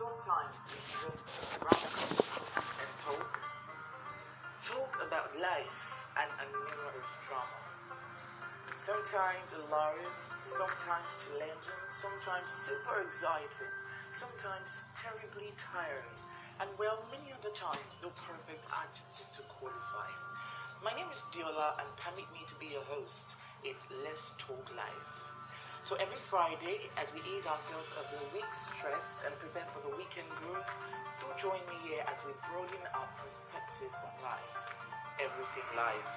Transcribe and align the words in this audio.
sometimes 0.00 0.56
we 0.72 0.80
should 0.80 1.12
just 1.12 1.60
wrap 1.60 1.76
and 1.76 2.92
talk. 3.04 3.36
Talk 4.64 4.92
about 5.04 5.28
life 5.36 6.08
and 6.16 6.30
a 6.40 6.46
numerous 6.48 7.12
drama. 7.28 7.60
Sometimes 8.80 9.52
hilarious, 9.52 10.32
sometimes 10.40 11.04
challenging, 11.20 11.84
sometimes 11.92 12.48
super 12.48 13.04
exciting, 13.04 13.68
sometimes 14.08 14.88
terribly 14.96 15.52
tiring, 15.60 16.16
and 16.64 16.70
well, 16.80 17.04
many 17.12 17.36
other 17.36 17.52
times 17.52 18.00
no 18.00 18.08
perfect 18.24 18.64
adjective 18.72 19.28
to 19.36 19.44
qualify. 19.52 20.08
My 20.80 20.96
name 20.96 21.12
is 21.12 21.20
Diola, 21.28 21.76
and 21.76 21.88
permit 22.00 22.24
me 22.32 22.40
to 22.48 22.56
be 22.56 22.72
your 22.72 22.88
host. 22.88 23.36
It's 23.68 23.84
Let's 24.00 24.32
Talk 24.40 24.64
Life. 24.72 25.29
So 25.82 25.96
every 25.96 26.20
Friday, 26.20 26.92
as 27.00 27.08
we 27.16 27.24
ease 27.24 27.48
ourselves 27.48 27.96
of 27.96 28.04
the 28.12 28.20
week's 28.36 28.76
stress 28.76 29.24
and 29.24 29.32
prepare 29.40 29.64
for 29.64 29.80
the 29.88 29.96
weekend 29.96 30.28
growth, 30.44 30.68
do 31.18 31.26
join 31.40 31.58
me 31.72 31.76
here 31.88 32.04
as 32.04 32.20
we 32.28 32.36
broaden 32.52 32.84
our 32.92 33.08
perspectives 33.16 33.96
on 34.04 34.12
life. 34.20 34.54
Everything 35.16 35.64
life. 35.74 36.10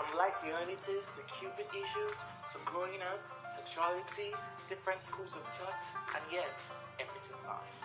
From 0.00 0.08
life 0.16 0.40
realities 0.40 1.12
to 1.14 1.20
cupid 1.28 1.68
issues 1.68 2.16
to 2.56 2.56
growing 2.64 2.98
up, 3.12 3.20
sexuality, 3.52 4.32
different 4.72 5.04
schools 5.04 5.36
of 5.36 5.44
thought, 5.52 5.84
and 6.16 6.24
yes, 6.32 6.72
everything 6.96 7.38
life. 7.44 7.78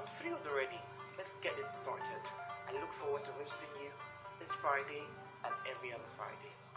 I'm 0.00 0.08
thrilled 0.08 0.42
already. 0.48 0.80
Let's 1.20 1.36
get 1.44 1.52
it 1.60 1.68
started. 1.68 2.24
I 2.64 2.72
look 2.80 2.90
forward 2.96 3.28
to 3.28 3.32
hosting 3.36 3.70
you 3.84 3.92
this 4.40 4.56
Friday 4.56 5.04
and 5.44 5.52
every 5.68 5.92
other 5.92 6.08
Friday. 6.16 6.67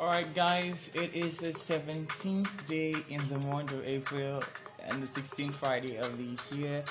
Alright, 0.00 0.32
guys, 0.32 0.92
it 0.94 1.16
is 1.16 1.38
the 1.38 1.48
17th 1.48 2.68
day 2.68 2.94
in 3.08 3.20
the 3.28 3.44
month 3.48 3.72
of 3.72 3.84
April 3.84 4.40
and 4.84 5.02
the 5.02 5.06
16th 5.06 5.56
Friday 5.56 5.96
of 5.96 6.16
the 6.16 6.56
year. 6.56 6.84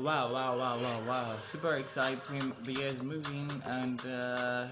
Wow, 0.00 0.32
wow, 0.32 0.58
wow, 0.58 0.76
wow, 0.76 1.00
wow. 1.06 1.36
Super 1.36 1.74
exciting. 1.74 2.52
The 2.64 2.72
year 2.72 2.88
is 2.88 3.00
moving, 3.00 3.48
and 3.66 4.04
uh, 4.06 4.66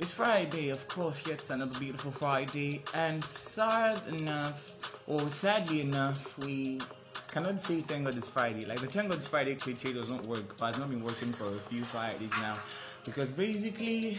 it's 0.00 0.10
Friday, 0.10 0.70
of 0.70 0.88
course, 0.88 1.24
yet 1.28 1.48
another 1.50 1.78
beautiful 1.78 2.10
Friday. 2.10 2.82
And 2.96 3.22
sad 3.22 4.02
enough, 4.20 5.00
or 5.06 5.20
sadly 5.20 5.82
enough, 5.82 6.36
we 6.44 6.80
cannot 7.30 7.60
say 7.60 7.78
thank 7.78 8.06
God 8.06 8.16
it's 8.16 8.28
Friday. 8.28 8.66
Like 8.66 8.80
the 8.80 8.88
thank 8.88 9.10
God 9.10 9.18
it's 9.18 9.28
Friday 9.28 9.54
cliche 9.54 9.92
doesn't 9.92 10.26
work, 10.26 10.58
but 10.58 10.70
it's 10.70 10.80
not 10.80 10.90
been 10.90 11.04
working 11.04 11.30
for 11.30 11.46
a 11.46 11.60
few 11.70 11.82
Fridays 11.82 12.32
now. 12.42 12.54
Because 13.04 13.30
basically, 13.30 14.18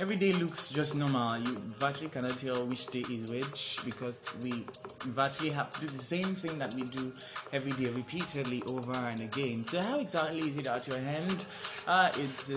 every 0.00 0.16
day 0.16 0.32
looks 0.32 0.70
just 0.70 0.96
normal. 0.96 1.36
You 1.38 1.56
virtually 1.78 2.08
cannot 2.08 2.38
tell 2.38 2.64
which 2.64 2.86
day 2.86 3.00
is 3.00 3.30
which 3.30 3.78
because 3.84 4.36
we 4.42 4.64
virtually 5.10 5.50
have 5.50 5.70
to 5.72 5.80
do 5.82 5.86
the 5.88 5.98
same 5.98 6.24
thing 6.24 6.58
that 6.58 6.72
we 6.74 6.84
do 6.84 7.12
every 7.52 7.72
day 7.72 7.90
repeatedly 7.90 8.62
over 8.70 8.96
and 8.96 9.20
again. 9.20 9.62
So 9.64 9.82
how 9.82 10.00
exactly 10.00 10.40
is 10.40 10.56
it 10.56 10.66
out 10.66 10.88
your 10.88 10.98
hand? 10.98 11.44
Uh, 11.86 12.08
it's 12.14 12.48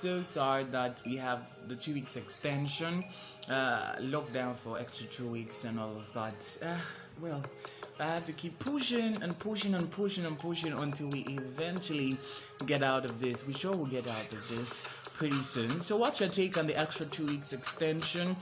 so 0.00 0.22
sad 0.22 0.70
that 0.70 1.00
we 1.04 1.16
have 1.16 1.42
the 1.66 1.74
two 1.74 1.92
weeks 1.92 2.14
extension, 2.16 3.02
uh, 3.48 3.96
lockdown 4.00 4.54
for 4.54 4.78
extra 4.78 5.06
two 5.08 5.26
weeks 5.26 5.64
and 5.64 5.78
all 5.80 5.96
of 5.96 6.12
that. 6.14 6.58
Uh, 6.64 6.76
well, 7.20 7.42
I 7.98 8.04
have 8.04 8.24
to 8.26 8.32
keep 8.32 8.58
pushing 8.60 9.20
and 9.22 9.36
pushing 9.40 9.74
and 9.74 9.90
pushing 9.90 10.24
and 10.24 10.38
pushing 10.38 10.72
until 10.72 11.08
we 11.08 11.20
eventually 11.28 12.12
get 12.66 12.82
out 12.82 13.04
of 13.04 13.20
this. 13.20 13.46
We 13.46 13.54
sure 13.54 13.76
will 13.76 13.86
get 13.86 14.08
out 14.08 14.32
of 14.32 14.48
this 14.48 14.99
pretty 15.20 15.36
soon. 15.36 15.68
So, 15.68 15.98
what's 15.98 16.18
your 16.18 16.30
take 16.30 16.56
on 16.56 16.66
the 16.66 16.74
extra 16.80 17.04
two 17.04 17.26
weeks 17.26 17.52
extension? 17.52 18.34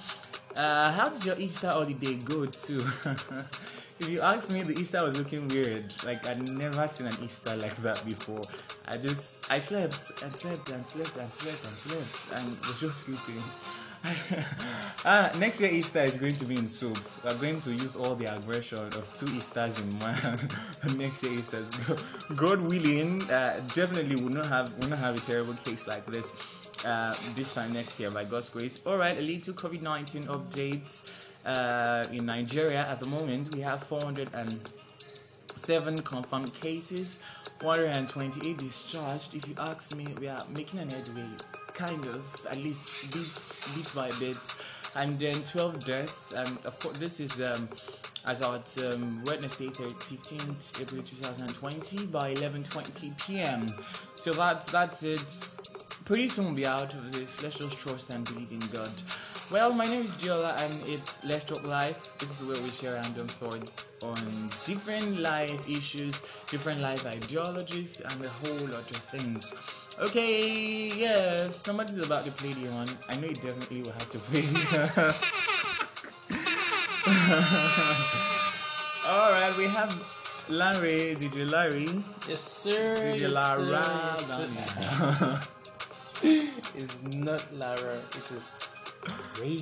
Uh, 0.57 0.93
how 0.93 1.09
did 1.09 1.27
your 1.27 1.37
Easter 1.37 1.67
holiday 1.67 2.15
go 2.25 2.47
too? 2.47 2.79
if 3.99 4.09
you 4.09 4.21
ask 4.21 4.53
me, 4.55 4.63
the 4.63 4.79
Easter 4.79 5.03
was 5.03 5.19
looking 5.19 5.49
weird. 5.49 5.93
Like 6.07 6.25
I'd 6.29 6.39
never 6.53 6.87
seen 6.87 7.09
an 7.09 7.19
Easter 7.21 7.57
like 7.57 7.75
that 7.83 8.01
before. 8.07 8.43
I 8.87 8.97
just 8.97 9.51
I 9.51 9.59
slept 9.59 10.23
and 10.23 10.31
slept 10.31 10.71
and 10.71 10.87
slept 10.87 11.19
and 11.19 11.29
slept 11.29 11.67
and 11.67 11.77
slept 11.83 12.39
and 12.39 12.47
was 12.63 12.79
just 12.79 13.11
sleeping. 13.11 13.43
ah, 15.05 15.29
next 15.41 15.61
year 15.61 15.73
Easter 15.73 16.03
is 16.03 16.15
going 16.15 16.39
to 16.39 16.45
be 16.45 16.55
in 16.55 16.69
soup. 16.69 16.97
We're 17.25 17.37
going 17.43 17.61
to 17.63 17.71
use 17.71 17.97
all 17.97 18.15
the 18.15 18.33
aggression 18.33 18.79
of 18.79 19.03
two 19.19 19.27
Easters 19.35 19.83
in 19.83 19.91
one. 19.99 20.15
next 20.97 21.27
year 21.27 21.35
Easter, 21.35 21.67
God 22.37 22.63
willing, 22.71 23.21
uh, 23.33 23.59
definitely 23.75 24.23
will 24.23 24.31
not 24.31 24.47
have 24.47 24.71
will 24.79 24.91
not 24.91 25.01
have 25.01 25.17
a 25.17 25.21
terrible 25.21 25.55
case 25.67 25.89
like 25.89 26.07
this 26.07 26.58
uh, 26.87 27.13
this 27.35 27.55
time 27.55 27.73
next 27.73 27.99
year 28.01 28.11
by 28.11 28.25
God's 28.25 28.51
grace. 28.51 28.83
All 28.87 28.97
right, 28.97 29.17
a 29.17 29.23
little 29.23 29.55
COVID 29.55 29.83
nineteen 29.83 30.23
updates. 30.25 31.27
Uh, 31.45 32.03
in 32.13 32.27
Nigeria 32.27 32.85
at 32.89 33.01
the 33.01 33.09
moment, 33.09 33.55
we 33.55 33.61
have 33.63 33.83
407 33.85 35.97
confirmed 35.99 36.53
cases, 36.61 37.19
128 37.63 38.59
discharged. 38.59 39.35
If 39.35 39.49
you 39.49 39.55
ask 39.59 39.97
me, 39.97 40.05
we 40.21 40.29
are 40.29 40.43
making 40.55 40.81
an 40.81 40.91
headway, 40.91 41.27
kind 41.73 42.05
of, 42.07 42.23
at 42.51 42.59
least 42.59 43.15
bit, 43.15 43.31
bit 43.77 43.95
by 43.95 44.11
bit. 44.21 44.37
And 44.97 45.19
then 45.19 45.33
12 45.33 45.79
deaths. 45.87 46.35
Um, 46.37 46.59
of 46.67 46.79
course, 46.81 46.99
this 46.99 47.19
is 47.21 47.41
um, 47.41 47.67
as 48.29 48.43
at 48.43 48.77
um, 48.93 49.23
Wednesday, 49.25 49.69
15th 49.69 50.83
April 50.83 51.03
2020 51.03 52.07
by 52.09 52.35
11:20 52.35 53.27
p.m. 53.27 53.67
So 54.17 54.33
that's 54.33 54.71
that's 54.73 55.03
it. 55.03 55.68
Pretty 56.09 56.29
soon 56.29 56.47
we'll 56.47 56.55
be 56.55 56.67
out 56.67 56.95
of 56.95 57.13
this. 57.13 57.43
Let's 57.43 57.59
just 57.59 57.77
trust 57.77 58.09
and 58.15 58.25
believe 58.25 58.51
in 58.51 58.61
God. 58.73 58.89
Well, 59.53 59.75
my 59.75 59.85
name 59.85 60.01
is 60.01 60.13
Giola 60.13 60.57
and 60.65 60.73
it's 60.89 61.23
Let's 61.23 61.45
Talk 61.45 61.63
Life. 61.69 62.17
This 62.17 62.41
is 62.41 62.47
where 62.49 62.57
we 62.65 62.71
share 62.71 62.95
random 62.95 63.29
thoughts 63.29 63.91
on 64.03 64.17
different 64.65 65.19
life 65.19 65.69
issues, 65.69 66.23
different 66.49 66.81
life 66.81 67.05
ideologies, 67.05 68.01
and 68.01 68.25
a 68.25 68.29
whole 68.41 68.69
lot 68.73 68.89
of 68.89 68.97
things. 69.13 69.53
Okay, 70.01 70.89
yes, 70.97 71.55
somebody's 71.55 72.01
about 72.07 72.25
to 72.25 72.31
play 72.31 72.55
the 72.55 72.71
one. 72.73 72.89
I 73.11 73.21
know 73.21 73.29
you 73.29 73.37
definitely 73.37 73.83
will 73.83 73.93
have 73.93 74.09
to 74.09 74.19
play 74.33 74.49
Alright, 79.13 79.55
we 79.59 79.65
have 79.77 79.93
Larry, 80.49 81.17
DJ 81.21 81.45
Larry. 81.53 81.85
Yes, 82.27 82.41
sir. 82.41 82.95
DJ 82.97 83.21
yes, 83.21 83.35
Lara. 83.35 83.83
sir, 84.17 84.41
yes, 84.41 85.19
sir. 85.19 85.39
it's 86.23 86.99
not 87.19 87.47
Lara. 87.55 87.97
It 87.97 88.31
is 88.33 88.71
Ray. 89.41 89.59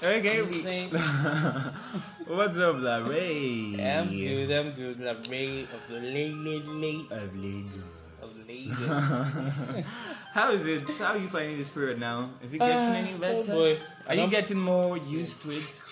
Okay, 0.00 0.42
we. 0.42 0.62
What's 2.36 2.58
up, 2.58 2.76
Larry? 2.78 3.76
I'm 3.82 4.10
good. 4.10 4.50
I'm 4.52 4.70
good. 4.72 5.00
La 5.00 5.12
Ray 5.30 5.62
of 5.62 5.82
the 5.88 5.98
late, 6.00 6.34
late, 6.36 6.66
late 6.66 7.10
Of 7.10 7.34
Lagos. 7.36 7.78
of 8.22 8.48
late. 8.48 8.70
How 10.34 10.50
is 10.52 10.66
it? 10.66 10.86
How 10.98 11.14
are 11.14 11.18
you 11.18 11.28
finding 11.28 11.58
this 11.58 11.70
period 11.70 11.98
now? 11.98 12.30
Is 12.42 12.54
it 12.54 12.58
getting 12.58 12.76
ah, 12.76 12.92
any 12.94 13.14
oh 13.14 13.18
better? 13.18 13.52
boy. 13.52 13.78
Are 14.06 14.14
you 14.14 14.28
getting 14.28 14.60
more 14.60 14.96
used 14.96 15.40
to 15.42 15.50
it? 15.50 15.82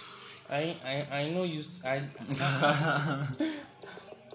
I 0.50 0.76
I 0.86 1.16
I 1.18 1.30
know 1.30 1.42
you. 1.42 1.64
I. 1.84 2.02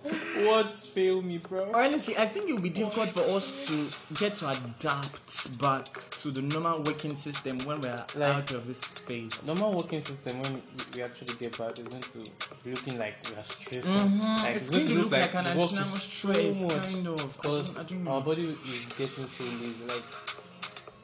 What's 0.04 0.88
fail 0.88 1.22
me, 1.22 1.38
bro? 1.38 1.72
Honestly, 1.76 2.18
I 2.18 2.26
think 2.26 2.50
it 2.50 2.54
will 2.54 2.62
be 2.62 2.70
difficult 2.70 3.10
for 3.10 3.22
us 3.36 3.68
to 3.68 4.20
get 4.20 4.34
to 4.38 4.50
adapt 4.50 5.60
back 5.62 5.86
to 6.22 6.32
the 6.32 6.42
normal 6.42 6.80
working 6.84 7.14
system 7.16 7.60
when 7.68 7.80
we're 7.82 8.06
Like- 8.16 8.34
out 8.34 8.52
of 8.54 8.66
this 8.66 8.80
phase. 9.06 9.46
Normal 9.46 9.74
working 9.78 10.04
system 10.04 10.42
when 10.42 10.62
we 10.96 11.04
actually 11.04 11.36
get 11.40 11.56
back 11.58 11.78
is 11.78 11.84
going 11.84 12.02
to 12.02 12.18
be 12.64 12.70
looking 12.72 12.98
like 12.98 13.16
we 13.30 13.36
are 13.36 13.46
stressing. 13.46 13.84
Mhm. 14.22 14.44
Like 14.44 14.56
It's 14.56 14.70
going 14.72 14.88
to 14.88 14.94
look 14.96 15.12
like 15.12 15.34
an 15.36 15.46
the 15.46 15.56
work 15.60 15.70
additional 15.72 15.86
stress, 15.86 16.56
so 16.58 16.64
much. 16.64 16.88
kind 16.88 17.08
of. 17.08 17.38
Because 17.38 17.74
don't- 17.74 17.86
I 17.86 17.90
don't 17.90 18.04
know. 18.04 18.12
our 18.12 18.22
body 18.22 18.44
is 18.50 18.94
getting 18.98 19.28
so 19.28 19.44
lazy. 19.44 19.86
Like 19.86 20.04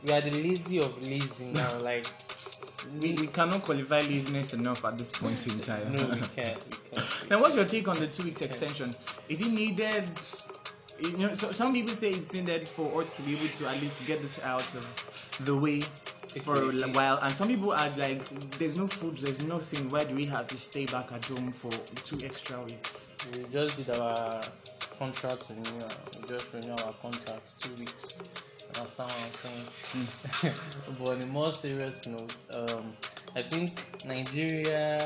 we 0.06 0.14
are 0.14 0.22
the 0.22 0.32
lazy 0.42 0.80
of 0.80 1.08
lazy 1.08 1.46
now. 1.54 1.78
Like 1.80 2.06
we, 3.02 3.14
we 3.20 3.28
cannot 3.28 3.64
qualify 3.64 4.00
laziness 4.00 4.54
enough 4.54 4.84
at 4.86 4.98
this 4.98 5.12
point 5.12 5.46
in 5.48 5.60
time. 5.60 5.94
no, 5.94 6.06
we 6.06 6.22
can't. 6.36 6.66
We 6.70 7.02
can't. 7.02 7.30
Now, 7.30 7.42
what's 7.42 7.56
your 7.56 7.66
take 7.66 7.88
on 7.88 7.96
the 7.96 8.08
two 8.08 8.24
weeks 8.24 8.42
extension? 8.42 8.90
Is 9.30 9.48
it 9.48 9.52
needed? 9.52 10.10
you 11.00 11.18
know, 11.18 11.36
so 11.36 11.52
some 11.52 11.74
people 11.74 11.90
say 11.90 12.10
it's 12.10 12.34
needed 12.34 12.68
for 12.68 13.02
us 13.02 13.16
to 13.16 13.22
be 13.22 13.32
able 13.32 13.42
to 13.42 13.68
at 13.68 13.82
least 13.82 14.08
get 14.08 14.22
this 14.22 14.44
out 14.44 14.62
of 14.62 15.42
the 15.46 15.56
way 15.56 15.80
for 16.42 16.72
a 16.72 16.90
while. 16.92 17.20
And 17.22 17.32
some 17.32 17.48
people 17.48 17.72
are 17.72 17.90
like, 17.98 18.24
there's 18.58 18.78
no 18.78 18.88
food, 18.88 19.18
there's 19.18 19.46
nothing. 19.46 19.90
Why 19.90 20.04
do 20.06 20.16
we 20.16 20.26
have 20.26 20.48
to 20.48 20.58
stay 20.58 20.86
back 20.86 21.12
at 21.12 21.26
home 21.26 21.52
for 21.52 21.72
two 22.04 22.18
extra 22.26 22.60
weeks? 22.62 23.08
We 23.38 23.46
just 23.52 23.78
did 23.78 23.96
our 23.96 24.42
contract 24.98 25.46
renewal. 25.50 25.90
We 26.22 26.28
just 26.28 26.54
renewed 26.54 26.82
our 26.82 26.94
contract 26.94 27.62
two 27.62 27.74
weeks. 27.76 28.47
Understand 28.76 29.10
what 29.10 29.24
I'm 29.24 29.32
saying? 29.32 30.54
but 31.00 31.10
on 31.10 31.22
a 31.22 31.26
more 31.28 31.54
serious 31.54 32.08
note, 32.08 32.36
um, 32.58 32.94
I 33.36 33.42
think 33.44 33.72
Nigeria, 34.08 34.98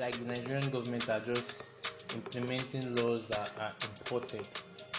like 0.00 0.14
the 0.16 0.24
Nigerian 0.26 0.70
government, 0.70 1.08
are 1.08 1.20
just 1.20 1.70
implementing 2.14 2.94
laws 2.96 3.28
that 3.28 3.52
are 3.60 3.72
imported 3.72 4.46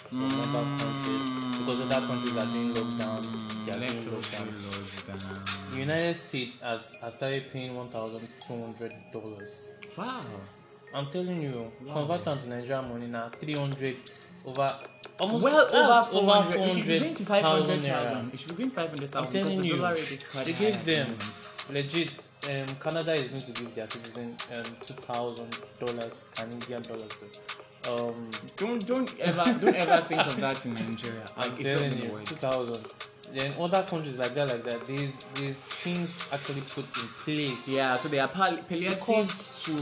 from 0.07 0.25
other 0.25 0.63
countries 0.77 1.33
because 1.59 1.81
other 1.81 2.07
countries 2.07 2.37
are 2.37 2.45
doing 2.45 2.73
lockdown. 2.73 3.21
They 3.65 3.71
are 3.71 3.87
doing 3.87 4.03
lockdown. 4.05 5.71
The 5.71 5.79
United 5.79 6.15
States 6.15 6.61
has, 6.61 6.95
has 7.01 7.15
started 7.15 7.51
paying 7.51 7.75
one 7.75 7.89
thousand 7.89 8.27
two 8.47 8.61
hundred 8.61 8.91
dollars. 9.11 9.69
Wow. 9.97 10.21
I'm 10.93 11.07
telling 11.07 11.41
you, 11.41 11.71
convert 11.91 12.25
am 12.27 12.39
to 12.39 12.49
Nigerian 12.49 12.89
money 12.89 13.07
now, 13.07 13.27
300 13.29 13.95
over 14.45 14.71
almost 15.19 15.43
Well, 15.43 15.69
that's 15.71 16.13
over 16.13 16.19
400. 16.19 16.55
over 16.55 16.71
It 16.71 16.77
should 16.77 16.87
be 16.87 16.99
going 16.99 17.15
500,000. 17.15 18.33
It 18.33 18.39
should 18.39 18.49
be 18.49 18.63
going 18.63 18.71
500,000 18.71 19.17
I'm 19.17 19.31
telling 19.31 19.45
because 19.47 19.61
the 19.61 19.67
you, 19.67 19.75
dollar 19.77 19.89
rate 19.89 19.99
is 19.99 20.31
quite 20.31 20.45
they 20.45 20.53
gave 20.53 20.85
them 20.85 21.07
legit. 21.73 22.13
Um, 22.47 22.67
Canada 22.81 23.11
is 23.13 23.27
going 23.29 23.41
to 23.41 23.51
give 23.51 23.75
their 23.75 23.87
citizen 23.87 24.27
um, 24.55 24.63
two 24.85 24.93
thousand 25.09 25.49
dollars 25.83 26.25
Canadian 26.37 26.81
dollars. 26.83 27.19
Um, 27.89 28.29
Don't 28.55 28.85
don't 28.87 29.19
ever 29.19 29.43
don't 29.59 29.75
ever 29.75 30.01
think 30.03 30.21
of 30.21 30.35
that 30.39 30.65
in 30.65 30.73
Nigeria. 30.75 31.25
Like 31.35 31.51
I'm 31.51 31.57
it's 31.59 31.81
telling 31.81 31.97
you, 32.03 32.19
two 32.23 32.35
thousand. 32.35 32.85
Then 33.33 33.53
other 33.59 33.83
countries 33.83 34.17
like 34.17 34.33
that, 34.35 34.47
like 34.49 34.63
that, 34.63 34.85
these 34.85 35.25
these 35.35 35.57
things 35.59 36.29
actually 36.31 36.61
put 36.73 36.85
in 36.97 37.07
place. 37.23 37.67
Yeah, 37.67 37.95
so 37.97 38.07
they 38.07 38.19
are 38.19 38.27
pal- 38.27 38.57
palliatives 38.69 39.65
to 39.65 39.73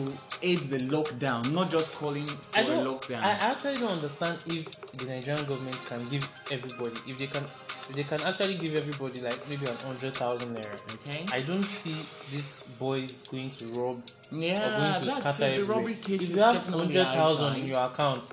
aid 0.42 0.58
the 0.70 0.78
lockdown, 0.90 1.54
not 1.54 1.70
just 1.70 1.96
calling 2.00 2.26
for 2.26 2.60
I 2.60 2.64
a 2.64 2.76
lockdown. 2.78 3.22
I 3.22 3.32
actually 3.52 3.76
don't 3.76 3.92
understand 3.92 4.44
if 4.48 4.66
the 4.98 5.06
Nigerian 5.06 5.46
government 5.46 5.78
can 5.88 6.02
give 6.10 6.26
everybody, 6.52 7.00
if 7.12 7.18
they 7.18 7.28
can, 7.28 7.44
if 7.44 7.94
they 7.96 8.04
can 8.04 8.20
actually 8.28 8.56
give 8.58 8.76
everybody 8.76 9.22
like 9.22 9.38
maybe 9.48 9.66
an 9.70 9.78
hundred 9.86 10.14
thousand 10.16 10.56
naira. 10.56 10.78
okay. 11.06 11.26
I 11.32 11.42
don't 11.42 11.64
see 11.64 11.94
these 12.36 12.64
boys 12.80 13.28
going 13.30 13.52
to 13.52 13.66
rob 13.80 14.02
or 14.32 14.38
yeah, 14.38 14.58
going 14.58 15.00
to 15.00 15.06
that's 15.06 15.38
scatter 15.38 15.52
it. 15.54 15.56
The 15.58 15.66
robbery 15.66 15.96
case 15.96 16.22
If 16.24 16.30
you 16.32 16.40
have 16.42 16.56
getting 16.56 16.74
on 16.74 16.88
the 16.92 17.04
hundred 17.04 17.18
thousand 17.18 17.62
in 17.62 17.68
your 17.68 17.86
account, 17.86 18.24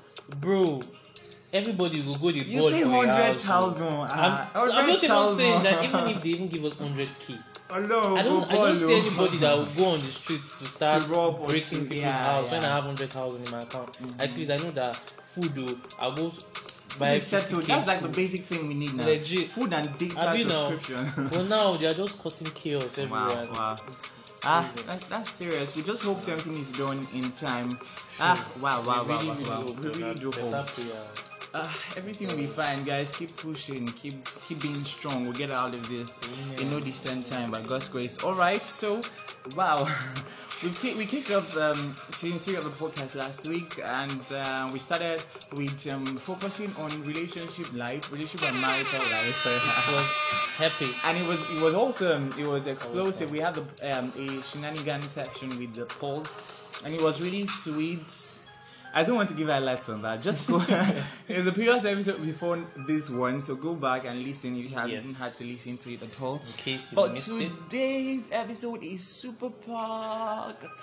bro, 0.40 0.80
everybody 1.52 2.02
will 2.02 2.14
go 2.14 2.30
the 2.30 2.40
You 2.40 2.60
ball 2.60 2.70
say 2.70 2.82
for 2.82 2.88
your 2.88 3.06
hundred 3.06 3.40
thousand. 3.40 3.86
I'm, 3.88 4.48
I'm 4.54 4.68
not 4.86 5.04
even 5.04 5.38
saying 5.38 5.62
that 5.62 5.84
even 5.84 6.08
if 6.16 6.22
they 6.22 6.28
even 6.30 6.48
give 6.48 6.64
us 6.64 6.76
hundred 6.78 7.10
k, 7.20 7.36
Hello, 7.70 8.16
I 8.16 8.22
don't 8.22 8.44
I 8.50 8.52
don't 8.54 8.76
see 8.76 8.92
anybody 8.92 9.36
that 9.38 9.56
will 9.56 9.72
go 9.76 9.90
on 9.92 9.98
the 9.98 10.04
streets 10.12 10.58
to 10.58 10.64
start 10.66 11.02
To 11.02 11.08
rob 11.10 11.46
breaking 11.46 11.78
to- 11.78 11.84
people's 11.84 12.00
yeah, 12.00 12.22
house 12.24 12.50
when 12.50 12.60
yeah. 12.62 12.68
Mm-hmm. 12.68 12.72
I 12.72 12.74
have 12.76 12.84
hundred 12.84 13.10
thousand 13.10 13.46
in 13.46 13.52
my 13.52 13.60
account. 13.60 14.00
At 14.20 14.36
least 14.36 14.50
I 14.50 14.56
know 14.56 14.70
that 14.72 14.96
food 14.96 15.50
though 15.56 15.74
I'll 16.00 16.14
go 16.14 16.32
buy 16.98 17.12
It's 17.16 17.26
settled. 17.28 17.64
50K 17.64 17.66
That's 17.68 17.88
like 17.88 18.00
the 18.00 18.08
basic 18.08 18.40
thing 18.44 18.68
we 18.68 18.74
need 18.74 18.94
now. 18.94 19.06
Legit. 19.06 19.48
Food 19.48 19.72
and 19.72 19.88
data 19.98 20.34
you 20.36 20.44
now? 20.44 20.68
subscription. 20.68 21.28
But 21.32 21.48
now 21.48 21.76
they 21.78 21.86
are 21.88 21.94
just 21.94 22.18
causing 22.22 22.48
chaos 22.54 22.98
everywhere. 22.98 23.26
Wow, 23.26 23.52
wow. 23.54 23.76
Ah, 24.44 24.68
that's 24.86 25.08
that's 25.08 25.30
serious. 25.30 25.74
We 25.76 25.82
just 25.84 26.04
hope 26.04 26.20
something 26.20 26.52
is 26.52 26.72
done 26.72 26.98
in 27.14 27.22
time. 27.32 27.70
Ah, 28.20 28.36
wow, 28.60 28.82
wow, 28.86 29.04
we 29.04 29.14
wow, 29.14 29.18
really, 29.18 29.44
wow, 29.44 29.48
wow. 29.48 29.64
hope 29.64 29.78
We 29.80 30.02
really 30.02 30.14
do 30.16 30.30
hope. 30.34 31.31
Ah, 31.54 31.68
everything 31.98 32.28
will 32.28 32.36
be 32.36 32.46
fine, 32.46 32.82
guys. 32.84 33.16
Keep 33.18 33.36
pushing. 33.36 33.86
Keep 33.86 34.24
keep 34.48 34.62
being 34.62 34.82
strong. 34.84 35.24
We'll 35.24 35.34
get 35.34 35.50
out 35.50 35.74
of 35.74 35.86
this 35.88 36.16
in 36.60 36.70
no 36.70 36.80
distant 36.80 37.26
time 37.26 37.50
by 37.50 37.60
God's 37.62 37.88
grace. 37.88 38.24
All 38.24 38.34
right. 38.34 38.56
So, 38.60 39.00
wow. 39.56 39.86
We 40.62 40.70
kick, 40.70 40.96
we 40.96 41.06
kicked 41.06 41.32
off 41.32 41.56
um, 41.58 41.74
season 42.14 42.38
three 42.38 42.54
of 42.54 42.62
the 42.62 42.70
podcast 42.70 43.16
last 43.16 43.48
week, 43.48 43.80
and 43.82 44.22
uh, 44.30 44.70
we 44.72 44.78
started 44.78 45.18
with 45.58 45.92
um, 45.92 46.06
focusing 46.06 46.70
on 46.78 46.88
relationship 47.02 47.66
life, 47.74 48.12
relationship 48.12 48.46
and 48.48 48.60
marital 48.62 49.02
life. 49.10 49.42
It 49.42 49.90
was 49.90 50.08
happy. 50.62 50.90
and 51.08 51.18
it 51.18 51.26
was 51.26 51.40
it 51.58 51.64
was 51.64 51.74
awesome. 51.74 52.28
It 52.38 52.46
was 52.46 52.68
explosive. 52.68 53.32
We 53.32 53.40
had 53.40 53.54
the, 53.54 53.66
um, 53.98 54.12
a 54.16 54.40
shenanigan 54.40 55.02
section 55.02 55.48
with 55.58 55.74
the 55.74 55.86
polls, 55.98 56.30
and 56.84 56.94
it 56.94 57.02
was 57.02 57.20
really 57.20 57.48
sweet. 57.48 58.31
I 58.94 59.04
don't 59.04 59.16
want 59.16 59.30
to 59.30 59.34
give 59.34 59.48
highlights 59.48 59.88
on 59.88 60.02
that. 60.02 60.20
Just 60.20 60.46
go. 60.48 60.58
it 61.28 61.36
was 61.38 61.46
a 61.46 61.52
previous 61.52 61.84
episode 61.84 62.22
before 62.22 62.58
this 62.86 63.08
one, 63.08 63.40
so 63.42 63.54
go 63.54 63.74
back 63.74 64.04
and 64.04 64.22
listen 64.22 64.54
if 64.56 64.64
you 64.70 64.76
haven't 64.76 64.90
Yes. 65.06 65.18
had 65.18 65.32
to 65.32 65.44
listen 65.44 65.76
to 65.78 65.94
it 65.94 66.02
at 66.02 66.20
all. 66.22 66.34
In 66.36 66.52
case 66.58 66.92
you 66.92 66.96
But 66.96 67.12
missed 67.14 67.28
it. 67.30 67.50
today's 67.70 68.28
episode 68.30 68.82
is 68.82 69.02
super 69.06 69.48
packed. 69.50 70.64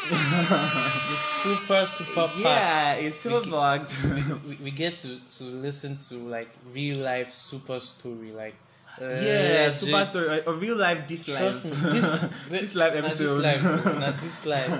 The 0.00 1.16
super 1.16 1.86
super 1.86 2.26
packed. 2.26 2.38
Yeah, 2.40 2.94
it's 2.94 3.16
super 3.20 3.40
We- 3.40 3.50
packed. 3.50 3.94
we, 4.48 4.56
we 4.64 4.70
get 4.70 4.94
to, 4.96 5.18
to 5.38 5.44
listen 5.44 5.96
to 6.08 6.14
like 6.28 6.48
real 6.72 6.98
life 7.04 7.32
super 7.32 7.78
story 7.80 8.32
like 8.32 8.54
uh, 9.00 9.04
yeah, 9.22 9.70
super 9.70 10.04
story. 10.04 10.28
A, 10.28 10.50
a 10.50 10.54
real 10.54 10.76
life 10.76 11.06
this 11.06 11.28
life. 11.28 11.38
Trust 11.38 11.64
me, 11.66 11.72
this 11.90 12.06
this 12.48 12.74
live 12.74 12.92
na 12.94 12.98
episode. 13.06 13.40
This 13.40 13.62
life, 13.62 13.84
bro, 13.84 13.98
na 14.02 14.10
this 14.12 14.46
life. 14.46 14.72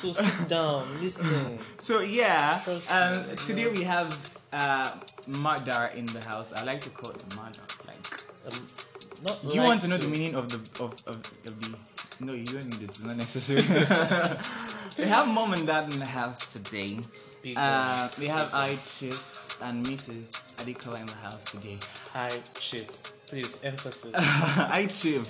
So 0.00 0.12
sit 0.12 0.48
down, 0.52 0.86
listen. 1.02 1.58
So 1.80 2.00
yeah, 2.00 2.60
Trust 2.64 2.90
um, 2.92 3.28
me, 3.28 3.36
today 3.36 3.68
we 3.72 3.82
have 3.84 4.08
uh, 4.52 4.90
Madar 5.40 5.90
in 5.96 6.06
the 6.06 6.24
house. 6.24 6.52
I 6.52 6.64
like 6.64 6.80
to 6.80 6.90
call 6.90 7.10
it 7.10 7.24
Madar. 7.36 7.64
Like, 7.88 8.04
Um, 8.46 8.62
not 9.24 9.42
do 9.42 9.56
you 9.56 9.60
like 9.64 9.68
want 9.68 9.80
to 9.82 9.88
know 9.88 9.96
the 9.98 10.08
meaning 10.08 10.36
of 10.36 10.46
the 10.48 10.60
of, 10.84 10.92
of, 11.08 11.16
of 11.18 11.56
the? 11.60 11.76
No, 12.20 12.32
you 12.32 12.44
don't 12.46 12.64
need 12.64 12.80
it. 12.80 12.88
It's 12.94 13.04
not 13.04 13.16
necessary. 13.16 13.60
we 14.98 15.04
have 15.04 15.28
mom 15.28 15.52
and 15.52 15.66
dad 15.66 15.92
in 15.92 15.98
the 16.00 16.06
house 16.06 16.46
today. 16.52 16.96
Uh, 17.56 18.08
we 18.18 18.26
have 18.26 18.50
I 18.54 18.74
Chief 18.74 19.60
and 19.62 19.84
Mrs. 19.84 20.54
Adekola 20.58 21.00
in 21.00 21.06
the 21.06 21.14
house 21.16 21.44
today. 21.44 21.78
Hi, 22.12 22.28
chief. 22.58 23.15
Please 23.28 23.58
emphasis. 23.64 24.12
I 24.14 24.86
Chief. 24.86 25.28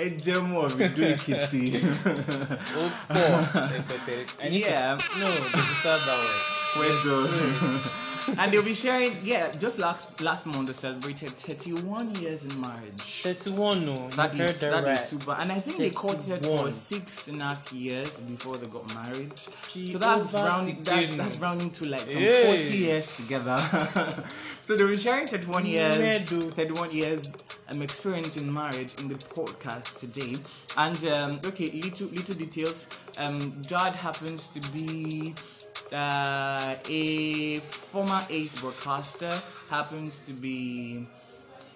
A 0.00 0.10
demo 0.10 0.64
of 0.64 0.76
doing 0.76 1.16
kitty. 1.16 1.76
oh, 1.84 2.90
poor. 3.08 3.62
Empathetic. 3.76 4.42
I 4.42 4.48
need 4.48 4.64
Yeah. 4.64 4.92
No, 4.92 4.96
this 4.96 5.54
is 5.54 5.84
not 5.84 6.00
that 6.06 6.18
way. 6.24 6.88
We're 6.88 8.00
and 8.38 8.52
they'll 8.52 8.64
be 8.64 8.74
sharing. 8.74 9.12
Yeah, 9.22 9.50
just 9.50 9.78
last 9.78 10.22
last 10.22 10.46
month 10.46 10.68
they 10.68 10.72
celebrated 10.72 11.30
31 11.30 12.14
years 12.16 12.44
in 12.44 12.60
marriage. 12.60 13.22
31 13.22 13.86
no. 13.86 13.94
That 14.10 14.34
is 14.38 14.60
that 14.60 14.84
right. 14.84 14.92
is 14.92 15.00
super. 15.00 15.32
And 15.32 15.52
I 15.52 15.58
think 15.58 15.78
they 15.78 15.90
courted 15.90 16.44
for 16.44 16.70
six 16.70 17.28
and 17.28 17.40
a 17.40 17.44
half 17.44 17.72
years 17.72 18.20
before 18.20 18.56
they 18.56 18.66
got 18.66 18.94
married. 18.94 19.32
She 19.68 19.86
so 19.86 19.98
that's 19.98 20.32
rounding. 20.32 20.82
That's, 20.82 21.16
that's 21.16 21.40
rounding 21.40 21.70
to 21.70 21.88
like 21.88 22.00
some 22.00 22.12
Hey. 22.12 22.56
40 22.56 22.76
years 22.76 23.16
together. 23.16 23.56
so 24.62 24.76
they 24.76 24.84
were 24.84 24.94
sharing 24.94 25.26
31 25.26 25.66
years. 25.66 25.98
Medu. 25.98 26.52
31 26.52 26.90
years 26.92 27.32
um, 27.72 27.82
experience 27.82 28.36
in 28.36 28.52
marriage 28.52 28.94
in 29.00 29.08
the 29.08 29.14
podcast 29.14 29.98
today. 29.98 30.34
And 30.76 30.96
um, 31.12 31.40
okay, 31.46 31.70
little 31.72 32.08
little 32.08 32.34
details. 32.34 33.00
Um, 33.20 33.38
Dad 33.62 33.94
happens 33.94 34.48
to 34.54 34.72
be 34.72 35.34
uh, 35.92 36.74
a 36.88 37.56
former 37.58 38.20
ace 38.30 38.60
broadcaster. 38.60 39.30
Happens 39.70 40.20
to 40.26 40.32
be 40.32 41.06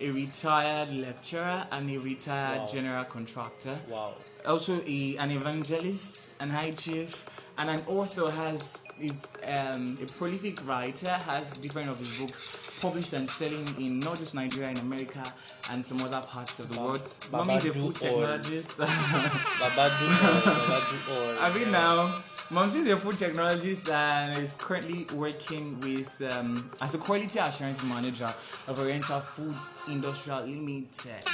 a 0.00 0.10
retired 0.10 0.92
lecturer 0.92 1.66
and 1.72 1.90
a 1.90 1.98
retired 1.98 2.60
Wow. 2.60 2.66
general 2.72 3.04
contractor. 3.04 3.76
Wow. 3.88 4.14
Also 4.46 4.80
a, 4.86 5.16
an 5.18 5.30
evangelist, 5.32 6.36
an 6.40 6.50
high 6.50 6.70
chief, 6.72 7.26
and 7.58 7.68
an 7.70 7.80
author 7.88 8.30
has 8.30 8.82
is 9.00 9.26
um, 9.46 9.98
a 10.02 10.06
prolific 10.18 10.64
writer, 10.66 11.10
has 11.10 11.52
different 11.52 11.88
of 11.88 11.98
his 11.98 12.20
books 12.20 12.67
published 12.80 13.12
and 13.12 13.28
selling 13.28 13.66
in 13.78 14.00
not 14.00 14.18
just 14.18 14.34
Nigeria, 14.34 14.70
in 14.70 14.78
America, 14.78 15.22
and 15.70 15.84
some 15.84 16.00
other 16.00 16.20
parts 16.26 16.58
of 16.60 16.68
the 16.68 16.76
Ba- 16.76 16.82
world. 16.82 17.14
Baba 17.30 17.44
Mommy, 17.46 17.60
the 17.60 17.72
food 17.72 17.94
technologist. 17.94 18.76
Babadu 19.60 20.06
or 20.18 20.40
Babadu 20.46 20.98
or. 21.14 21.42
I 21.44 21.58
mean 21.58 21.70
now, 21.72 22.10
Mom 22.50 22.68
is 22.68 22.88
a 22.88 22.96
food 22.96 23.14
technologist 23.14 23.92
and 23.92 24.38
is 24.42 24.54
currently 24.54 25.06
working 25.14 25.78
with 25.80 26.10
um, 26.38 26.70
as 26.80 26.94
a 26.94 26.98
quality 26.98 27.38
assurance 27.38 27.84
manager 27.88 28.24
of 28.24 28.78
Oriental 28.78 29.20
Foods 29.20 29.68
Industrial 29.88 30.40
Limited. 30.46 31.24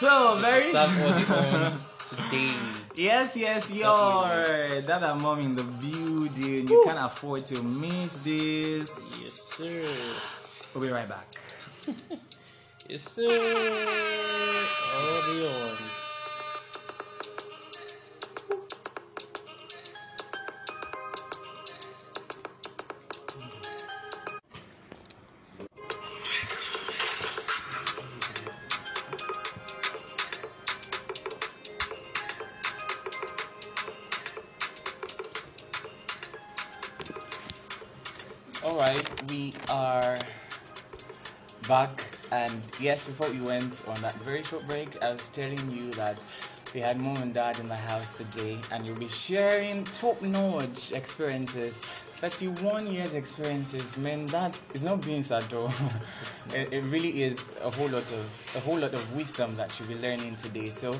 So 0.00 0.36
very 0.40 0.72
Serve 2.12 2.24
all 2.24 2.30
the 2.30 2.48
owns 2.48 2.78
today. 2.78 3.02
yes, 3.02 3.36
yes, 3.36 3.70
yo, 3.70 4.82
that 4.86 5.18
mom 5.22 5.40
in 5.40 5.56
the 5.56 5.64
building. 5.64 6.68
You 6.68 6.84
can't 6.86 6.98
afford 7.00 7.46
to 7.46 7.62
miss 7.62 8.18
this. 8.18 9.18
Yes, 9.22 9.32
sir. 9.56 9.84
We'll 10.74 10.84
be 10.84 10.92
right 10.92 11.08
back. 11.08 11.26
Yes, 12.88 13.02
sir. 13.04 13.24
All 14.94 16.01
yes, 42.82 43.06
before 43.06 43.30
we 43.30 43.40
went 43.40 43.80
on 43.86 43.94
that 44.02 44.14
very 44.16 44.42
short 44.42 44.66
break, 44.66 45.00
I 45.02 45.12
was 45.12 45.28
telling 45.28 45.70
you 45.70 45.90
that 45.92 46.18
we 46.74 46.80
had 46.80 46.98
mom 46.98 47.16
and 47.18 47.32
dad 47.32 47.60
in 47.60 47.68
the 47.68 47.76
house 47.76 48.16
today, 48.16 48.58
and 48.72 48.86
you'll 48.86 48.98
be 48.98 49.06
sharing 49.06 49.84
top-notch 49.84 50.90
experiences. 50.92 51.76
31 51.76 52.86
years 52.88 53.14
experiences, 53.14 53.98
man, 53.98 54.26
that 54.26 54.58
is 54.74 54.82
not 54.82 55.04
being 55.04 55.22
sad 55.22 55.42
though. 55.44 55.66
it, 56.54 56.74
it 56.74 56.82
really 56.84 57.22
is 57.22 57.56
a 57.62 57.70
whole 57.70 57.88
lot 57.88 58.02
of 58.12 58.52
a 58.56 58.60
whole 58.60 58.78
lot 58.78 58.92
of 58.92 59.16
wisdom 59.16 59.54
that 59.56 59.78
you'll 59.78 59.88
be 59.88 59.96
learning 59.96 60.34
today. 60.36 60.66
So, 60.66 60.92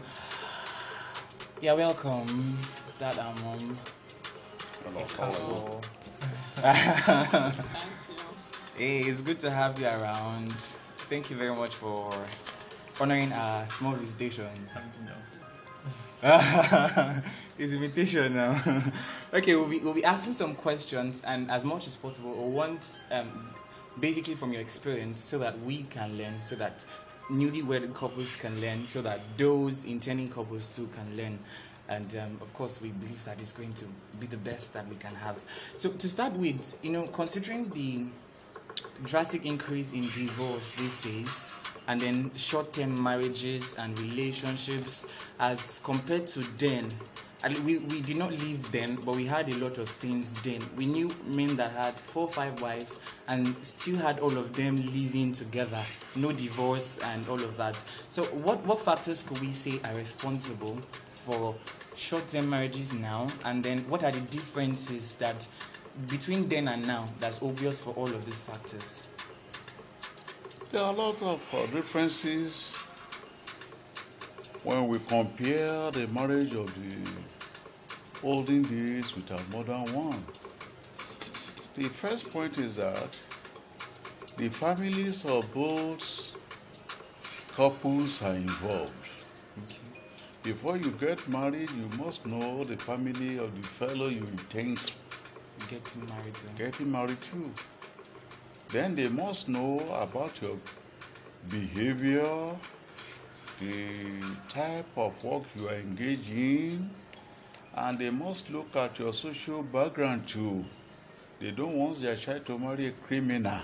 yeah, 1.61 1.75
welcome, 1.75 2.27
dad 2.99 3.19
and 3.19 3.39
um, 3.39 3.45
mom. 3.45 3.77
Hello. 5.17 5.81
hey, 8.77 8.99
it's 9.01 9.21
good 9.21 9.39
to 9.41 9.51
have 9.51 9.79
you 9.81 9.87
around. 9.87 10.55
Thank 11.13 11.29
you 11.29 11.37
very 11.37 11.55
much 11.55 11.75
for 11.75 12.11
honoring 12.99 13.31
our 13.35 13.69
small 13.69 13.93
visitation. 13.93 14.47
it's 17.59 17.73
invitation 17.75 18.35
now. 18.35 18.59
okay, 19.35 19.55
we'll 19.55 19.69
be, 19.69 19.81
we'll 19.81 19.93
be 19.93 20.07
asking 20.07 20.33
some 20.33 20.55
questions, 20.55 21.21
and 21.27 21.51
as 21.51 21.67
much 21.67 21.87
as 21.87 21.97
possible, 21.97 22.33
we 22.33 22.49
want 22.49 22.81
um, 23.11 23.29
basically 24.01 24.35
from 24.35 24.55
your 24.55 24.63
experience 24.63 25.23
so 25.23 25.39
that 25.39 25.61
we 25.61 25.83
can 25.91 26.17
learn, 26.17 26.41
so 26.41 26.57
that 26.57 26.83
newly 27.29 27.61
wedded 27.61 27.93
couples 27.93 28.35
can 28.37 28.59
learn, 28.63 28.83
so 28.83 29.03
that 29.03 29.21
those 29.37 29.85
intending 29.85 30.31
couples 30.31 30.75
too 30.75 30.89
can 30.95 31.15
learn. 31.15 31.39
And 31.91 32.17
um, 32.17 32.39
of 32.41 32.55
course, 32.55 32.81
we 32.81 32.89
believe 32.89 33.23
that 33.27 33.39
it's 33.39 33.53
going 33.53 33.75
to 33.75 33.85
be 34.19 34.29
the 34.29 34.39
best 34.39 34.73
that 34.73 34.89
we 34.89 34.97
can 34.97 35.15
have. 35.17 35.39
So, 35.77 35.91
to 35.91 36.09
start 36.09 36.33
with, 36.33 36.79
you 36.81 36.91
know, 36.91 37.03
considering 37.09 37.69
the 37.69 38.07
drastic 39.05 39.47
increase 39.47 39.93
in 39.93 40.11
divorce 40.11 40.73
these 40.73 41.01
days, 41.01 41.57
and 41.89 42.01
then 42.01 42.31
short-term 42.37 43.03
marriages 43.03 43.75
and 43.79 43.99
relationships 44.01 45.07
as 45.41 45.81
compared 45.85 46.27
to 46.29 46.41
then. 46.59 46.89
We, 47.65 47.79
we 47.79 48.01
did 48.03 48.19
not 48.19 48.31
live 48.31 48.71
then 48.71 48.95
but 49.05 49.17
we 49.17 49.25
had 49.25 49.53
a 49.53 49.57
lot 49.57 49.79
of 49.79 49.89
things 49.89 50.31
then. 50.43 50.61
We 50.77 50.87
knew 50.87 51.11
men 51.27 51.57
that 51.57 51.73
had 51.73 51.95
four 51.95 52.29
five 52.29 52.63
wives 52.63 53.01
and 53.27 53.49
still 53.67 53.97
had 53.97 54.21
all 54.21 54.39
of 54.39 54.53
them 54.53 54.77
living 54.77 55.33
together. 55.33 55.83
No 56.15 56.31
divorce 56.31 57.01
and 57.05 57.27
all 57.27 57.43
of 57.43 57.57
that. 57.57 57.75
So 58.11 58.23
what 58.23 58.65
what 58.65 58.81
factors 58.81 59.25
could 59.25 59.41
we 59.41 59.51
say 59.51 59.81
are 59.85 59.97
responsible 59.97 60.79
for 61.11 61.57
short-term 61.97 62.49
marriages 62.49 62.93
now? 62.93 63.27
And 63.45 63.65
then 63.65 63.79
what 63.89 64.05
are 64.05 64.13
the 64.13 64.21
differences 64.31 65.15
that 65.15 65.45
between 66.09 66.49
then 66.49 66.69
and 66.69 66.87
now 66.87 67.05
that's 67.21 67.43
obvious 67.43 67.81
for 67.81 67.91
all 67.95 68.09
of 68.09 68.25
these 68.25 68.43
factors 68.43 69.09
There 70.73 70.83
are 70.83 70.93
a 70.93 70.97
lot 70.97 71.23
of 71.23 71.55
uh, 71.55 71.67
differences 71.67 72.79
when 74.65 74.89
we 74.89 74.99
compare 75.01 75.91
the 75.91 76.09
marriage 76.15 76.55
of 76.55 76.73
the 76.75 78.27
olden 78.27 78.63
days 78.63 79.15
with 79.15 79.31
our 79.33 79.45
modern 79.57 79.85
one. 79.95 80.23
The 81.77 81.85
first 81.85 82.31
point 82.31 82.59
is 82.59 82.77
that 82.77 83.11
the 84.39 84.49
families 84.49 85.27
of 85.27 85.53
both 85.53 86.37
couples 87.57 88.23
are 88.23 88.35
involved. 88.35 88.93
Before 90.43 90.77
you 90.79 90.91
get 90.93 91.29
married, 91.29 91.71
you 91.71 91.89
must 92.03 92.27
know 92.27 92.65
the 92.65 92.79
family 92.79 93.39
of 93.39 93.55
the 93.61 93.67
fellow 93.67 94.09
you 94.09 94.25
intend 94.25 94.79
getting 95.73 96.07
married 96.15 96.35
to 96.35 96.63
getting 96.63 96.93
married 96.93 97.21
to. 97.21 97.51
Then 98.69 98.95
they 98.95 99.09
must 99.09 99.49
know 99.49 99.79
about 100.01 100.41
your 100.41 100.59
behavior, 101.51 102.49
the 103.61 104.23
type 104.49 104.87
of 104.97 105.25
work 105.25 105.45
you 105.57 105.69
are 105.69 105.75
engaged 105.75 106.31
in, 106.31 106.91
and 107.77 107.99
they 107.99 108.11
must 108.11 108.51
look 108.51 108.75
at 108.77 108.99
your 108.99 109.13
social 109.13 109.63
background 109.63 110.27
too. 110.29 110.65
They 111.41 111.51
don't 111.51 111.77
want 111.77 112.01
their 112.01 112.17
child 112.17 112.47
to 112.47 112.59
marry 112.59 112.87
a 112.87 112.93
criminal. 112.93 113.61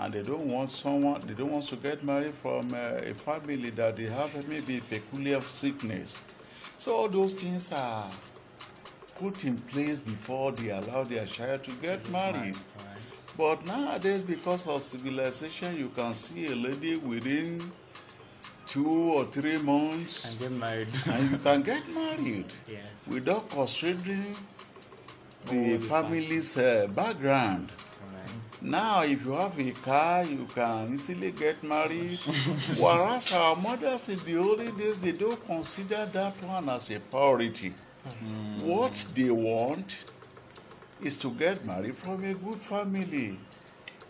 And 0.00 0.14
they 0.14 0.22
don't 0.22 0.46
want 0.46 0.70
someone, 0.70 1.20
they 1.26 1.34
don't 1.34 1.50
want 1.50 1.64
to 1.64 1.76
get 1.76 2.04
married 2.04 2.34
from 2.34 2.68
uh, 2.72 3.00
a 3.02 3.14
family 3.14 3.70
that 3.70 3.96
they 3.96 4.04
have 4.04 4.48
maybe 4.48 4.78
a 4.78 4.80
peculiar 4.80 5.40
sickness. 5.40 6.22
So 6.78 6.94
all 6.94 7.08
those 7.08 7.32
things 7.34 7.72
are 7.72 8.08
put 9.18 9.44
in 9.44 9.56
place 9.56 10.00
before 10.00 10.52
they 10.52 10.70
allow 10.70 11.04
their 11.04 11.26
child 11.26 11.64
to 11.64 11.72
get 11.82 12.08
married. 12.10 12.56
But 13.36 13.64
nowadays, 13.66 14.22
because 14.22 14.66
of 14.66 14.82
civilization, 14.82 15.76
you 15.76 15.90
can 15.90 16.12
see 16.14 16.46
a 16.46 16.56
lady 16.56 16.96
within 16.96 17.60
two 18.66 19.12
or 19.14 19.24
three 19.24 19.58
months 19.62 20.32
and 20.32 20.40
get 20.40 20.52
married 20.60 20.88
and 21.12 21.30
you 21.30 21.38
can 21.38 21.62
get 21.62 21.88
married 21.88 22.52
yes 22.68 22.84
without 23.08 23.48
considering 23.48 24.34
the 25.46 25.76
the 25.76 25.78
family's 25.78 26.58
uh, 26.58 26.86
background. 26.94 27.72
Now, 28.60 29.02
if 29.02 29.24
you 29.24 29.32
have 29.32 29.56
a 29.58 29.70
car, 29.70 30.24
you 30.24 30.44
can 30.52 30.92
easily 30.92 31.30
get 31.30 31.62
married. 31.62 32.18
Whereas 32.82 33.32
our 33.32 33.54
mothers 33.54 34.08
in 34.08 34.18
the 34.26 34.36
olden 34.36 34.76
days, 34.76 35.00
they 35.00 35.12
don't 35.12 35.40
consider 35.46 36.06
that 36.12 36.34
one 36.42 36.68
as 36.68 36.90
a 36.90 36.98
priority. 36.98 37.72
What 38.62 39.06
they 39.14 39.30
want 39.30 40.06
is 41.02 41.16
to 41.16 41.30
get 41.30 41.64
married 41.64 41.96
from 41.96 42.24
a 42.24 42.34
good 42.34 42.56
family. 42.56 43.38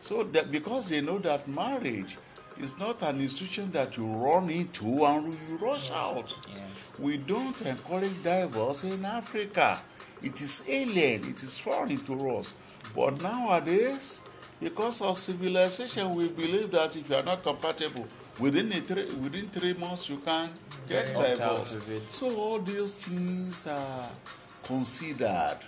So 0.00 0.23
that 0.25 0.50
because 0.50 0.88
they 0.88 1.00
know 1.00 1.19
that 1.19 1.47
marriage 1.49 2.17
is 2.61 2.78
not 2.78 3.02
an 3.02 3.21
institution 3.21 3.71
that 3.73 3.97
you 3.97 4.07
run 4.07 4.50
into 4.50 5.05
and 5.05 5.35
you 5.49 5.57
rush 5.57 5.90
out. 5.90 6.37
yes 6.49 6.90
We 6.99 7.17
don't 7.19 7.61
encourage 7.62 8.23
divorce 8.23 8.85
in 8.85 9.05
Africa. 9.05 9.78
It 10.23 10.40
is 10.40 10.64
alien, 10.69 11.23
it 11.28 11.43
is 11.43 11.59
foreign 11.59 11.99
to 11.99 12.31
us. 12.31 12.55
But 12.97 13.23
nowadays, 13.23 14.23
because 14.61 15.00
of 15.02 15.17
civilization, 15.17 16.11
we 16.11 16.28
believe 16.28 16.71
that 16.73 16.97
if 16.97 17.09
you 17.09 17.17
are 17.17 17.23
not 17.23 17.43
compatible, 17.45 18.07
within, 18.38 18.68
a 18.73 18.76
three, 18.76 19.04
within 19.23 19.49
three 19.49 19.75
months 19.75 20.09
you 20.09 20.18
can 20.18 20.50
get 20.88 21.14
out 21.16 21.66
divorced. 21.66 22.12
So 22.12 22.35
all 22.37 22.59
these 22.61 22.92
things 22.92 23.66
are 23.66 24.09
considered. 24.62 25.59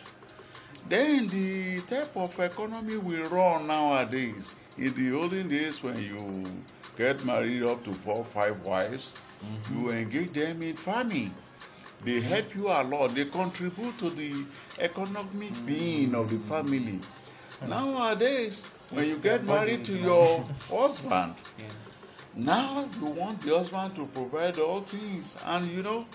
Then 0.89 1.27
the 1.29 1.81
type 1.81 2.17
of 2.17 2.39
economy 2.41 2.97
we 2.97 3.21
run 3.23 3.67
nowadays, 3.67 4.55
in 4.79 4.95
the 4.95 5.17
olden 5.17 5.49
days 5.49 5.83
when 5.83 5.97
you 5.99 6.45
get 6.97 7.25
married 7.25 7.63
up 7.63 7.85
to 7.85 7.93
four 7.93 8.25
five 8.25 8.65
wives, 8.65 9.21
you 9.73 9.91
engage 9.91 10.33
them 10.33 10.63
in 10.63 10.77
farming. 10.77 11.35
They 12.05 12.21
help 12.21 12.55
you 12.57 12.69
a 12.69 12.83
lot. 12.83 13.15
They 13.15 13.27
contribute 13.27 13.99
to 13.99 14.09
the 14.11 14.33
economic 14.79 15.53
being 15.67 16.15
of 16.15 16.31
the 16.31 16.39
family. 16.39 16.99
Nowadays, 17.69 18.65
when 18.91 19.07
you 19.07 19.19
get 19.19 19.45
married 19.45 19.85
to 19.85 19.99
your 19.99 20.43
husband, 20.71 21.35
yes 21.59 21.90
now 22.37 22.89
you 23.01 23.07
want 23.07 23.41
the 23.41 23.55
husband 23.57 23.95
to 23.97 24.07
provide 24.07 24.59
all 24.59 24.81
things 24.81 25.37
and 25.47 25.67
you 25.71 25.83
know 25.83 26.07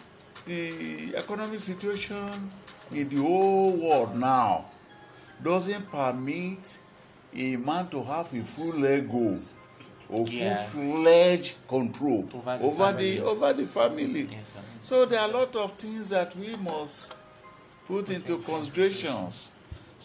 the 0.45 1.13
economic 1.15 1.59
situation 1.59 2.51
in 2.91 3.09
the 3.09 3.17
whole 3.17 3.71
world 3.71 4.15
now 4.15 4.65
doesn't 5.43 5.91
permit 5.91 6.79
a 7.35 7.57
man 7.57 7.87
to 7.89 8.01
have 8.03 8.31
a 8.33 8.43
full 8.43 8.85
ego 8.85 9.37
or 10.07 10.25
Yeah. 10.27 10.55
full-fledged 10.55 11.55
control 11.67 12.29
Over 12.33 12.57
the 12.57 12.63
over 12.65 12.75
family. 12.85 13.17
the 13.17 13.25
over 13.25 13.53
the 13.53 13.67
family 13.67 14.21
yes 14.31 14.53
so 14.81 15.05
there 15.05 15.19
are 15.19 15.29
a 15.29 15.33
lot 15.33 15.55
of 15.55 15.73
things 15.73 16.09
that 16.09 16.35
we 16.37 16.55
must 16.57 17.13
put 17.87 18.09
into 18.09 18.37
considerations 18.37 19.49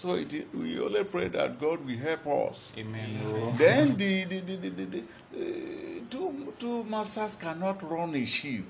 so 0.00 0.14
it, 0.14 0.49
we 0.54 0.80
only 0.80 1.04
pray 1.04 1.28
that 1.28 1.61
god 1.61 1.85
will 1.85 1.97
help 1.99 2.26
us. 2.26 2.73
Amen. 2.78 3.09
Then 3.59 3.97
the 3.97 4.25
the 4.25 4.40
the, 4.40 4.57
the, 4.57 4.69
the, 4.71 4.85
the 4.85 5.00
uh, 5.00 6.00
two 6.09 6.54
two 6.59 6.85
masters 6.85 7.37
cannot 7.37 7.83
run 7.83 8.14
a 8.14 8.25
ship. 8.25 8.64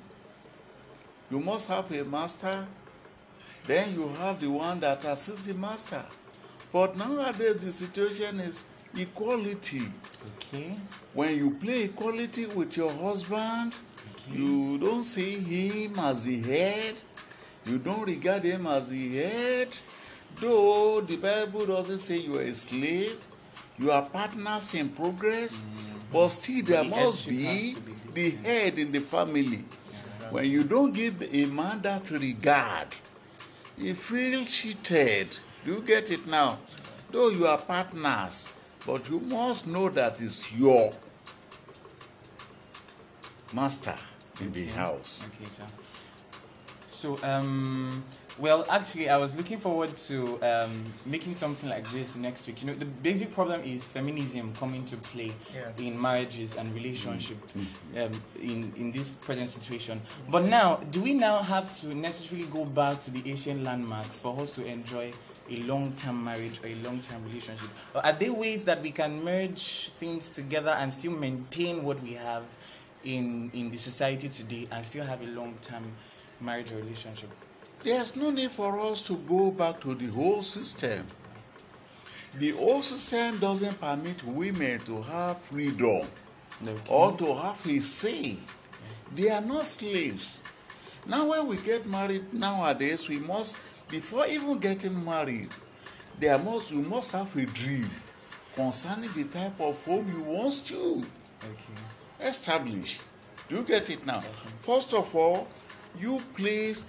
You 1.31 1.39
must 1.39 1.69
have 1.69 1.91
a 1.93 2.05
master 2.05 2.67
then 3.67 3.95
you 3.95 4.09
have 4.21 4.41
the 4.41 4.51
one 4.51 4.81
that 4.81 5.05
assists 5.05 5.47
the 5.47 5.55
master. 5.55 6.05
But 6.73 6.97
nowadays 6.97 7.59
the 7.59 7.71
situation 7.71 8.41
is 8.41 8.67
equality. 8.99 9.83
Okay. 10.37 10.75
When 11.15 11.37
you 11.37 11.53
play 11.53 11.85
equality 11.85 12.47
with 12.47 12.77
your 12.77 12.93
husband 12.93 13.77
you 14.33 14.79
don't 14.79 15.05
see 15.05 15.39
him 15.39 15.99
as 16.01 16.25
the 16.25 16.41
head. 16.43 16.95
You 17.67 17.79
don't 17.79 18.05
regard 18.07 18.43
him 18.43 18.67
as 18.67 18.89
the 18.89 19.17
head 19.17 19.69
though 20.41 21.01
the 21.01 21.17
bible 21.17 21.67
doesn't 21.67 21.99
say 21.99 22.19
you 22.19 22.39
are 22.39 22.43
a 22.43 22.55
slave. 22.55 23.19
You 23.79 23.91
are 23.91 24.05
partners 24.05 24.75
in 24.75 24.91
progress. 24.91 25.63
But 26.13 26.29
still 26.29 26.65
there 26.65 26.85
the 26.85 26.91
must 26.91 27.29
be 27.29 27.75
be 28.15 28.31
the 28.31 28.37
head 28.45 28.79
in 28.79 28.93
the 28.93 29.01
family. 29.01 29.65
When 30.31 30.51
you 30.51 30.65
don't 30.65 30.93
give 30.93 31.23
a 31.23 31.47
man 31.47 31.81
that 31.83 32.11
regard 32.11 32.89
he 33.79 33.95
feels 33.95 34.55
cheated. 34.55 35.37
Do 35.65 35.73
you 35.73 35.81
get 35.81 36.11
it 36.11 36.27
now? 36.27 36.59
Though 37.11 37.31
you 37.31 37.47
are 37.47 37.59
partners, 37.59 38.53
but 38.87 39.09
you 39.09 39.21
must 39.21 39.67
know 39.67 39.89
that 39.89 40.21
it's 40.21 40.53
your 40.53 40.93
master 43.55 43.97
in 44.41 44.53
the 44.53 44.67
house. 44.67 45.27
Okay, 45.35 45.49
sir. 45.51 45.67
So, 46.87 47.19
um, 47.27 48.05
well, 48.41 48.65
actually, 48.71 49.11
I 49.11 49.19
was 49.19 49.37
looking 49.37 49.59
forward 49.59 49.95
to 50.09 50.39
um, 50.43 50.83
making 51.05 51.35
something 51.35 51.69
like 51.69 51.85
this 51.91 52.17
next 52.17 52.47
week. 52.47 52.63
You 52.63 52.69
know, 52.69 52.75
the 52.75 52.87
basic 52.87 53.33
problem 53.33 53.61
is 53.63 53.85
feminism 53.85 54.53
coming 54.55 54.85
to 54.87 54.97
play 54.97 55.31
Yeah. 55.55 55.71
in 55.79 56.01
marriages 56.01 56.57
and 56.57 56.73
relationship 56.75 57.37
um, 57.99 58.11
in 58.41 58.73
in 58.77 58.93
this 58.93 59.11
present 59.11 59.49
situation. 59.49 60.01
But 60.31 60.47
now, 60.47 60.77
do 60.91 61.03
we 61.03 61.13
now 61.13 61.39
have 61.43 61.69
to 61.81 61.95
necessarily 61.95 62.47
go 62.49 62.65
back 62.65 63.01
to 63.03 63.11
the 63.11 63.31
Asian 63.31 63.63
landmarks 63.63 64.21
for 64.21 64.41
us 64.41 64.55
to 64.57 64.65
enjoy 64.65 65.13
a 65.51 65.57
long-term 65.63 66.25
marriage 66.25 66.61
or 66.65 66.69
a 66.69 66.75
long-term 66.77 67.25
relationship? 67.27 67.69
Or 67.95 68.05
are 68.07 68.13
there 68.13 68.33
ways 68.33 68.65
that 68.65 68.81
we 68.83 68.91
can 68.91 69.23
merge 69.25 69.91
things 70.01 70.29
together 70.29 70.71
and 70.79 70.93
still 70.93 71.13
maintain 71.13 71.85
what 71.85 72.03
we 72.03 72.15
have 72.15 72.45
in 73.05 73.51
in 73.53 73.71
the 73.71 73.77
society 73.79 74.29
today 74.29 74.67
and 74.73 74.85
still 74.85 75.05
have 75.05 75.21
a 75.23 75.27
long-term 75.27 75.85
marriage 76.41 76.73
or 76.73 76.77
relationship? 76.77 77.29
There's 77.83 78.17
no 78.17 78.31
need 78.31 78.51
for 78.51 78.79
us 78.79 79.03
to 79.03 79.15
go 79.15 79.51
back 79.51 79.81
to 79.81 79.95
the 79.95 80.07
whole 80.13 80.43
system. 80.43 81.07
The 82.39 82.53
old 82.53 82.85
system 82.85 83.39
doesn't 83.41 83.81
permit 83.81 84.23
women 84.25 84.79
to 84.81 85.03
have 85.03 85.39
freedom 85.39 86.03
No. 86.63 86.75
or 86.89 87.17
to 87.17 87.35
have 87.35 87.67
a 87.67 87.81
say. 87.81 88.37
They 89.15 89.31
are 89.31 89.41
not 89.41 89.65
slaves. 89.65 90.45
Now, 91.09 91.27
when 91.31 91.47
we 91.49 91.57
get 91.57 91.87
married 91.87 92.33
nowadays, 92.33 93.09
we 93.09 93.19
must, 93.21 93.57
before 93.91 94.27
even 94.27 94.59
getting 94.59 95.03
married, 95.05 95.49
there 96.21 96.39
must 96.39 96.71
we 96.73 96.83
must 96.83 97.13
have 97.13 97.35
a 97.37 97.47
dream 97.47 97.89
concerning 98.55 99.11
the 99.17 99.25
type 99.25 99.59
of 99.59 99.83
home 99.85 100.07
you 100.15 100.23
want 100.23 100.53
to 100.67 101.03
Okay. 101.43 102.29
establish. 102.29 102.99
Do 103.49 103.57
you 103.57 103.63
get 103.63 103.89
it 103.91 104.05
now? 104.07 104.21
First 104.21 104.93
of 104.93 105.13
all, 105.17 105.49
you 105.99 106.21
place 106.37 106.85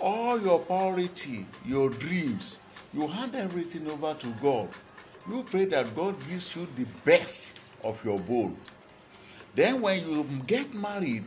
all 0.00 0.40
your 0.40 0.60
priority, 0.60 1.46
your 1.66 1.90
dreams, 1.90 2.60
you 2.92 3.06
hand 3.06 3.34
everything 3.34 3.90
over 3.90 4.14
to 4.14 4.26
God. 4.42 4.68
You 5.28 5.42
pray 5.42 5.64
that 5.66 5.94
God 5.96 6.18
gives 6.28 6.54
you 6.54 6.66
the 6.76 6.86
best 7.04 7.58
of 7.84 8.04
your 8.04 8.18
bone. 8.18 8.56
Then, 9.54 9.80
when 9.80 10.08
you 10.08 10.26
get 10.46 10.74
married, 10.74 11.24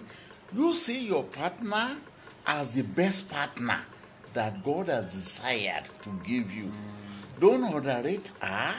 you 0.56 0.74
see 0.74 1.08
your 1.08 1.24
partner 1.24 1.98
as 2.46 2.76
the 2.76 2.84
best 2.84 3.30
partner 3.30 3.80
that 4.34 4.64
God 4.64 4.88
has 4.88 5.14
desired 5.14 5.84
to 6.02 6.10
give 6.26 6.54
you. 6.54 6.70
Don't 7.40 7.64
underrate 7.74 8.32
her, 8.42 8.76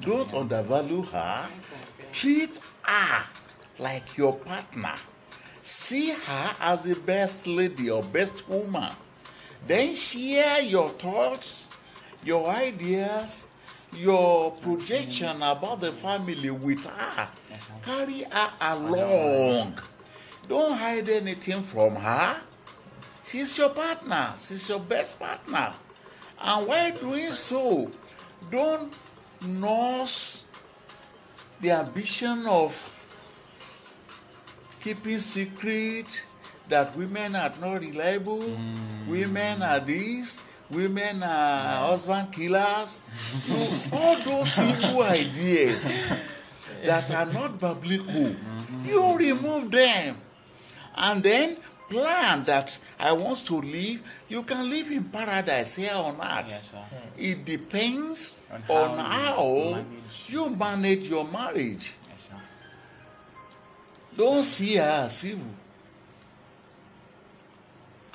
don't 0.00 0.32
undervalue 0.34 1.02
her. 1.02 1.48
Treat 2.12 2.58
her 2.84 3.24
like 3.78 4.16
your 4.16 4.32
partner. 4.32 4.94
See 5.62 6.10
her 6.10 6.54
as 6.60 6.84
the 6.84 6.98
best 7.06 7.46
lady 7.46 7.90
or 7.90 8.02
best 8.02 8.48
woman. 8.48 8.90
Then 9.66 9.94
share 9.94 10.62
your 10.62 10.88
thoughts, 10.88 11.76
your 12.24 12.48
ideas, 12.48 13.48
your 13.96 14.52
projection 14.52 15.36
about 15.36 15.80
the 15.80 15.92
family 15.92 16.50
with 16.50 16.84
her. 16.84 16.90
Uh-huh. 16.90 17.78
Carry 17.84 18.24
her 18.30 18.50
along. 18.60 19.74
Don't 20.48 20.76
hide 20.76 21.08
anything 21.08 21.62
from 21.62 21.94
her. 21.96 22.36
She's 23.24 23.58
your 23.58 23.70
partner. 23.70 24.32
She's 24.36 24.68
your 24.68 24.80
best 24.80 25.18
partner. 25.18 25.72
And 26.40 26.66
while 26.66 26.92
doing 26.92 27.30
so, 27.30 27.90
don't 28.50 28.96
nurse 29.46 30.48
the 31.60 31.72
ambition 31.72 32.46
of 32.46 32.72
keeping 34.80 35.18
secret 35.18 36.26
that 36.68 36.96
women 36.96 37.34
are 37.34 37.52
not 37.60 37.80
reliable, 37.80 38.40
mm. 38.40 39.08
women 39.08 39.62
are 39.62 39.80
this, 39.80 40.46
women 40.70 41.22
are 41.22 41.88
husband 41.88 42.32
killers. 42.32 43.02
No, 43.48 43.98
all 43.98 44.16
those 44.16 44.58
evil 44.60 45.02
ideas 45.02 45.96
that 46.84 47.12
are 47.14 47.32
not 47.32 47.58
biblical, 47.58 48.30
mm-hmm. 48.30 48.88
you 48.88 49.16
remove 49.16 49.70
them. 49.70 50.16
And 50.96 51.22
then 51.22 51.56
plan 51.88 52.44
that 52.44 52.78
I 52.98 53.12
want 53.12 53.38
to 53.46 53.54
live. 53.56 54.02
You 54.28 54.42
can 54.42 54.68
live 54.68 54.90
in 54.90 55.04
paradise 55.04 55.76
here 55.76 55.94
on 55.94 56.14
earth. 56.16 56.46
Yes. 56.48 56.70
Hmm. 56.70 57.20
It 57.20 57.44
depends 57.44 58.38
On 58.52 58.76
on 58.76 58.98
how 58.98 59.34
how, 59.34 59.44
you 59.48 59.74
manage. 59.74 60.24
you 60.28 60.50
manage 60.50 61.08
your 61.08 61.24
marriage. 61.28 61.94
Yes. 62.08 62.30
Don't 64.16 64.44
see 64.44 64.76
her 64.76 65.04
as 65.06 65.24
evil. 65.24 65.46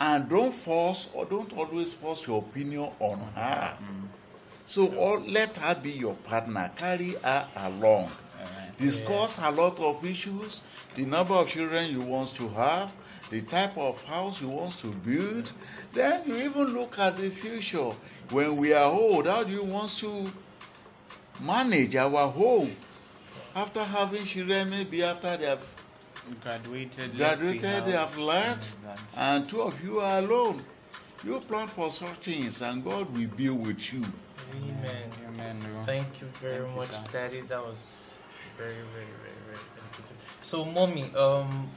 And 0.06 0.28
don't 0.28 0.52
force 0.52 1.14
or 1.16 1.24
don't 1.24 1.58
always 1.58 1.94
force 1.94 2.28
your 2.28 2.40
opinion 2.40 2.90
on 3.00 3.20
her. 3.36 3.78
So 4.66 4.88
mm. 4.88 4.98
all, 4.98 5.22
let 5.22 5.56
her 5.56 5.76
be 5.82 5.92
your 5.92 6.16
partner. 6.16 6.70
Carry 6.76 7.12
her 7.24 7.48
along. 7.56 8.10
Discuss 8.78 9.42
a 9.42 9.50
lot 9.52 9.80
of 9.80 10.06
issues, 10.06 10.62
the 10.96 11.06
number 11.06 11.34
of 11.36 11.48
children 11.48 11.90
you 11.90 12.02
want 12.02 12.36
to 12.36 12.50
have, 12.50 12.94
the 13.30 13.44
type 13.44 13.78
of 13.78 14.04
house 14.04 14.42
you 14.42 14.50
want 14.50 14.72
to 14.80 14.88
build. 15.06 15.50
Then 15.94 16.22
you 16.28 16.36
even 16.36 16.74
look 16.74 17.00
at 17.00 17.16
the 17.16 17.30
future. 17.30 17.90
When 18.32 18.58
we 18.58 18.74
are 18.74 18.92
old, 18.92 19.28
how 19.28 19.46
do 19.46 19.54
you 19.54 19.64
want 19.64 19.92
to 20.00 20.26
manage 21.42 21.96
our 21.96 22.28
home? 22.28 22.70
After 23.56 23.82
having 23.82 24.26
children, 24.26 24.70
maybe 24.70 25.02
after 25.02 25.38
they 25.38 25.46
have 25.46 25.73
Graduated. 26.42 27.16
graduated, 27.18 27.62
left 27.64 27.86
they 27.86 27.92
have 27.92 28.18
left, 28.18 28.76
and 29.18 29.48
two 29.48 29.62
of 29.62 29.84
you 29.84 30.00
are 30.00 30.20
alone. 30.20 30.62
You 31.26 31.40
plan 31.40 31.68
for 31.68 31.92
such 31.92 32.10
things, 32.20 32.62
and 32.62 32.84
God 32.84 33.08
will 33.16 33.30
be 33.38 33.50
with 33.50 33.94
you. 33.94 34.02
Amen. 34.56 35.10
Amen. 35.28 35.60
Thank 35.86 36.22
you 36.22 36.28
very 36.40 36.64
Thank 36.66 36.76
much, 36.76 36.88
sir. 36.88 37.04
Daddy. 37.30 37.42
That 37.42 37.62
was 37.62 38.18
very, 38.58 38.74
very, 38.74 39.06
very, 39.06 39.42
very 39.46 39.66
beneficial. 39.76 40.16
So, 40.42 40.66
mommy, 40.66 41.04
um, 41.16 41.70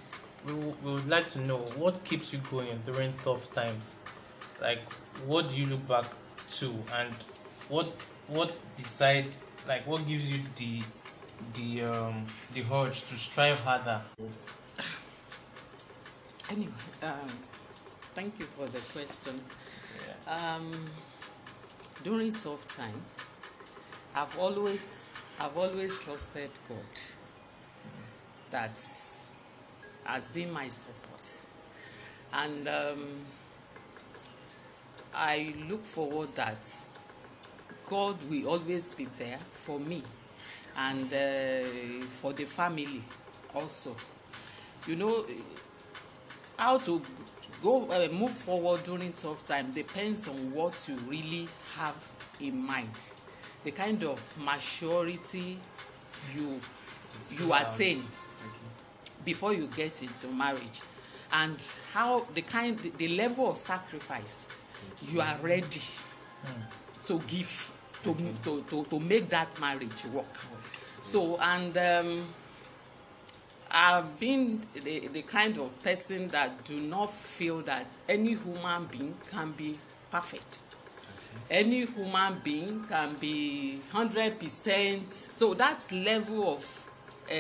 we, 0.46 0.52
w- 0.52 0.74
we 0.84 0.92
would 0.92 1.08
like 1.08 1.26
to 1.32 1.40
know 1.46 1.58
what 1.78 2.02
keeps 2.04 2.32
you 2.32 2.40
going 2.50 2.78
during 2.86 3.12
tough 3.24 3.52
times. 3.54 3.96
Like, 4.60 4.80
what 5.26 5.48
do 5.48 5.56
you 5.56 5.66
look 5.66 5.86
back 5.88 6.06
to, 6.58 6.66
and 6.96 7.12
what 7.68 7.86
what 8.28 8.48
decide 8.76 9.26
like 9.68 9.86
what 9.86 10.06
gives 10.08 10.32
you 10.32 10.40
the 10.56 10.82
the 11.54 11.82
um 11.82 12.24
the 12.54 12.62
urge 12.72 13.00
to 13.08 13.14
strive 13.14 13.58
harder? 13.60 14.00
Anyway, 16.50 16.72
um, 17.02 17.28
thank 18.14 18.38
you 18.38 18.44
for 18.44 18.66
the 18.66 18.78
question. 18.92 19.40
Um, 20.28 20.70
during 22.04 22.32
tough 22.32 22.66
time, 22.68 23.02
I've 24.14 24.38
always, 24.38 25.08
I've 25.40 25.56
always 25.56 25.98
trusted 25.98 26.50
God. 26.68 26.78
That 28.52 28.80
has 30.04 30.30
been 30.32 30.52
my 30.52 30.68
support, 30.68 31.30
and 32.32 32.68
um, 32.68 33.04
I 35.12 35.52
look 35.68 35.84
forward 35.84 36.32
that 36.36 36.64
God 37.90 38.16
will 38.30 38.48
always 38.48 38.94
be 38.94 39.06
there 39.18 39.38
for 39.38 39.80
me 39.80 40.02
and 40.78 41.12
uh, 41.12 41.62
for 42.20 42.32
the 42.32 42.44
family 42.44 43.02
also. 43.54 43.94
You 44.86 44.96
know, 44.96 45.24
how 46.58 46.78
to 46.78 47.02
go 47.62 47.88
uh, 47.90 48.08
move 48.12 48.30
forward 48.30 48.82
during 48.84 49.12
tough 49.12 49.46
time 49.46 49.70
depends 49.72 50.28
on 50.28 50.36
what 50.54 50.78
you 50.88 50.94
really 51.08 51.48
have 51.76 51.96
in 52.40 52.66
mind. 52.66 52.88
The 53.64 53.72
kind 53.72 54.02
of 54.04 54.20
maturity 54.44 55.58
you 56.34 56.60
you 57.30 57.52
attain 57.52 57.98
before 59.24 59.52
you 59.54 59.68
get 59.76 60.02
into 60.02 60.28
marriage 60.28 60.80
and 61.32 61.56
how 61.92 62.20
the 62.34 62.42
kind 62.42 62.78
the, 62.78 62.90
the 62.90 63.08
level 63.16 63.50
of 63.50 63.56
sacrifice 63.56 64.46
you 65.10 65.20
are 65.20 65.36
ready 65.42 65.80
to 67.06 67.18
give 67.26 67.72
to, 68.04 68.14
to 68.44 68.62
to 68.62 68.84
to 68.84 69.00
make 69.00 69.28
that 69.28 69.48
marriage 69.60 70.04
work 70.06 70.26
so 71.12 71.38
and 71.40 71.76
um, 71.78 72.22
I've 73.70 74.18
been 74.18 74.60
the, 74.74 75.08
the 75.08 75.22
kind 75.22 75.58
of 75.58 75.82
person 75.82 76.28
that 76.28 76.64
do 76.64 76.78
not 76.78 77.10
feel 77.10 77.60
that 77.62 77.86
any 78.08 78.34
human 78.34 78.86
being 78.86 79.14
can 79.30 79.52
be 79.52 79.76
perfect. 80.10 80.62
Any 81.50 81.84
human 81.86 82.38
being 82.42 82.84
can 82.88 83.14
be 83.20 83.80
hundred 83.92 84.38
percent. 84.40 85.06
So 85.06 85.54
that 85.54 85.86
level 85.92 86.54
of 86.54 86.64
uh, 87.30 87.34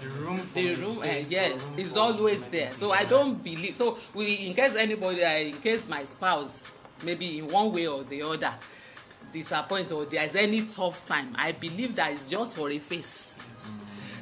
The 0.00 0.08
room. 0.20 0.40
The 0.54 0.74
room 0.74 0.98
uh, 0.98 1.06
yes 1.28 1.70
room 1.70 1.80
is 1.80 1.96
always 1.96 2.44
there 2.54 2.70
so 2.70 2.92
i 2.92 3.04
don't 3.04 3.42
believe 3.42 3.74
so 3.74 3.98
we 4.14 4.46
in 4.46 4.54
case 4.54 4.76
anybody 4.76 5.24
uh, 5.24 5.30
in 5.50 5.54
case 5.54 5.88
my 5.88 6.04
spouse 6.04 6.70
maybe 7.04 7.38
in 7.38 7.48
one 7.48 7.72
way 7.72 7.88
or 7.88 8.04
the 8.04 8.22
other 8.22 8.52
disappoint 9.32 9.92
or 9.92 10.04
there 10.06 10.24
is 10.24 10.34
any 10.34 10.62
tough 10.62 11.04
time 11.06 11.34
i 11.36 11.52
believe 11.52 11.94
that 11.96 12.12
it's 12.12 12.28
just 12.28 12.56
for 12.56 12.70
a 12.70 12.78
phase 12.78 13.38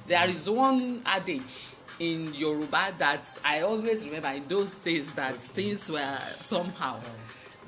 there 0.07 0.29
is 0.29 0.49
one 0.49 1.01
adage 1.07 1.71
in 1.99 2.33
yoruba 2.35 2.93
that 2.99 3.23
i 3.45 3.61
always 3.61 4.05
remember 4.07 4.29
in 4.29 4.47
those 4.49 4.79
days 4.81 5.13
that 5.13 5.35
things 5.37 5.91
were 5.91 6.19
somehow 6.21 6.99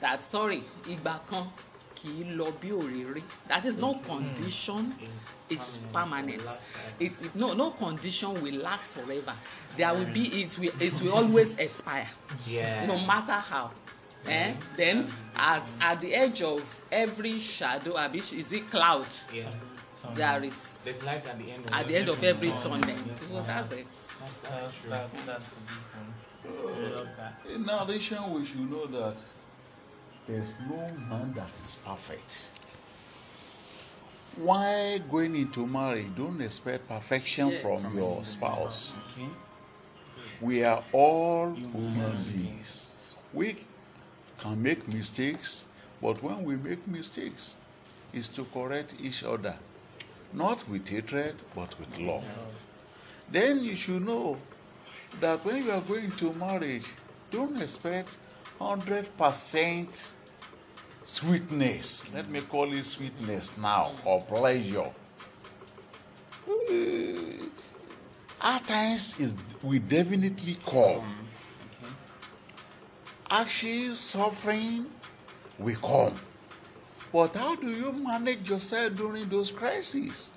that 0.01 0.23
sorry 0.25 0.63
ìgbà 0.89 1.19
kan 1.31 1.45
kì 1.99 2.09
í 2.23 2.37
lọ 2.39 2.47
bí 2.63 2.71
òréré. 2.71 3.23
That 3.49 3.65
is 3.67 3.79
no 3.79 3.95
condition 4.07 4.95
is 5.51 5.81
permanent. 5.93 6.43
It, 7.01 7.11
it 7.21 7.35
no 7.35 7.55
no 7.55 7.71
condition 7.73 8.41
will 8.41 8.55
last 8.63 8.93
forever. 8.95 9.35
There 9.77 9.91
will 9.93 10.07
be 10.15 10.29
it 10.43 10.57
will 10.61 10.71
it 10.81 11.01
will 11.03 11.13
always 11.15 11.57
expire 11.59 12.07
Yeah. 12.47 12.87
no 12.87 12.99
matter 13.05 13.33
how 13.51 13.73
eh 14.27 14.53
then 14.77 15.07
at 15.37 15.77
at 15.81 16.01
the 16.01 16.15
edge 16.15 16.43
of 16.43 16.61
every 16.91 17.39
shadow 17.39 17.97
abi 17.97 18.19
is 18.19 18.53
it 18.53 18.69
cloud 18.71 19.07
Yeah. 19.33 19.51
there 20.15 20.43
is 20.45 20.81
There's 20.85 21.05
light 21.05 21.27
at 21.27 21.39
the 21.39 21.51
end 21.53 21.67
of 21.67 21.73
at 21.73 21.87
the 21.89 21.97
end 21.97 22.09
of 22.09 22.23
every 22.25 22.51
tunnel 22.51 22.81
Yes, 22.89 23.21
so 23.29 23.41
that's 23.43 23.73
it 23.73 23.87
That's, 23.87 24.39
That's, 24.39 24.51
that's 24.51 24.81
true. 24.81 24.91
that, 24.91 25.13
that's 25.27 25.49
a 25.53 25.61
big 25.61 25.85
one. 25.95 26.13
I 26.49 26.97
love 26.97 27.09
that. 27.19 27.35
In 27.55 27.69
addition, 27.69 28.19
we 28.35 28.45
should 28.45 28.69
know 28.71 28.87
that 28.87 29.17
there's 30.27 30.55
no 30.69 30.77
man 31.09 31.33
that 31.35 31.51
is 31.63 31.77
perfect. 31.87 32.49
Why 34.43 35.01
going 35.11 35.37
into 35.37 35.67
marriage, 35.67 36.07
don't 36.17 36.41
expect 36.41 36.89
perfection 36.89 37.49
Yes. 37.51 37.63
from 37.63 37.81
your 37.97 38.25
spouse. 38.25 38.93
Okay. 39.13 39.29
We 40.41 40.65
are 40.65 40.83
all 40.93 41.55
Human 41.55 41.71
human 41.93 42.13
beings. 42.35 43.15
We 43.33 43.57
can 44.41 44.63
make 44.63 44.87
mistakes, 44.89 45.67
but 46.03 46.23
when 46.23 46.45
we 46.45 46.57
make 46.57 46.87
mistakes, 46.89 47.57
it's 48.13 48.29
to 48.29 48.45
correct 48.45 48.95
each 49.03 49.25
other, 49.25 49.55
not 50.33 50.65
with 50.69 50.89
hatred, 50.89 51.35
but 51.55 51.79
with 51.79 51.99
love. 51.99 52.25
Then 53.31 53.63
you 53.63 53.75
should 53.75 54.03
know 54.03 54.37
that 55.21 55.45
when 55.45 55.65
you 55.65 55.71
are 55.71 55.81
going 55.83 56.11
to 56.13 56.33
marriage, 56.35 56.87
don't 57.31 57.61
expect 57.61 58.19
100% 58.61 60.15
sweetness. 61.05 62.13
Let 62.15 62.29
me 62.31 62.41
call 62.41 62.73
it 62.73 62.85
sweetness 62.85 63.59
now, 63.59 63.93
or 64.05 64.21
pleasure. 64.23 64.91
Uh, 66.49 67.45
At 68.43 68.65
times, 68.67 69.19
is 69.21 69.35
we 69.65 69.79
definitely 69.81 70.57
come. 70.65 71.03
Actually, 73.31 73.95
suffering 73.95 74.87
will 75.59 75.77
come. 75.77 76.15
But 77.13 77.37
how 77.37 77.57
do 77.57 77.69
you 77.69 77.93
manage 78.05 78.49
yourself 78.49 78.97
during 78.97 79.29
those 79.29 79.51
crises? 79.51 80.33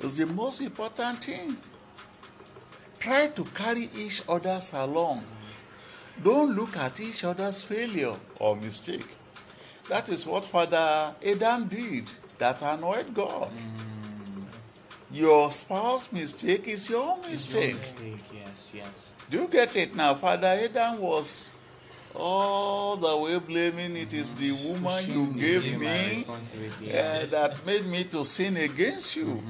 Is 0.00 0.18
the 0.18 0.26
most 0.26 0.60
important 0.60 1.18
thing. 1.24 1.56
Try 2.98 3.28
to 3.28 3.44
carry 3.44 3.88
each 3.96 4.22
other's 4.28 4.74
along. 4.74 5.22
Don't 6.24 6.54
look 6.54 6.76
at 6.76 7.00
each 7.00 7.24
other's 7.24 7.62
failure 7.62 8.14
or 8.40 8.56
mistake. 8.56 9.06
That 9.88 10.08
is 10.08 10.26
what 10.26 10.44
Father 10.44 11.14
Adam 11.26 11.68
did 11.68 12.10
that 12.38 12.60
annoyed 12.60 13.14
God. 13.14 13.48
Mm. 13.50 14.56
Your 15.12 15.50
spouse 15.50 16.12
mistake 16.12 16.66
is 16.68 16.90
your 16.90 17.02
own 17.04 17.20
It's 17.30 17.54
your 17.54 17.62
mistake. 17.62 17.74
mistake. 17.76 18.38
Yes, 18.40 18.72
yes. 18.74 19.12
Do 19.30 19.38
you 19.42 19.48
get 19.48 19.76
it 19.76 19.94
now? 19.94 20.14
Father 20.14 20.48
Adam 20.48 21.00
was 21.00 21.55
all 22.18 22.96
the 22.96 23.16
way 23.16 23.38
blaming 23.38 23.96
it 23.96 24.12
is 24.12 24.32
the 24.32 24.52
woman 24.68 25.04
you 25.08 25.26
gave 25.38 25.78
me 25.78 26.24
uh, 26.28 27.26
that 27.26 27.60
made 27.66 27.86
me 27.86 28.04
to 28.04 28.24
sin 28.24 28.56
against 28.56 29.16
you. 29.16 29.42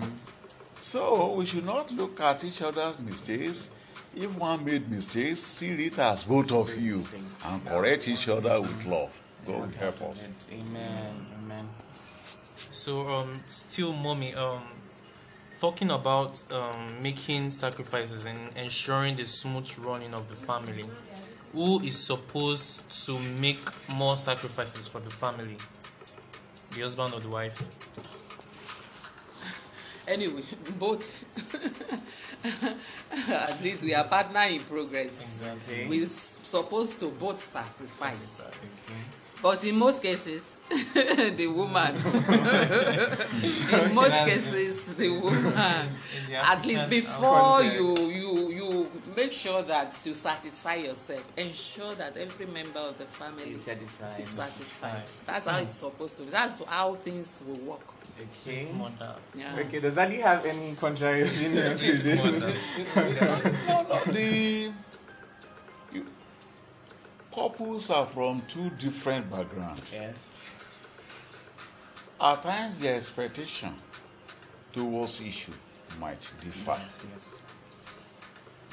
So 0.81 1.33
we 1.35 1.47
should 1.47 1.65
not 1.65 1.91
look 1.93 2.21
at 2.21 2.45
each 2.45 2.63
other's 2.63 3.01
mistakes. 3.01 3.71
If 4.17 4.39
one 4.39 4.65
made 4.65 4.89
mistakes, 4.89 5.41
see 5.41 5.71
it 5.71 5.99
as 5.99 6.23
both 6.25 6.53
of 6.53 6.75
you 6.81 7.03
and 7.47 7.65
correct 7.67 8.09
each 8.09 8.29
other 8.29 8.61
with 8.61 8.87
love. 8.87 9.13
God 9.47 9.61
will 9.61 9.79
help 9.79 10.01
us. 10.03 10.29
Amen. 10.53 11.27
Amen. 11.39 11.67
So, 12.57 13.09
um, 13.09 13.41
still, 13.49 13.93
mommy, 13.93 14.35
um, 14.35 14.63
talking 15.61 15.91
about 15.91 16.45
um, 16.53 17.03
making 17.03 17.51
sacrifices 17.51 18.25
and 18.25 18.39
ensuring 18.57 19.17
the 19.17 19.27
smooth 19.27 19.71
running 19.79 20.13
of 20.15 20.29
the 20.29 20.37
family. 20.37 20.85
Who 21.57 21.81
is 21.81 21.97
supposed 21.99 22.85
to 23.07 23.19
make 23.41 23.57
more 23.89 24.19
sacrifices 24.19 24.87
for 24.87 25.01
the 25.01 25.09
family? 25.09 25.57
The 26.77 26.83
husband 26.83 27.15
or 27.15 27.21
the 27.21 27.31
wife? 27.31 27.57
anyway 30.09 30.43
both 30.79 31.25
at 33.33 33.63
least 33.63 33.85
we 33.85 33.95
are 33.95 34.05
partner 34.05 34.43
in 34.43 34.61
progress 34.61 35.41
Exactly. 35.43 35.89
we 35.89 36.03
s- 36.03 36.39
supposed 36.45 37.01
to 37.01 37.09
both 37.09 37.41
sacrifice 37.41 38.41
Okay. 38.47 39.01
but 39.43 39.65
in 39.65 39.77
most 39.77 40.01
cases 40.03 40.56
the 41.37 41.47
woman 41.47 41.95
in 43.43 43.95
most 43.95 44.25
cases 44.25 44.95
the 44.97 45.09
woman 45.11 45.89
at 46.33 46.67
least 46.67 46.91
before 46.91 47.63
you 47.63 47.97
you 48.11 48.51
you 48.51 48.91
make 49.17 49.31
sure 49.31 49.63
that 49.63 49.97
you 50.05 50.13
satisfy 50.13 50.75
yourself 50.75 51.39
ensure 51.39 51.95
that 51.95 52.17
every 52.17 52.47
member 52.47 52.81
of 52.81 52.99
the 52.99 53.05
family 53.05 53.53
Is 53.53 53.63
satisfied. 53.63 54.19
is 54.19 54.27
satisfied 54.27 55.11
that's 55.27 55.47
how 55.47 55.59
hmm. 55.59 55.65
it's 55.65 55.75
supposed 55.77 56.17
to 56.19 56.25
be 56.25 56.31
that's 56.31 56.65
how 56.65 56.95
things 56.95 57.43
will 57.47 57.71
work 57.71 57.87
Okay. 58.19 58.69
Mother. 58.73 59.15
yeah 59.37 59.55
Okay. 59.59 59.79
Does 59.81 59.95
Daddy 59.95 60.17
have 60.17 60.47
any 60.47 60.75
contrary 60.75 61.23
opinions 61.23 61.81
to 61.81 61.93
this? 61.93 62.25
No, 62.25 62.31
no, 63.83 63.99
the 64.13 64.73
you, 65.93 66.07
couples 67.35 67.91
are 67.91 68.07
from 68.07 68.41
two 68.49 68.71
different 68.79 69.31
backgrounds. 69.31 69.83
yes. 69.93 70.36
At 72.21 72.43
times, 72.43 72.81
their 72.81 72.97
expectation 72.97 73.73
towards 74.73 75.21
issue 75.21 75.53
might 76.01 76.21
differ. 76.41 76.73
Yes. 76.73 77.29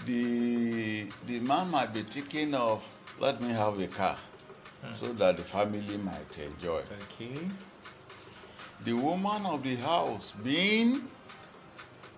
The 0.05 1.03
the 1.27 1.39
man 1.39 1.69
might 1.71 1.93
be 1.93 2.01
thinking 2.01 2.53
of 2.53 2.83
let 3.19 3.41
me 3.41 3.49
have 3.53 3.79
a 3.79 3.87
car 3.87 4.15
so 4.93 5.13
that 5.13 5.37
the 5.37 5.43
family 5.43 5.97
might 5.97 6.39
enjoy. 6.39 6.79
Okay. 7.03 7.37
The 8.83 8.93
woman 8.93 9.45
of 9.45 9.63
the 9.63 9.75
house 9.75 10.31
being 10.43 10.99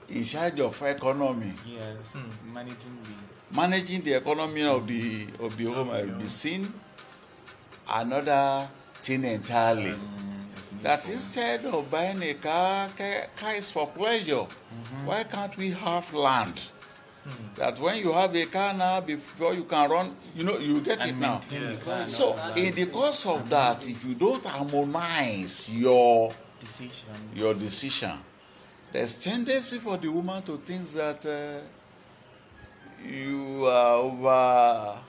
in 0.09 0.23
charge 0.23 0.59
of 0.59 0.81
economy, 0.83 1.53
Yes. 1.67 2.15
Managing 2.53 2.97
the. 3.03 3.55
managing 3.55 4.01
the 4.01 4.13
economy 4.13 4.63
of 4.63 4.87
the 4.87 5.27
of 5.43 5.57
the 5.57 5.65
home 5.65 5.87
might 5.89 6.17
be 6.19 6.27
seen 6.27 6.67
another 7.89 8.67
thing 8.93 9.23
entirely. 9.25 9.93
That 10.85 11.09
instead 11.09 11.65
of 11.65 11.89
buying 11.89 12.21
a 12.21 12.35
car, 12.35 12.87
ca- 12.95 13.25
car 13.35 13.55
is 13.55 13.71
for 13.71 13.87
pleasure. 13.87 14.45
Why 15.03 15.23
can't 15.23 15.57
we 15.57 15.71
have 15.71 16.13
land? 16.13 16.61
That 17.55 17.79
when 17.79 17.97
you 17.97 18.13
have 18.13 18.35
a 18.35 18.45
car 18.45 18.75
now, 18.77 19.01
before 19.01 19.55
you 19.55 19.63
can 19.63 19.89
run, 19.89 20.11
you 20.35 20.43
know, 20.43 20.59
you 20.59 20.79
get 20.81 21.03
it 21.03 21.13
And 21.13 21.21
now. 21.21 21.41
car 21.83 22.01
and 22.01 22.09
So, 22.11 22.37
in 22.55 22.75
the 22.75 22.85
course 22.85 23.25
of 23.25 23.49
that, 23.49 23.87
if 23.87 24.05
you 24.05 24.13
don't 24.13 24.45
harmonize 24.45 25.73
your 25.73 26.29
decision. 26.59 27.15
your 27.33 27.55
decision, 27.55 28.19
there's 28.91 29.15
tendency 29.15 29.79
for 29.79 29.97
the 29.97 30.09
woman 30.09 30.43
to 30.43 30.57
think 30.57 30.83
that 30.89 31.25
uh, 31.25 31.61
you 33.09 33.65
are 33.65 33.95
over 33.95 34.99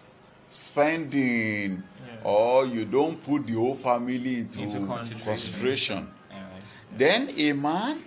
spending 0.48 1.72
Yeah. 1.72 1.95
Or 2.26 2.66
you 2.66 2.84
don't 2.84 3.22
put 3.22 3.46
the 3.46 3.52
whole 3.52 3.76
family 3.76 4.40
into, 4.40 4.58
Into 4.58 5.14
consideration. 5.22 6.08
Alright. 6.32 6.62
Then 6.96 7.28
a 7.38 7.52
man, 7.52 7.98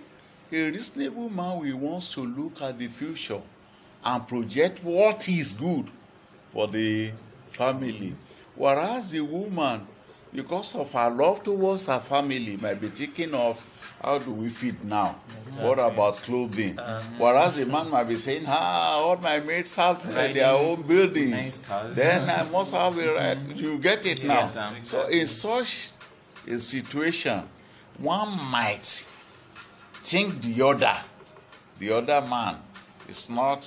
a 0.52 0.62
reasonable 0.70 1.30
man, 1.30 1.58
will 1.58 1.78
wants 1.78 2.12
to 2.14 2.20
look 2.20 2.60
at 2.60 2.78
the 2.78 2.88
future 2.88 3.40
and 4.04 4.28
project 4.28 4.84
what 4.84 5.26
is 5.26 5.54
good 5.54 5.86
for 6.52 6.68
the 6.68 7.12
family. 7.48 8.12
Whereas 8.56 9.12
the 9.12 9.22
woman, 9.22 9.86
because 10.34 10.76
of 10.76 10.92
her 10.92 11.08
love 11.08 11.42
towards 11.42 11.86
her 11.86 12.00
family, 12.00 12.58
might 12.58 12.78
be 12.78 12.88
thinking 12.88 13.32
of 13.32 13.56
how 14.02 14.18
do 14.18 14.32
we 14.32 14.48
feed 14.48 14.82
now? 14.84 15.14
What 15.60 15.78
about 15.78 16.14
clothing? 16.16 16.76
Whereas 17.18 17.58
a 17.58 17.66
man 17.66 17.90
might 17.90 18.04
be 18.04 18.14
saying, 18.14 18.44
ah, 18.48 18.94
all 18.98 19.16
my 19.18 19.40
mates 19.40 19.76
have 19.76 19.98
uh, 20.16 20.32
their 20.32 20.52
own 20.54 20.82
buildings. 20.82 21.60
Nice. 21.68 21.94
Then 21.94 22.28
I 22.28 22.48
must 22.50 22.74
have 22.74 22.96
a 22.96 23.14
right. 23.14 23.56
You 23.56 23.78
get 23.78 24.06
it 24.06 24.24
now. 24.24 24.48
So 24.82 25.06
in 25.08 25.26
such 25.26 25.90
a 26.48 26.58
situation, 26.58 27.42
one 27.98 28.30
might 28.50 28.86
think 30.02 30.40
the 30.42 30.64
other, 30.66 30.96
the 31.78 31.92
other 31.96 32.26
man 32.28 32.56
is 33.08 33.28
not 33.28 33.62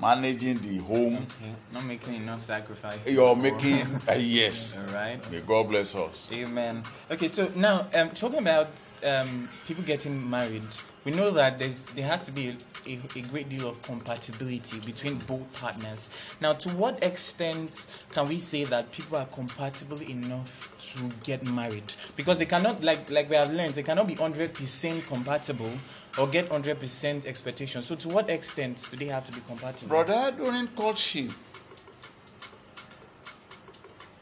managing 0.00 0.56
the 0.58 0.78
home. 0.78 1.14
Okay. 1.14 1.52
Not 1.72 1.84
making 1.84 2.14
enough 2.14 2.42
sacrifice. 2.42 2.98
You're 3.06 3.36
making 3.36 3.82
uh, 4.08 4.12
yes. 4.14 4.78
All 4.78 4.94
right. 4.94 5.30
May 5.30 5.40
God 5.40 5.68
bless 5.68 5.94
us. 5.94 6.30
Amen. 6.32 6.82
Okay, 7.10 7.28
so 7.28 7.48
now 7.56 7.82
um, 7.94 8.10
talking 8.10 8.38
about 8.38 8.68
um, 9.06 9.48
people 9.66 9.84
getting 9.84 10.28
married, 10.28 10.64
we 11.04 11.12
know 11.12 11.30
that 11.30 11.58
there's, 11.58 11.84
there 11.92 12.06
has 12.06 12.24
to 12.26 12.32
be 12.32 12.48
a, 12.48 12.52
a, 12.90 12.98
a 13.16 13.22
great 13.28 13.48
deal 13.48 13.68
of 13.68 13.80
compatibility 13.82 14.80
between 14.84 15.16
both 15.20 15.60
partners. 15.60 16.10
Now, 16.40 16.52
to 16.52 16.70
what 16.76 17.02
extent 17.04 17.86
can 18.12 18.28
we 18.28 18.38
say 18.38 18.64
that 18.64 18.90
people 18.92 19.16
are 19.16 19.26
compatible 19.26 20.00
enough 20.02 20.76
to 20.94 21.16
get 21.24 21.50
married? 21.52 21.92
Because 22.16 22.38
they 22.38 22.44
cannot, 22.46 22.82
like 22.82 23.10
like 23.10 23.30
we 23.30 23.36
have 23.36 23.52
learned, 23.52 23.74
they 23.74 23.82
cannot 23.82 24.06
be 24.06 24.14
hundred 24.14 24.52
percent 24.54 25.06
compatible 25.06 25.70
or 26.18 26.26
get 26.26 26.48
hundred 26.48 26.80
percent 26.80 27.26
expectation. 27.26 27.82
So, 27.82 27.94
to 27.94 28.08
what 28.08 28.30
extent 28.30 28.88
do 28.90 28.96
they 28.96 29.06
have 29.06 29.24
to 29.26 29.32
be 29.32 29.44
compatible? 29.46 29.88
Brother, 29.88 30.32
during 30.36 30.66
courtship, 30.68 31.30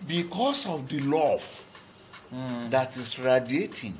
because 0.06 0.68
of 0.68 0.88
the 0.88 1.00
love 1.00 1.66
hmm. 2.30 2.70
that 2.70 2.96
is 2.96 3.18
radiating, 3.18 3.94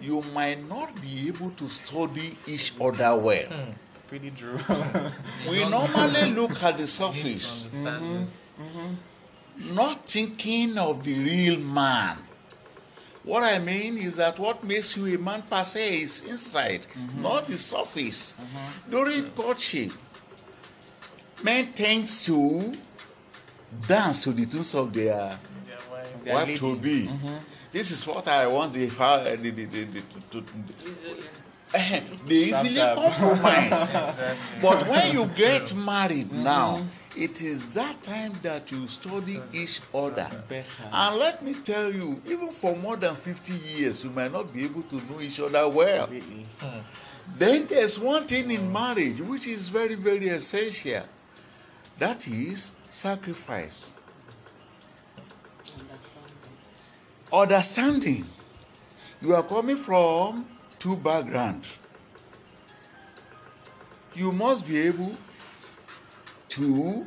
you 0.00 0.22
might 0.34 0.68
not 0.68 1.00
be 1.00 1.28
able 1.28 1.50
to 1.50 1.68
study 1.68 2.32
each 2.46 2.72
other 2.80 3.16
well. 3.16 3.46
Hmm. 3.46 3.72
Pretty 4.08 4.30
true. 4.30 4.58
We 5.50 5.68
normally 5.68 6.30
look 6.30 6.62
at 6.62 6.78
the 6.78 6.86
surface, 6.86 7.74
Understand 7.74 8.26
this. 8.26 9.72
not 9.72 10.06
thinking 10.06 10.78
of 10.78 11.02
the 11.02 11.18
real 11.18 11.58
man. 11.58 12.16
What 13.26 13.42
I 13.42 13.58
mean 13.58 13.96
is 13.98 14.16
that 14.16 14.38
what 14.38 14.62
makes 14.62 14.96
you 14.96 15.12
a 15.14 15.18
man 15.18 15.42
per 15.42 15.64
se 15.64 16.00
is 16.00 16.22
inside, 16.30 16.86
not 17.18 17.46
the 17.48 17.58
surface. 17.58 18.34
During 18.88 19.24
courtship, 19.30 19.90
men 21.42 21.72
tends 21.72 22.24
to 22.26 22.72
dance 23.88 24.20
to 24.20 24.30
the 24.32 24.46
tunes 24.46 24.74
of 24.76 24.94
their 24.94 25.36
Their 26.24 26.34
wife 26.36 26.58
to 26.60 26.66
lady. 26.68 26.80
be. 27.06 27.10
This 27.72 27.90
is 27.90 28.06
what 28.06 28.28
I 28.28 28.46
want 28.46 28.72
the, 28.74 28.86
the, 28.86 29.36
the, 29.42 29.50
the, 29.50 29.84
the, 29.84 30.00
to, 30.30 30.40
to, 30.40 30.88
Easily. 30.88 31.22
Eh, 31.74 32.00
they 32.28 32.34
easily 32.36 32.76
compromise. 32.78 33.72
Exactly. 33.92 34.60
But 34.62 34.86
when 34.88 35.12
you 35.12 35.26
get 35.36 35.74
married 35.74 36.32
now, 36.32 36.78
it 37.16 37.40
is 37.40 37.74
that 37.74 38.02
time 38.02 38.32
that 38.42 38.70
you 38.70 38.86
study 38.86 39.40
each 39.52 39.80
other. 39.94 40.28
And 40.92 41.16
let 41.16 41.42
me 41.42 41.54
tell 41.54 41.92
you, 41.92 42.20
even 42.26 42.48
for 42.50 42.76
more 42.76 42.96
than 42.96 43.14
50 43.14 43.52
years, 43.80 44.04
you 44.04 44.10
might 44.10 44.32
not 44.32 44.52
be 44.52 44.64
able 44.64 44.82
to 44.82 44.96
know 45.10 45.20
each 45.20 45.40
other 45.40 45.68
well. 45.68 46.06
Hmm. 46.06 46.80
Then 47.38 47.66
there's 47.66 47.98
one 47.98 48.22
thing 48.24 48.50
in 48.50 48.72
marriage 48.72 49.20
which 49.20 49.46
is 49.46 49.68
very, 49.68 49.94
very 49.94 50.28
essential. 50.28 51.02
That 51.98 52.28
is 52.28 52.72
sacrifice. 52.82 53.92
Understanding. 57.32 58.24
You 59.22 59.34
are 59.34 59.42
coming 59.42 59.76
from 59.76 60.44
two 60.78 60.96
backgrounds. 60.96 61.78
You 64.14 64.32
must 64.32 64.68
be 64.68 64.78
able 64.78 65.12
to 66.56 67.04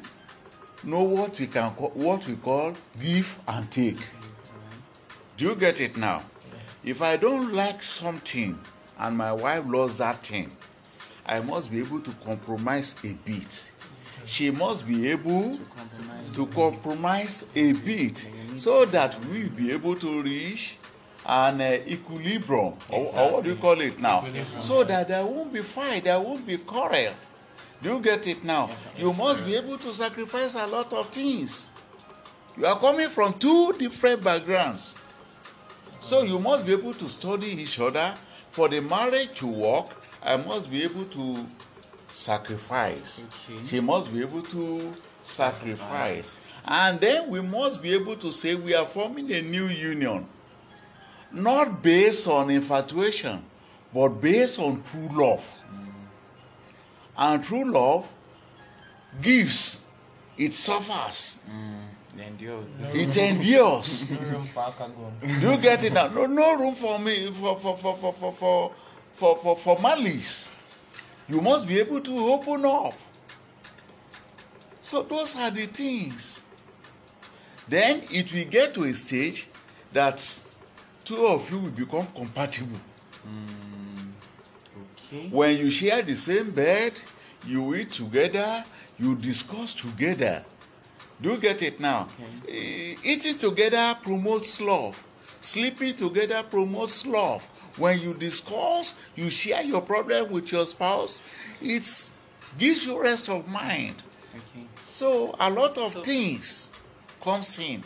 know 0.86 1.04
what 1.04 1.40
we 1.40 1.48
can 1.48 1.72
call, 1.72 1.90
what 1.90 2.26
we 2.28 2.36
call 2.36 2.74
give 3.02 3.38
and 3.48 3.70
take. 3.72 3.98
Do 5.38 5.46
you 5.46 5.56
get 5.56 5.82
it 5.82 5.98
now? 5.98 6.22
If 6.84 7.02
I 7.02 7.18
don't 7.18 7.54
like 7.54 7.82
something 7.82 8.58
and 9.00 9.18
my 9.18 9.34
wife 9.34 9.64
loves 9.66 9.98
that 9.98 10.18
thing, 10.18 10.52
I 11.26 11.40
must 11.42 11.72
be 11.72 11.80
able 11.80 12.02
to 12.02 12.12
compromise 12.26 12.96
a 13.04 13.14
bit. 13.26 13.74
She 14.26 14.52
must 14.52 14.88
be 14.88 15.10
able 15.10 15.58
Compromise. 15.76 16.32
to 16.36 16.46
compromise 16.48 17.52
a 17.56 17.74
bit 17.74 18.18
so 18.56 18.86
that 18.86 19.18
we 19.26 19.50
be 19.50 19.72
able 19.72 19.96
to 19.96 20.22
reach 20.22 20.78
an 21.28 21.62
uh, 21.62 21.78
equilibrium 21.88 22.74
or, 22.92 23.06
or 23.18 23.34
what 23.34 23.44
do 23.44 23.50
you 23.50 23.56
call 23.56 23.80
it 23.82 24.00
now 24.00 24.24
so 24.60 24.84
that 24.84 25.08
there 25.08 25.24
won't 25.26 25.52
be 25.54 25.62
fight 25.62 26.04
there 26.06 26.20
won't 26.20 26.46
be 26.48 26.58
quarrel 26.58 27.12
do 27.82 27.96
you 27.96 28.02
get 28.02 28.28
it 28.28 28.44
now? 28.44 28.70
You 28.98 29.14
must 29.14 29.46
be 29.46 29.56
able 29.56 29.78
to 29.78 29.94
sacrifice 29.94 30.56
a 30.56 30.68
lot 30.68 30.92
of 30.94 31.08
things. 31.08 31.72
You 32.58 32.66
are 32.66 32.78
coming 32.78 33.08
from 33.08 33.34
two 33.34 33.74
different 33.74 34.24
backgrounds. 34.24 34.96
So 36.02 36.24
you 36.24 36.40
must 36.40 36.66
be 36.66 36.74
able 36.74 36.94
to 36.94 37.10
study 37.10 37.48
each 37.48 37.80
other. 37.80 38.14
For 38.52 38.68
the 38.68 38.82
marriage 38.82 39.36
to 39.40 39.48
work 39.48 39.86
i 40.24 40.36
must 40.36 40.70
be 40.70 40.84
able 40.84 41.06
to 41.06 41.46
sacrifice. 42.08 43.26
Okay. 43.50 43.64
she 43.66 43.80
must 43.80 44.14
be 44.14 44.22
able 44.22 44.42
to 44.42 44.94
sacrifice. 45.18 46.62
And 46.68 47.00
then 47.00 47.30
we 47.30 47.42
must 47.42 47.82
be 47.82 47.94
able 47.94 48.16
to 48.18 48.32
say 48.32 48.56
we 48.56 48.76
are 48.76 48.86
forming 48.86 49.32
a 49.32 49.42
new 49.42 49.68
union. 49.68 50.28
Not 51.32 51.82
based 51.82 52.28
on 52.28 52.50
infatuation 52.50 53.42
but 53.94 54.10
based 54.22 54.60
on 54.60 54.84
true 54.84 55.08
love 55.14 55.59
and 57.20 57.44
true 57.44 57.70
love 57.70 58.10
gives 59.22 59.86
it 60.38 60.56
suffers. 60.56 61.44
Endures. 62.18 62.82
it 62.94 63.18
endures. 63.18 64.10
No 64.12 64.20
room 64.20 64.46
for 64.46 64.64
alcohol. 64.64 65.14
do 65.22 65.52
you 65.52 65.58
get 65.58 65.84
it 65.84 65.94
now? 65.94 66.08
No 66.08 66.26
no 66.26 66.58
room 66.58 66.76
for 66.76 67.00
me 67.00 67.32
for 67.32 67.58
for 67.60 67.78
for 67.78 67.96
for 67.96 68.14
for 68.14 68.32
for 68.32 68.76
for, 69.16 69.36
for, 69.38 69.56
for 69.58 69.80
malice. 69.82 70.50
You 71.28 71.42
must 71.42 71.68
be 71.68 71.80
able 71.80 72.00
to 72.02 72.12
open 72.12 72.66
up. 72.66 72.94
So 74.82 75.04
those 75.04 75.38
are 75.38 75.52
the 75.52 75.66
things. 75.66 76.44
Then 77.68 78.02
it 78.12 78.34
will 78.34 78.50
get 78.50 78.74
to 78.76 78.84
a 78.84 78.94
stage 78.94 79.48
that 79.94 80.18
two 81.04 81.26
of 81.28 81.50
you 81.52 81.60
will 81.60 81.72
become 81.72 82.08
compatible 82.16 82.80
Okay. 85.12 85.28
when 85.30 85.58
you 85.58 85.72
share 85.72 86.02
the 86.04 86.16
same 86.16 86.52
bed 86.52 86.94
you 87.48 87.74
eat 87.76 87.90
together 87.92 88.64
you 89.00 89.16
discuss 89.16 89.74
together. 89.74 90.44
Do 91.22 91.30
you 91.32 91.38
get 91.38 91.62
it 91.64 91.80
now? 91.80 92.08
Eh, 92.50 92.96
eating 93.04 93.38
together 93.38 93.98
promotes 94.04 94.60
love. 94.62 94.96
Sleeping 95.42 95.96
together 95.96 96.44
promotes 96.44 97.06
love. 97.06 97.42
When 97.78 98.00
you 98.02 98.14
discuss 98.14 98.94
you 99.16 99.30
share 99.30 99.64
your 99.64 99.82
problem 99.82 100.32
with 100.32 100.52
your 100.52 100.66
spouse 100.68 101.22
it 101.62 101.86
gives 102.58 102.86
you 102.86 103.02
rest 103.02 103.30
of 103.30 103.48
mind. 103.48 103.96
Okay. 104.36 104.68
so 104.92 105.34
a 105.40 105.50
lot 105.50 105.78
of 105.78 105.94
So- 105.94 106.02
things 106.02 106.70
comes 107.22 107.58
in. 107.60 107.82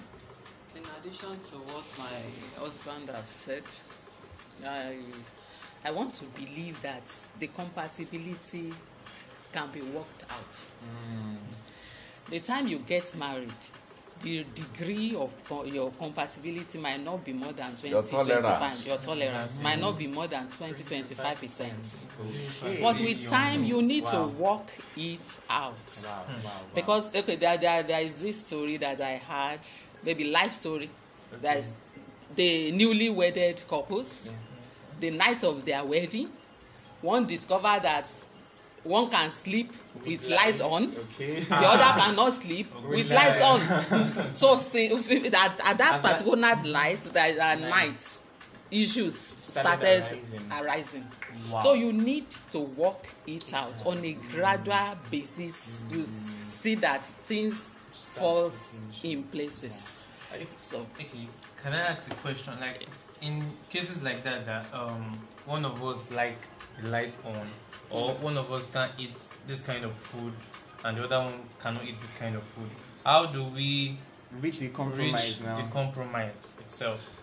In 0.75 0.83
addition 0.99 1.29
to 1.51 1.55
what 1.71 1.85
my 1.99 2.61
husband 2.63 3.09
have 3.09 3.27
said, 3.27 3.63
I 4.67 4.97
I 5.85 5.91
want 5.91 6.11
to 6.15 6.25
believe 6.25 6.81
that 6.81 7.03
the 7.39 7.47
compatibility 7.47 8.71
can 9.51 9.69
be 9.71 9.81
worked 9.81 10.25
out. 10.31 10.65
The 12.29 12.39
time 12.39 12.67
you 12.67 12.79
get 12.79 13.15
married, 13.17 13.51
the 14.21 14.45
degree 14.55 15.13
of 15.15 15.33
co- 15.49 15.65
your 15.65 15.91
compatibility 15.91 16.77
might 16.79 17.03
not 17.03 17.25
be 17.25 17.33
more 17.33 17.51
than 17.51 17.75
20 17.75 17.89
Your 17.89 18.01
25 18.01 18.25
tolerance. 18.43 18.87
your 18.87 18.97
tolerance 18.97 19.61
might 19.61 19.79
not 19.81 19.97
be 19.97 20.07
more 20.07 20.27
than 20.27 20.47
20 20.47 20.81
25 20.83 21.39
percent 21.41 22.05
Okay. 22.63 22.79
but 22.81 22.99
with 23.01 23.27
time 23.29 23.65
you 23.65 23.81
need 23.81 24.05
Wow. 24.05 24.11
to 24.11 24.35
work 24.41 24.67
it 24.95 25.39
out 25.49 25.75
Wow, 26.05 26.23
wow, 26.27 26.43
wow. 26.43 26.61
because 26.73 27.13
okay 27.13 27.35
there, 27.35 27.57
there, 27.57 27.83
there 27.83 28.01
is 28.01 28.21
this 28.21 28.45
story 28.45 28.77
that 28.77 29.01
i 29.01 29.11
had 29.11 29.59
maybe 30.05 30.31
life 30.31 30.53
story 30.53 30.89
there's 31.41 31.73
the 32.35 32.71
newly 32.71 33.09
wedded 33.09 33.61
couples 33.67 34.31
the 35.03 35.11
night 35.17 35.43
of 35.43 35.65
their 35.65 35.83
wedding 35.83 36.29
one 37.01 37.25
discover 37.27 37.77
that 37.81 38.09
one 38.85 39.09
can 39.09 39.29
sleep 39.31 39.69
with 40.05 40.29
lights 40.29 40.61
on 40.61 40.83
Okay. 41.05 41.41
the 41.41 41.55
other 41.55 41.99
cannot 42.01 42.31
sleep 42.31 42.67
with 42.89 43.09
lights 43.09 43.41
on 43.41 43.59
so 44.33 44.55
say 44.57 44.87
at, 44.89 44.95
at 44.95 45.31
that 45.31 45.57
At 45.65 45.77
that- 45.77 46.01
particular 46.01 46.37
night 46.63 47.01
that 47.13 47.37
uh, 47.37 47.55
night 47.69 48.17
issues 48.71 49.17
started 49.19 50.03
arising. 50.03 50.39
arising 50.61 51.05
Wow. 51.51 51.63
so 51.63 51.73
you 51.73 51.91
need 51.91 52.29
to 52.53 52.59
work 52.59 53.03
it 53.27 53.53
out 53.53 53.85
on 53.85 53.97
a 54.05 54.13
gradual 54.31 54.95
basis 55.11 55.83
you 55.91 56.03
s- 56.03 56.31
see 56.45 56.75
that 56.75 57.03
things 57.05 57.75
fall 58.17 58.51
in 59.03 59.23
places 59.23 60.07
so 60.55 60.85
Okay, 60.99 61.27
can 61.61 61.73
I 61.73 61.79
ask 61.93 62.11
a 62.11 62.15
question? 62.15 62.53
Like 62.59 62.87
in 63.23 63.41
cases 63.69 64.03
like 64.03 64.21
that, 64.23 64.45
that 64.45 64.65
um 64.73 65.01
one 65.45 65.65
of 65.65 65.83
us 65.83 66.11
like 66.13 66.37
the 66.81 66.89
light 66.89 67.15
on, 67.25 67.47
or 67.89 68.11
one 68.15 68.37
of 68.37 68.51
us 68.51 68.71
can't 68.71 68.91
eat 68.97 69.13
this 69.47 69.65
kind 69.65 69.83
of 69.85 69.91
food, 69.93 70.33
and 70.85 70.97
the 70.97 71.03
other 71.05 71.19
one 71.19 71.33
cannot 71.61 71.83
eat 71.85 71.99
this 71.99 72.17
kind 72.19 72.35
of 72.35 72.43
food. 72.43 72.69
How 73.05 73.25
do 73.25 73.43
we 73.55 73.95
Reach 74.41 74.59
the 74.59 74.65
reach 74.67 74.73
compromise 74.73 75.41
now. 75.43 75.55
the 75.57 75.63
compromise 75.71 76.57
itself? 76.59 77.19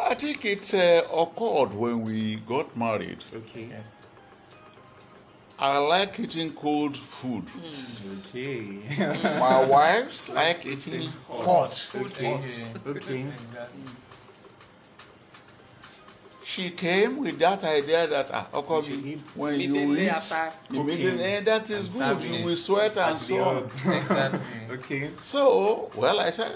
i 0.00 0.14
think 0.14 0.44
it 0.44 0.74
uh, 0.74 1.02
occurred 1.22 1.72
when 1.74 2.02
we 2.02 2.36
got 2.48 2.76
married 2.76 3.22
okay. 3.34 3.66
Yeah. 3.70 3.82
I 5.60 5.78
like 5.78 6.18
eating 6.18 6.50
cold 6.54 6.96
food. 6.96 7.44
Okay. 8.34 8.80
My 9.38 9.64
wives 9.64 10.28
like 10.30 10.66
eating 10.66 11.08
hot. 11.28 11.88
okay. 11.94 12.42
Okay. 12.84 13.26
She 16.54 16.68
came 16.68 17.16
with 17.16 17.38
that 17.38 17.64
idea 17.64 18.06
that 18.08 18.28
ah, 18.30 18.46
should 18.82 19.06
eat 19.06 19.20
when 19.36 19.58
you 19.58 19.74
eat, 19.96 20.20
immediately, 20.70 21.24
eh, 21.24 21.40
that 21.40 21.70
is 21.70 21.98
and 21.98 22.20
good. 22.20 22.28
You 22.28 22.44
will 22.44 22.56
sweat 22.56 22.94
and 22.98 23.18
so 23.18 23.42
on. 23.42 23.62
okay. 24.70 25.08
So, 25.22 25.90
well, 25.96 26.20
I 26.20 26.28
said 26.28 26.54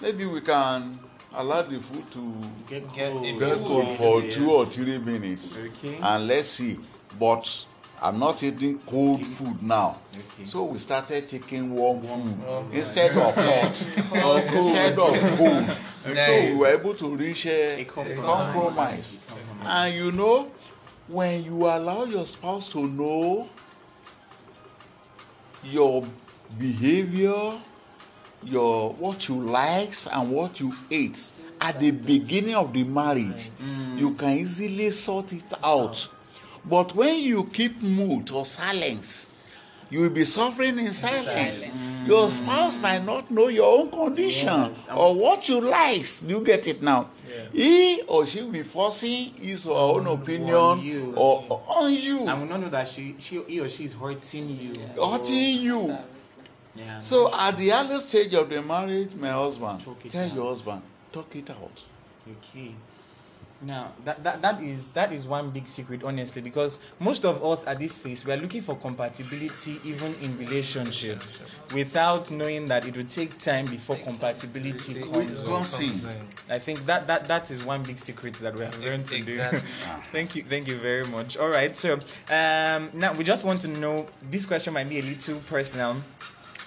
maybe 0.00 0.24
we 0.26 0.40
can 0.40 0.96
allow 1.34 1.62
the 1.62 1.80
food 1.80 2.06
to 2.12 2.22
Get 2.70 2.86
cold. 2.86 3.40
get 3.40 3.58
cold 3.66 3.92
for 3.94 4.20
Yeah. 4.22 4.30
two 4.30 4.52
or 4.52 4.66
three 4.66 4.98
minutes, 4.98 5.58
Okay. 5.58 5.98
and 6.00 6.28
let's 6.28 6.50
see. 6.50 6.78
But 7.18 7.44
I'm 8.04 8.18
not 8.18 8.42
eating 8.42 8.78
cold 8.80 9.24
food 9.24 9.62
now. 9.62 9.96
Okay. 10.12 10.44
So 10.44 10.64
we 10.64 10.78
started 10.78 11.26
taking 11.26 11.74
warm 11.74 12.02
food 12.02 12.46
Warm 12.46 12.64
food. 12.66 12.74
instead 12.78 13.10
of 13.16 13.34
hot, 13.34 14.52
instead 14.54 14.98
of 14.98 15.36
cold. 15.38 15.76
So 16.04 16.40
we 16.42 16.54
were 16.54 16.66
able 16.66 16.94
to 16.96 17.16
reach 17.16 17.46
a, 17.46 17.80
A 17.80 17.84
compromise. 17.86 18.52
compromise. 18.52 19.32
And 19.64 19.94
you 19.94 20.12
know, 20.12 20.42
when 21.08 21.44
you 21.44 21.56
allow 21.64 22.04
your 22.04 22.26
spouse 22.26 22.68
to 22.72 22.86
know 22.86 23.48
your 25.64 26.04
behavior, 26.58 27.52
your 28.44 28.90
what 28.92 29.28
you 29.28 29.36
likes 29.40 30.06
and 30.08 30.30
what 30.30 30.60
you 30.60 30.72
hate 30.90 31.32
at 31.60 31.80
the 31.80 31.90
beginning 31.90 32.54
of 32.54 32.74
the 32.74 32.84
marriage, 32.84 33.50
you 33.96 34.12
can 34.14 34.36
easily 34.36 34.90
sort 34.90 35.32
it 35.32 35.50
out. 35.62 36.06
But 36.66 36.94
when 36.94 37.18
you 37.18 37.44
keep 37.52 37.82
mute 37.82 38.32
or 38.32 38.44
silence, 38.44 39.28
you 39.90 40.00
will 40.00 40.10
be 40.10 40.24
suffering 40.24 40.78
in 40.78 40.92
silence. 40.92 41.66
Mm. 41.66 42.08
Your 42.08 42.30
spouse 42.30 42.78
might 42.80 43.04
not 43.04 43.30
know 43.30 43.48
your 43.48 43.78
own 43.78 43.90
condition 43.90 44.48
Yes. 44.48 44.88
or 44.96 45.14
what 45.14 45.48
you 45.48 45.60
like. 45.60 46.06
Do 46.26 46.38
you 46.38 46.44
get 46.44 46.66
it 46.66 46.82
now? 46.82 47.08
He 47.52 48.02
or 48.08 48.26
she 48.26 48.42
will 48.42 48.50
be 48.50 48.62
forcing 48.62 49.26
his 49.34 49.66
or 49.66 49.74
her 49.76 50.00
own 50.00 50.06
mm. 50.06 50.22
opinion 50.22 50.54
On 50.54 50.80
you. 50.82 51.12
or, 51.16 51.44
or 51.48 51.62
on 51.68 51.92
you, 51.92 52.26
I 52.26 52.34
will 52.34 52.46
not 52.46 52.60
know 52.60 52.68
that 52.70 52.88
she, 52.88 53.14
she, 53.18 53.42
he 53.44 53.60
or 53.60 53.68
she 53.68 53.84
is 53.84 53.94
hurting 53.94 54.48
you. 54.48 54.72
hurting 55.00 55.58
you. 55.60 55.96
Yeah. 56.76 57.00
So 57.00 57.30
at 57.32 57.56
the 57.56 57.72
early 57.72 57.98
stage 57.98 58.34
of 58.34 58.48
the 58.48 58.62
marriage, 58.62 59.14
my 59.14 59.30
husband, 59.30 59.80
tell 60.08 60.24
out. 60.26 60.34
your 60.34 60.48
husband, 60.48 60.82
talk 61.12 61.34
it 61.36 61.50
out. 61.50 61.84
Okay. 62.28 62.74
Now 63.62 63.92
that, 64.04 64.22
that 64.24 64.42
that 64.42 64.62
is 64.62 64.88
that 64.88 65.12
is 65.12 65.26
one 65.26 65.50
big 65.50 65.66
secret, 65.66 66.02
honestly, 66.02 66.42
because 66.42 66.80
most 67.00 67.24
of 67.24 67.42
us 67.44 67.66
at 67.66 67.78
this 67.78 67.96
phase 67.96 68.24
we 68.26 68.32
are 68.32 68.36
looking 68.36 68.60
for 68.60 68.74
compatibility 68.76 69.78
even 69.84 70.12
in 70.22 70.36
relationships, 70.38 71.46
without 71.74 72.30
knowing 72.30 72.66
that 72.66 72.86
it 72.86 72.96
will 72.96 73.04
take 73.04 73.38
time 73.38 73.64
before 73.66 73.96
compatibility 73.96 74.94
comes. 75.00 75.80
in. 75.80 76.54
I 76.54 76.58
think 76.58 76.84
that 76.86 77.06
that 77.06 77.24
that 77.26 77.50
is 77.50 77.64
one 77.64 77.82
big 77.84 77.98
secret 77.98 78.34
that 78.34 78.58
we 78.58 78.64
have 78.64 78.78
learned 78.80 79.06
to 79.06 79.20
do. 79.20 79.32
Exactly. 79.34 79.60
thank 80.12 80.36
you, 80.36 80.42
thank 80.42 80.68
you 80.68 80.76
very 80.76 81.04
much. 81.04 81.36
All 81.36 81.48
right, 81.48 81.74
so 81.76 81.94
um, 81.94 82.90
now 82.92 83.12
we 83.16 83.24
just 83.24 83.44
want 83.46 83.60
to 83.62 83.68
know. 83.68 84.06
This 84.30 84.46
question 84.46 84.74
might 84.74 84.88
be 84.88 84.98
a 84.98 85.02
little 85.02 85.38
personal. 85.40 85.96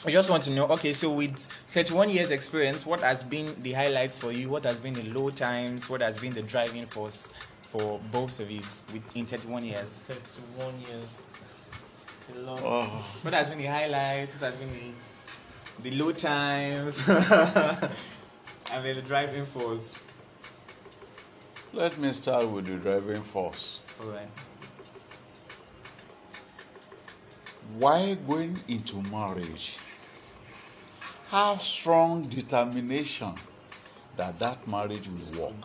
We 0.08 0.14
just 0.14 0.30
want 0.30 0.44
to 0.44 0.52
know. 0.52 0.68
Okay, 0.68 0.94
so 0.94 1.12
with 1.12 1.36
31 1.36 2.10
years 2.12 2.32
experience, 2.32 2.86
what 2.86 3.02
has 3.02 3.26
been 3.26 3.46
the 3.62 3.74
highlights 3.74 4.18
for 4.18 4.32
you? 4.32 4.48
What 4.48 4.64
has 4.64 4.80
been 4.80 4.94
the 4.94 5.04
low 5.10 5.30
times? 5.30 5.90
What 5.90 6.00
has 6.00 6.22
been 6.22 6.32
the 6.32 6.44
driving 6.44 6.84
force 6.84 7.28
for 7.28 8.00
both 8.14 8.40
of 8.40 8.50
you 8.50 8.62
with 8.94 9.18
in 9.18 9.26
31 9.26 9.66
years? 9.66 10.00
31 10.08 10.80
years. 10.80 11.24
A 12.34 12.40
lot. 12.40 12.62
Oh, 12.64 12.86
What 13.22 13.34
has 13.34 13.50
been 13.50 13.58
the 13.58 13.66
highlights? 13.66 14.40
What 14.40 14.54
has 14.54 14.56
been 14.56 14.94
the, 15.84 15.90
the 15.90 16.02
low 16.02 16.14
times? 16.14 17.06
and 17.10 18.86
then 18.86 18.96
the 18.96 19.04
driving 19.06 19.44
force. 19.44 20.02
let 21.74 21.98
me 21.98 22.14
start 22.14 22.48
with 22.48 22.66
the 22.66 22.78
driving 22.78 23.22
force. 23.24 23.82
All 24.02 24.12
right. 24.12 24.30
Why 27.78 28.16
going 28.26 28.58
into 28.70 29.02
marriage? 29.12 29.76
Have 31.30 31.60
strong 31.62 32.24
determination 32.30 33.34
that 34.16 34.40
that 34.40 34.66
marriage 34.68 35.08
will 35.10 35.44
work. 35.44 35.56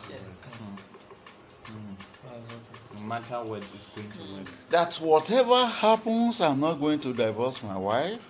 No 2.96 3.03
matter 3.07 3.37
what 3.44 3.62
is 3.62 3.90
going 3.94 4.11
to 4.11 4.35
work. 4.35 4.68
That 4.70 4.94
whatever 4.96 5.64
happens, 5.66 6.40
I'm 6.40 6.61
not 6.61 6.81
going 6.81 6.98
to 7.01 7.12
divorce 7.12 7.62
my 7.62 7.77
wife. 7.77 8.29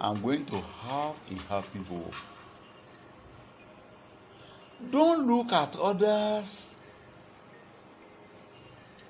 I'm 0.00 0.20
going 0.22 0.44
to 0.46 0.56
have 0.56 1.16
a 1.30 1.52
happy 1.52 1.78
home. 1.88 2.10
Don't 4.90 5.26
look 5.26 5.52
at 5.52 5.76
others 5.78 6.70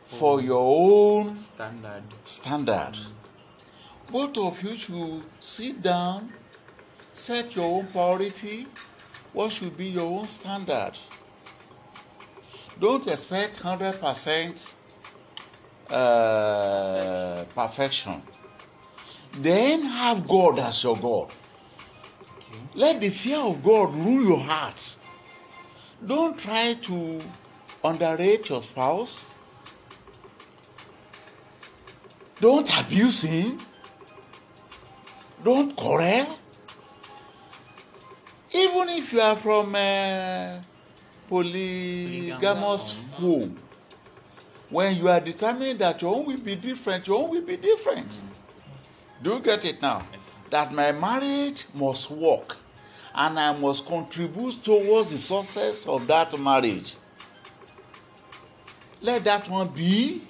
for 0.06 0.40
your 0.40 0.60
own 0.60 1.38
Standard. 1.38 2.02
standard. 2.24 2.96
Both 4.12 4.38
of 4.38 4.62
you 4.62 4.76
should 4.76 5.22
sit 5.40 5.82
down, 5.82 6.30
set 7.14 7.56
your 7.56 7.78
own 7.78 7.86
priority. 7.86 8.66
What 9.32 9.52
should 9.52 9.76
be 9.76 9.86
your 9.86 10.06
own 10.18 10.26
standard? 10.26 10.92
Don't 12.80 13.06
expect 13.06 13.62
100% 13.62 14.74
uh, 15.90 17.44
perfection. 17.54 18.20
Then 19.38 19.82
have 19.82 20.26
God 20.28 20.58
as 20.58 20.82
your 20.82 20.96
God. 20.96 21.32
Let 22.74 23.00
the 23.00 23.10
fear 23.10 23.38
of 23.38 23.62
God 23.62 23.94
rule 23.94 24.24
your 24.24 24.40
heart. 24.40 24.96
Don't 26.04 26.36
try 26.38 26.74
to 26.74 27.20
underrate 27.84 28.48
your 28.48 28.62
spouse. 28.62 29.26
Don't 32.40 32.68
abuse 32.80 33.22
him. 33.22 33.56
Don't 35.44 35.76
quarrel. 35.76 36.26
Even 38.54 38.88
if 38.90 39.12
you 39.12 39.20
are 39.20 39.34
from 39.34 39.74
a 39.74 40.60
polygamous 41.28 43.00
home, 43.14 43.56
when 44.70 44.96
you 44.96 45.08
are 45.08 45.20
determined 45.20 45.80
that 45.80 46.00
your 46.00 46.14
own 46.14 46.24
will 46.24 46.40
be 46.40 46.54
different, 46.54 47.06
your 47.06 47.24
own 47.24 47.30
will 47.30 47.44
be 47.44 47.56
different. 47.56 48.06
Do 49.22 49.30
you 49.30 49.40
get 49.40 49.64
it 49.64 49.82
now? 49.82 50.02
That 50.50 50.72
my 50.72 50.92
marriage 50.92 51.64
must 51.78 52.12
work 52.12 52.56
and 53.14 53.38
I 53.38 53.58
must 53.58 53.86
contribute 53.86 54.62
towards 54.62 55.10
the 55.10 55.18
success 55.18 55.86
of 55.86 56.06
that 56.06 56.38
marriage. 56.38 56.94
Let 59.00 59.24
that 59.24 59.48
one 59.48 59.68
be 59.74 60.22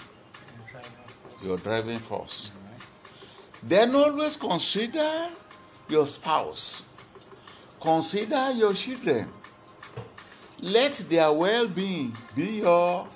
your 1.42 1.58
driving 1.58 1.98
force. 1.98 2.52
Then 3.62 3.94
always 3.94 4.36
consider 4.36 5.28
your 5.88 6.06
spouse, 6.06 6.83
consider 7.84 8.50
your 8.52 8.72
children. 8.72 9.26
Let 10.60 10.94
their 11.10 11.30
well 11.30 11.68
being 11.68 12.12
be 12.34 12.62
your 12.62 13.06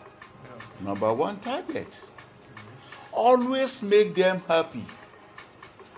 number 0.85 1.12
one 1.14 1.38
target. 1.38 1.88
Always 3.12 3.83
make 3.83 4.14
them 4.14 4.40
happy. 4.46 4.85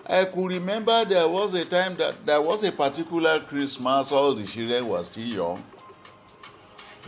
I 0.09 0.23
could 0.25 0.47
remember 0.47 1.03
there 1.03 1.27
was 1.27 1.53
a 1.53 1.65
time 1.65 1.95
that 1.95 2.25
there 2.25 2.41
was 2.41 2.63
a 2.63 2.71
particular 2.71 3.39
Christmas, 3.41 4.11
all 4.11 4.33
the 4.33 4.45
children 4.47 4.87
were 4.87 5.03
still 5.03 5.27
young. 5.27 5.63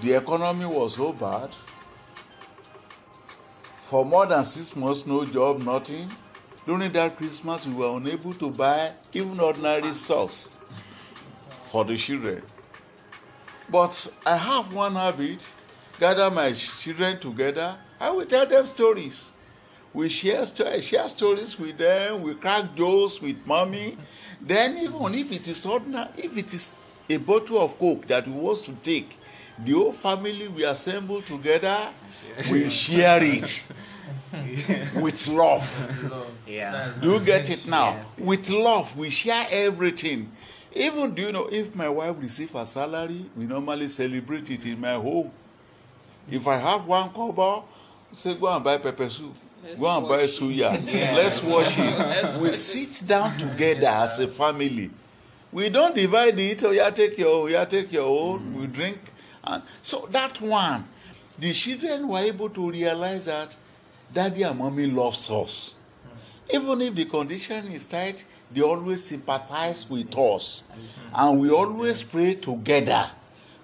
The 0.01 0.17
economy 0.17 0.65
was 0.65 0.95
so 0.95 1.13
bad. 1.13 1.49
For 3.89 4.03
more 4.03 4.25
than 4.25 4.43
six 4.43 4.75
months, 4.75 5.07
no 5.07 5.25
job, 5.25 5.61
nothing. 5.63 6.09
During 6.65 6.91
that 6.91 7.15
Christmas, 7.15 7.65
we 7.65 7.73
were 7.73 7.97
unable 7.97 8.33
to 8.33 8.51
buy 8.51 8.91
even 9.13 9.39
ordinary 9.39 9.93
socks 9.93 10.63
for 11.73 11.83
the 11.83 11.97
children. 11.97 12.41
But 13.71 13.93
I 14.25 14.37
have 14.37 14.73
one 14.73 14.93
habit 14.93 15.51
gather 15.99 16.29
my 16.31 16.51
children 16.51 17.19
together, 17.19 17.75
I 17.99 18.11
will 18.11 18.25
tell 18.25 18.45
them 18.45 18.65
stories. 18.65 19.31
We 19.93 20.09
share, 20.09 20.45
sto- 20.45 20.79
share 20.79 21.07
stories 21.07 21.59
with 21.59 21.77
them, 21.77 22.23
we 22.23 22.33
crack 22.35 22.75
jokes 22.75 23.21
with 23.21 23.45
mommy. 23.47 23.97
Then, 24.41 24.77
even 24.79 25.13
if 25.13 25.31
it 25.31 25.47
is 25.47 25.65
ordinary, 25.65 26.09
if 26.17 26.35
it 26.37 26.53
is 26.53 26.75
a 27.09 27.17
bottle 27.17 27.61
of 27.61 27.77
Coke 27.79 28.05
that 28.07 28.27
we 28.27 28.33
want 28.33 28.57
to 28.65 28.73
take, 28.75 29.17
the 29.59 29.71
whole 29.71 29.93
family 29.93 30.47
we 30.47 30.63
assemble 30.65 31.21
together, 31.21 31.77
we 32.51 32.69
share 32.69 33.19
it 33.21 33.67
with 35.01 35.27
love. 35.27 35.63
Yeah. 36.47 36.91
Do 37.01 37.11
you 37.11 37.25
get 37.25 37.49
it 37.49 37.67
now? 37.67 37.97
With 38.17 38.49
love, 38.49 38.97
we 38.97 39.09
share 39.09 39.45
everything. 39.51 40.27
Even 40.75 41.13
do 41.13 41.21
you 41.21 41.31
know 41.31 41.47
if 41.51 41.75
my 41.75 41.89
wife 41.89 42.15
receive 42.19 42.51
her 42.51 42.65
salary, 42.65 43.25
we 43.35 43.45
normally 43.45 43.87
celebrate 43.87 44.49
it 44.49 44.65
in 44.65 44.79
my 44.79 44.93
home. 44.93 45.31
If 46.31 46.47
I 46.47 46.57
have 46.57 46.87
one 46.87 47.09
kobo, 47.09 47.63
say 48.11 48.35
go 48.35 48.53
and 48.53 48.63
buy 48.63 48.77
pepper 48.77 49.09
soup. 49.09 49.35
Let's 49.63 49.79
Go 49.79 49.97
and 49.97 50.07
buy 50.07 50.23
suya. 50.23 50.71
Let's 51.15 51.43
watch 51.43 51.75
it. 51.77 52.39
We 52.41 52.49
sit 52.51 53.07
down 53.07 53.37
together 53.37 53.87
as 53.87 54.19
a 54.19 54.27
family. 54.27 54.89
We 55.53 55.69
don't 55.69 55.95
divide 55.95 56.39
it. 56.39 56.63
Oh, 56.63 56.71
yeah, 56.71 56.89
take 56.89 57.17
your 57.17 57.43
own. 57.43 57.51
Yeah, 57.51 57.65
take 57.65 57.91
your 57.93 58.07
own. 58.07 58.55
We 58.59 58.67
drink. 58.67 58.99
And 59.43 59.61
so 59.81 60.07
that 60.11 60.41
one, 60.41 60.83
the 61.39 61.51
children 61.53 62.07
were 62.07 62.19
able 62.19 62.49
to 62.49 62.71
realize 62.71 63.25
that 63.25 63.55
daddy 64.13 64.43
and 64.43 64.57
mommy 64.57 64.87
loves 64.87 65.29
us. 65.29 65.75
Even 66.53 66.81
if 66.81 66.95
the 66.95 67.05
condition 67.05 67.67
is 67.67 67.85
tight, 67.85 68.25
they 68.53 68.61
always 68.61 69.03
sympathize 69.03 69.89
with 69.89 70.17
us. 70.17 70.63
And 71.15 71.39
we 71.39 71.51
always 71.51 72.03
pray 72.03 72.35
together. 72.35 73.09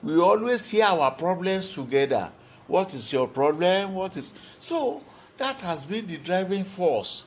We 0.03 0.19
always 0.19 0.69
hear 0.69 0.85
our 0.85 1.11
problems 1.11 1.71
together. 1.71 2.29
What 2.67 2.93
is 2.93 3.11
your 3.11 3.27
problem? 3.27 3.93
What 3.93 4.15
is 4.17 4.37
so 4.59 5.01
that 5.37 5.59
has 5.61 5.85
been 5.85 6.05
the 6.05 6.17
driving 6.17 6.63
force. 6.63 7.25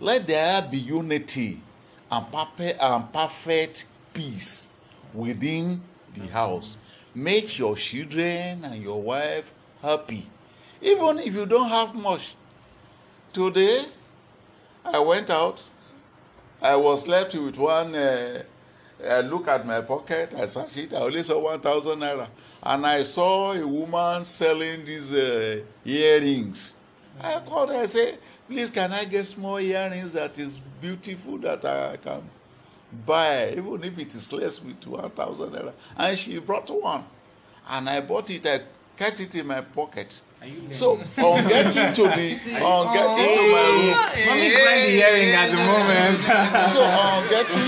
Let 0.00 0.26
there 0.26 0.62
be 0.62 0.78
unity 0.78 1.60
and 2.10 2.26
perfect, 2.32 2.82
and 2.82 3.12
perfect 3.12 3.86
peace 4.12 4.72
within 5.14 5.80
the 6.16 6.26
house. 6.28 6.78
Make 7.14 7.58
your 7.58 7.76
children 7.76 8.64
and 8.64 8.82
your 8.82 9.00
wife 9.02 9.52
happy. 9.82 10.26
Even 10.80 11.18
if 11.18 11.34
you 11.34 11.46
don't 11.46 11.68
have 11.68 11.94
much. 11.94 12.34
Today, 13.32 13.84
I 14.84 14.98
went 14.98 15.30
out. 15.30 15.62
I 16.62 16.76
was 16.76 17.08
left 17.08 17.34
with 17.34 17.58
one. 17.58 17.94
Uh, 17.94 18.42
I 19.10 19.20
look 19.22 19.48
at 19.48 19.66
my 19.66 19.80
pocket. 19.80 20.32
I 20.38 20.46
search 20.46 20.76
it. 20.76 20.94
I 20.94 20.98
only 20.98 21.24
saw 21.24 21.42
one 21.42 21.58
thousand 21.58 21.98
naira, 21.98 22.28
and 22.62 22.86
I 22.86 23.02
saw 23.02 23.52
a 23.52 23.66
woman 23.66 24.24
selling 24.24 24.84
these 24.84 25.12
uh, 25.12 25.60
earrings. 25.84 26.76
I 27.20 27.40
called 27.40 27.70
her. 27.70 27.80
I 27.82 27.86
say, 27.86 28.14
"Please, 28.46 28.70
can 28.70 28.92
I 28.92 29.04
get 29.06 29.26
small 29.26 29.58
earrings 29.58 30.12
that 30.12 30.38
is 30.38 30.60
beautiful 30.80 31.38
that 31.38 31.64
I 31.64 31.96
can 31.96 32.22
buy, 33.04 33.50
even 33.50 33.82
if 33.82 33.98
it 33.98 34.14
is 34.14 34.32
less 34.32 34.62
with 34.62 34.86
one 34.86 35.10
thousand 35.10 35.50
naira?" 35.50 35.72
And 35.98 36.16
she 36.16 36.38
brought 36.38 36.70
one, 36.70 37.02
and 37.70 37.88
I 37.88 38.00
bought 38.02 38.30
it. 38.30 38.46
I 38.46 38.60
kept 39.02 39.18
it 39.18 39.34
in 39.34 39.46
my 39.48 39.60
pocket. 39.60 40.20
So 40.70 40.92
on 40.92 41.48
getting 41.54 41.92
to 41.98 42.02
the 42.02 42.28
on 42.62 42.94
getting 42.94 43.34
to 43.38 43.42
my 43.54 43.66
oh, 43.66 43.78
room. 43.78 44.26
Mommy's 44.26 44.54
playing 44.54 44.84
the 44.86 44.94
hearing 45.00 45.30
at 45.42 45.48
the 45.54 45.60
moment. 45.70 46.18
So 46.74 46.82
on 46.82 47.22
uh, 47.22 47.30
getting 47.34 47.64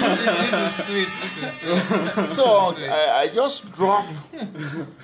Sweet. 0.88 1.10
This 1.20 1.34
is 1.42 2.32
so 2.36 2.46
uh, 2.46 2.74
I, 2.78 3.22
I 3.22 3.26
just 3.34 3.72
dropped 3.72 4.14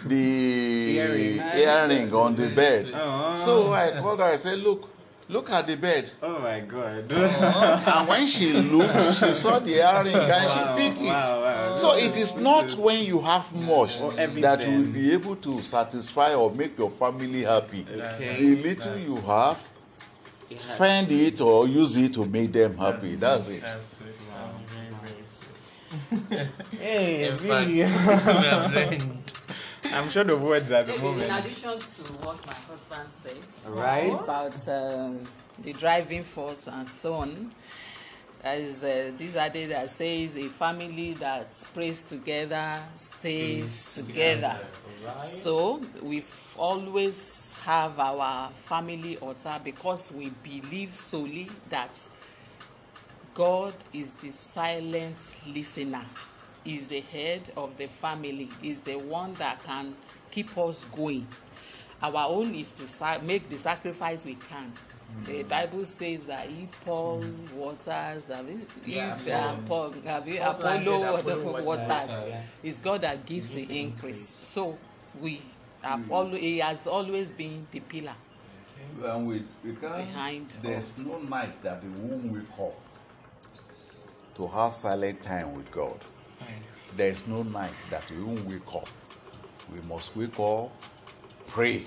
the 0.07 0.99
Earring. 0.99 1.41
earring 1.65 2.15
on 2.15 2.37
the 2.37 2.49
bed. 2.55 2.93
Oh. 2.95 3.35
So 3.35 3.73
I 3.73 4.01
called 4.01 4.21
her. 4.21 4.27
I 4.27 4.37
said, 4.37 4.59
"Look, 4.59 4.89
look 5.31 5.51
at 5.51 5.67
the 5.67 5.77
bed." 5.77 6.11
oh 6.23 6.39
my 6.41 6.61
god. 6.61 7.05
Oh, 7.11 7.85
and 7.97 8.09
when 8.09 8.27
she 8.27 8.53
looked, 8.53 8.95
she 9.19 9.33
saw 9.33 9.59
the 9.59 9.75
earring 9.77 10.15
and 10.15 10.29
Wow, 10.29 10.77
she 10.77 10.83
picked 10.83 11.01
it. 11.01 11.07
wow, 11.07 11.43
wow. 11.43 11.75
So 11.77 11.97
it 11.97 12.17
is 12.19 12.37
not 12.37 12.73
when 12.75 13.05
you 13.05 13.21
have 13.21 13.53
much 13.55 13.93
Oh, 14.01 14.11
that 14.11 14.67
you 14.67 14.79
will 14.79 14.93
be 14.93 15.13
able 15.13 15.37
to 15.37 15.53
satisfy 15.63 16.35
or 16.35 16.53
make 16.55 16.77
your 16.79 16.91
family 16.91 17.43
happy. 17.43 17.87
Okay. 17.91 18.37
The 18.39 18.63
little 18.63 18.99
you 18.99 19.17
have, 19.23 19.59
spend 20.59 21.11
it 21.13 21.41
or 21.41 21.67
use 21.69 21.97
it 21.97 22.15
to 22.15 22.25
make 22.27 22.53
them 22.53 22.77
happy. 22.77 23.15
That's 23.15 23.49
it. 23.49 23.61
That's 23.61 24.01
it. 24.03 24.17
Wow. 24.31 24.53
Very, 24.67 24.91
very 25.03 25.25
sweet. 25.25 26.49
Hey, 26.81 27.29
In 28.91 29.30
I'm 29.93 30.09
sure 30.09 30.25
the 30.25 30.37
words 30.37 30.71
at 30.71 30.87
the 30.87 30.93
Maybe 31.03 31.25
in 31.25 31.31
addition 31.33 31.79
to 31.79 32.13
what 32.25 32.47
my 32.47 32.53
husband 32.53 33.09
said. 33.09 33.73
Right? 33.73 34.13
about 34.13 34.69
um, 34.69 35.23
the 35.61 35.73
driving 35.73 36.23
force 36.23 36.67
and 36.69 36.89
so 36.89 37.15
on, 37.15 37.51
there 38.43 38.59
is 38.59 38.83
uh, 38.85 39.13
this 39.17 39.37
idea 39.37 39.69
that 39.69 39.91
says 39.91 40.37
a 40.37 40.45
family 40.45 41.15
that 41.15 41.47
prays 41.75 42.03
together 42.03 42.79
stays 42.95 43.95
together. 43.97 44.57
So 45.17 45.81
we 46.03 46.25
always 46.59 47.61
have 47.65 47.99
our 47.99 48.49
family 48.51 49.17
altar 49.19 49.59
because 49.65 50.13
we 50.13 50.31
believe 50.43 50.95
solely 50.95 51.49
that 51.71 51.99
God 53.35 53.75
is 53.93 54.15
the 54.15 54.31
silent 54.31 55.17
listener, 55.47 56.05
is 56.65 56.89
the 56.89 57.01
head 57.01 57.51
of 57.57 57.77
the 57.79 57.87
family, 57.87 58.49
is 58.63 58.81
the 58.81 58.95
one 58.99 59.33
that 59.35 59.63
can 59.65 59.95
keep 60.31 60.57
us 60.59 60.85
going. 60.87 61.27
Our 62.03 62.29
own 62.29 62.55
is 62.55 62.73
to 62.73 63.21
make 63.25 63.49
the 63.49 63.59
sacrifice 63.59 64.25
we 64.25 64.35
can. 64.35 64.73
The 65.25 65.43
Bible 65.43 65.85
says 65.85 66.27
that 66.27 66.47
he 66.47 66.69
Paul 66.85 67.23
waters, 67.55 68.29
have 68.29 68.49
you- 68.49 68.65
Yeah, 68.87 69.15
if 69.15 69.29
uh, 69.29 69.57
Paul, 69.67 69.93
have 70.07 70.29
you- 70.29 70.41
Apollo 70.41 71.19
Apollo 71.19 71.53
waters, 71.53 71.67
waters, 71.67 72.29
yeah. 72.29 72.43
it's 72.63 72.79
God 72.79 73.01
that 73.01 73.27
gives 73.27 73.51
the 73.51 73.81
increase. 73.81 74.25
So 74.25 74.79
we 75.21 75.41
have 75.83 76.11
always, 76.13 76.41
he 76.41 76.59
has 76.59 76.87
always 76.87 77.35
been 77.35 77.67
the 77.73 77.81
pillar. 77.81 78.15
And 79.05 79.27
we, 79.29 79.43
we 79.65 79.75
can't, 79.77 79.97
Behind 79.97 80.49
there's 80.63 81.07
us. 81.07 81.07
no 81.31 81.37
night 81.37 81.63
that 81.65 81.83
the 81.83 81.89
womb 82.03 82.31
won't 82.31 82.33
wake 82.33 82.61
up 82.61 82.75
to 84.37 84.47
have 84.47 84.73
silent 84.73 85.23
time 85.23 85.55
with 85.55 85.71
God. 85.73 85.99
There's 86.97 87.27
no 87.29 87.43
night 87.43 87.73
that 87.91 88.05
we 88.11 88.23
won't 88.23 88.45
wake 88.47 88.75
up. 88.75 88.89
We 89.73 89.81
must 89.89 90.17
wake 90.17 90.39
up, 90.41 90.71
pray, 91.49 91.85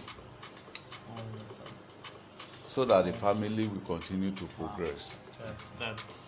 so 2.66 2.86
that 2.86 3.06
the 3.06 3.14
family 3.14 3.68
will 3.68 3.82
continue 3.82 4.32
to 4.32 4.46
progress. 4.46 5.18
That's 5.80 6.20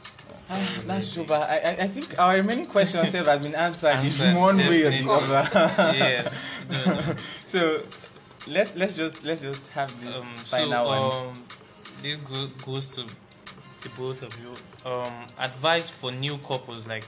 Ah, 0.50 0.74
That's 0.86 1.14
true, 1.14 1.26
but 1.28 1.50
I, 1.50 1.56
I- 1.58 1.78
I 1.84 1.88
think 1.88 2.20
our 2.20 2.36
remaining 2.36 2.68
questions 2.68 3.12
have 3.14 3.42
been 3.42 3.56
answered 3.56 4.00
in 4.22 4.36
one 4.36 4.58
way 4.58 4.84
or 4.84 4.90
the 4.92 5.10
other. 5.10 5.50
yes. 5.98 6.66
No, 6.70 6.86
no. 6.94 7.02
so 7.48 7.80
let's 8.52 8.76
let's 8.76 8.96
just 8.96 9.24
let's 9.24 9.42
just 9.42 9.72
have 9.72 9.90
the 10.04 10.20
um, 10.20 10.36
so 10.38 10.58
final 10.58 10.86
one. 10.86 11.28
um, 11.30 11.34
this 12.02 12.18
go, 12.18 12.48
goes 12.66 12.88
to 12.96 13.02
the 13.04 13.90
both 13.98 14.22
of 14.22 14.34
you. 14.42 14.92
Um, 14.92 15.26
advice 15.40 15.90
for 15.90 16.12
new 16.12 16.38
couples 16.38 16.86
like 16.88 17.06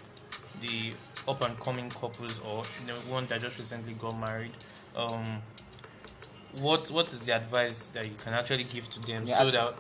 the 0.62 0.94
up 1.28 1.42
and 1.42 1.60
coming 1.60 1.90
couples 1.90 2.40
or 2.40 2.64
the 2.86 2.94
one 3.12 3.26
that 3.28 3.42
just 3.42 3.58
recently 3.58 3.94
got 3.94 4.18
married. 4.20 4.52
Um, 4.96 5.24
what 6.62 6.90
what 6.90 7.08
is 7.14 7.20
the 7.20 7.36
advice 7.36 7.84
that 7.90 8.08
you 8.08 8.16
can 8.18 8.34
actually 8.34 8.64
give 8.64 8.90
to 8.90 9.00
them 9.02 9.24
Yeah, 9.26 9.44
so 9.44 9.52
that 9.52 9.74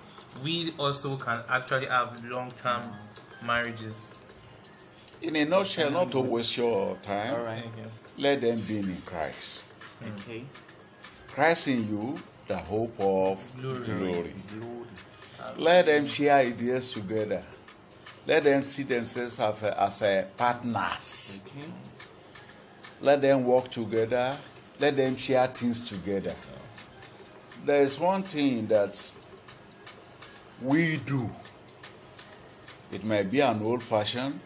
we 0.43 0.71
also 0.77 1.15
can 1.17 1.39
actually 1.49 1.87
have 1.87 2.23
long 2.25 2.51
term 2.51 2.83
marriages? 3.45 4.19
In 5.21 5.35
a 5.35 5.45
nutshell, 5.45 5.89
not 5.89 6.11
to 6.11 6.19
waste 6.19 6.57
your 6.57 6.95
time, 6.97 7.33
All 7.33 7.43
right. 7.43 7.63
let 8.17 8.41
them 8.41 8.59
be 8.67 8.77
in 8.79 8.97
Christ. 9.05 9.63
Okay. 10.19 10.43
Christ 11.27 11.67
in 11.69 11.87
you, 11.89 12.15
the 12.47 12.57
hope 12.57 12.93
of 12.99 13.43
Glory. 13.59 13.95
glory. 13.95 14.33
Let 15.57 15.87
them 15.87 16.05
share 16.05 16.35
ideas 16.35 16.91
together. 16.93 17.41
Let 18.27 18.43
them 18.43 18.61
see 18.61 18.83
themselves 18.83 19.39
as 19.39 19.63
a, 19.63 19.81
as 19.81 20.01
a 20.01 20.27
partners. 20.37 21.43
Okay. 21.47 21.65
Let 23.01 23.21
them 23.21 23.45
work 23.45 23.69
together. 23.69 24.35
Let 24.81 24.97
them 24.97 25.15
share 25.15 25.47
things 25.47 25.87
together. 25.87 26.33
There 27.65 27.81
is 27.81 27.97
one 27.97 28.23
thing 28.23 28.67
that 28.67 29.13
we 30.61 30.97
do. 30.97 31.29
It 32.91 33.05
might 33.05 33.31
be 33.31 33.39
an 33.39 33.61
old 33.63 33.81
fashioned. 33.81 34.37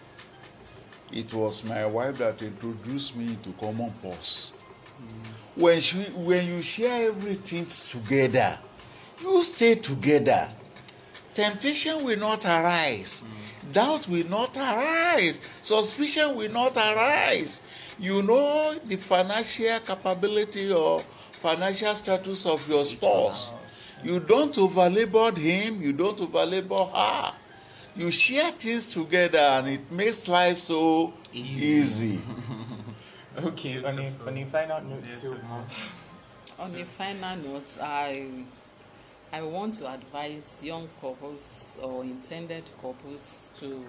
It 1.11 1.33
was 1.33 1.67
my 1.67 1.85
wife 1.87 2.19
that 2.19 2.41
introduced 2.41 3.17
me 3.17 3.35
to 3.43 3.49
common 3.53 3.91
purse. 4.01 4.53
Mm. 5.01 5.61
When 5.61 5.79
she, 5.79 5.97
when 5.97 6.47
you 6.47 6.61
share 6.61 7.09
everything 7.09 7.65
together, 7.65 8.57
you 9.21 9.43
stay 9.43 9.75
together. 9.75 10.47
Temptation 11.33 12.05
will 12.05 12.19
not 12.19 12.45
arise. 12.45 13.23
Mm. 13.23 13.40
Doubt 13.73 14.07
will 14.07 14.27
not 14.29 14.55
arise. 14.57 15.39
Suspicion 15.61 16.35
will 16.35 16.51
not 16.51 16.75
arise. 16.75 17.95
You 17.99 18.21
know 18.23 18.75
the 18.85 18.97
financial 18.97 19.79
capability 19.79 20.71
or 20.71 20.99
financial 20.99 21.95
status 21.95 22.45
of 22.45 22.67
your 22.69 22.85
spouse. 22.85 23.51
You 24.03 24.19
don't 24.19 24.53
overlabor 24.55 25.37
him, 25.37 25.81
you 25.81 25.93
don't 25.93 26.17
overlabor 26.17 26.91
her. 26.91 27.37
You 27.95 28.09
share 28.09 28.51
things 28.51 28.91
together 28.91 29.37
and 29.37 29.67
it 29.67 29.91
makes 29.91 30.27
life 30.27 30.57
so 30.57 31.13
easy. 31.33 32.19
Okay. 33.37 33.81
On 33.83 33.97
a, 33.97 34.13
on 34.27 34.37
a 34.37 34.45
final 34.45 34.81
note, 34.81 35.03
too. 35.19 35.37
On 36.59 36.75
a 36.75 36.85
final 36.85 37.37
note, 37.37 37.77
I 37.81 38.27
I 39.33 39.41
want 39.43 39.75
to 39.75 39.91
advise 39.91 40.61
young 40.63 40.89
couples 40.99 41.79
or 41.83 42.03
intended 42.03 42.63
couples 42.81 43.49
to 43.59 43.85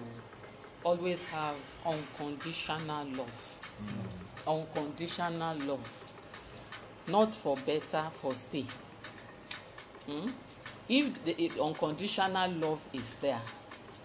always 0.83 1.23
have 1.25 1.55
unconditional 1.85 3.05
love. 3.17 4.43
Unconditional 4.47 5.57
love. 5.67 5.89
Not 7.09 7.31
for 7.31 7.55
better, 7.65 8.03
for 8.03 8.33
stay. 8.33 8.65
Hmm? 10.07 10.29
if 10.89 11.23
the 11.25 11.41
if 11.41 11.59
unconditional 11.59 12.51
love 12.55 12.81
is 12.93 13.15
there 13.15 13.41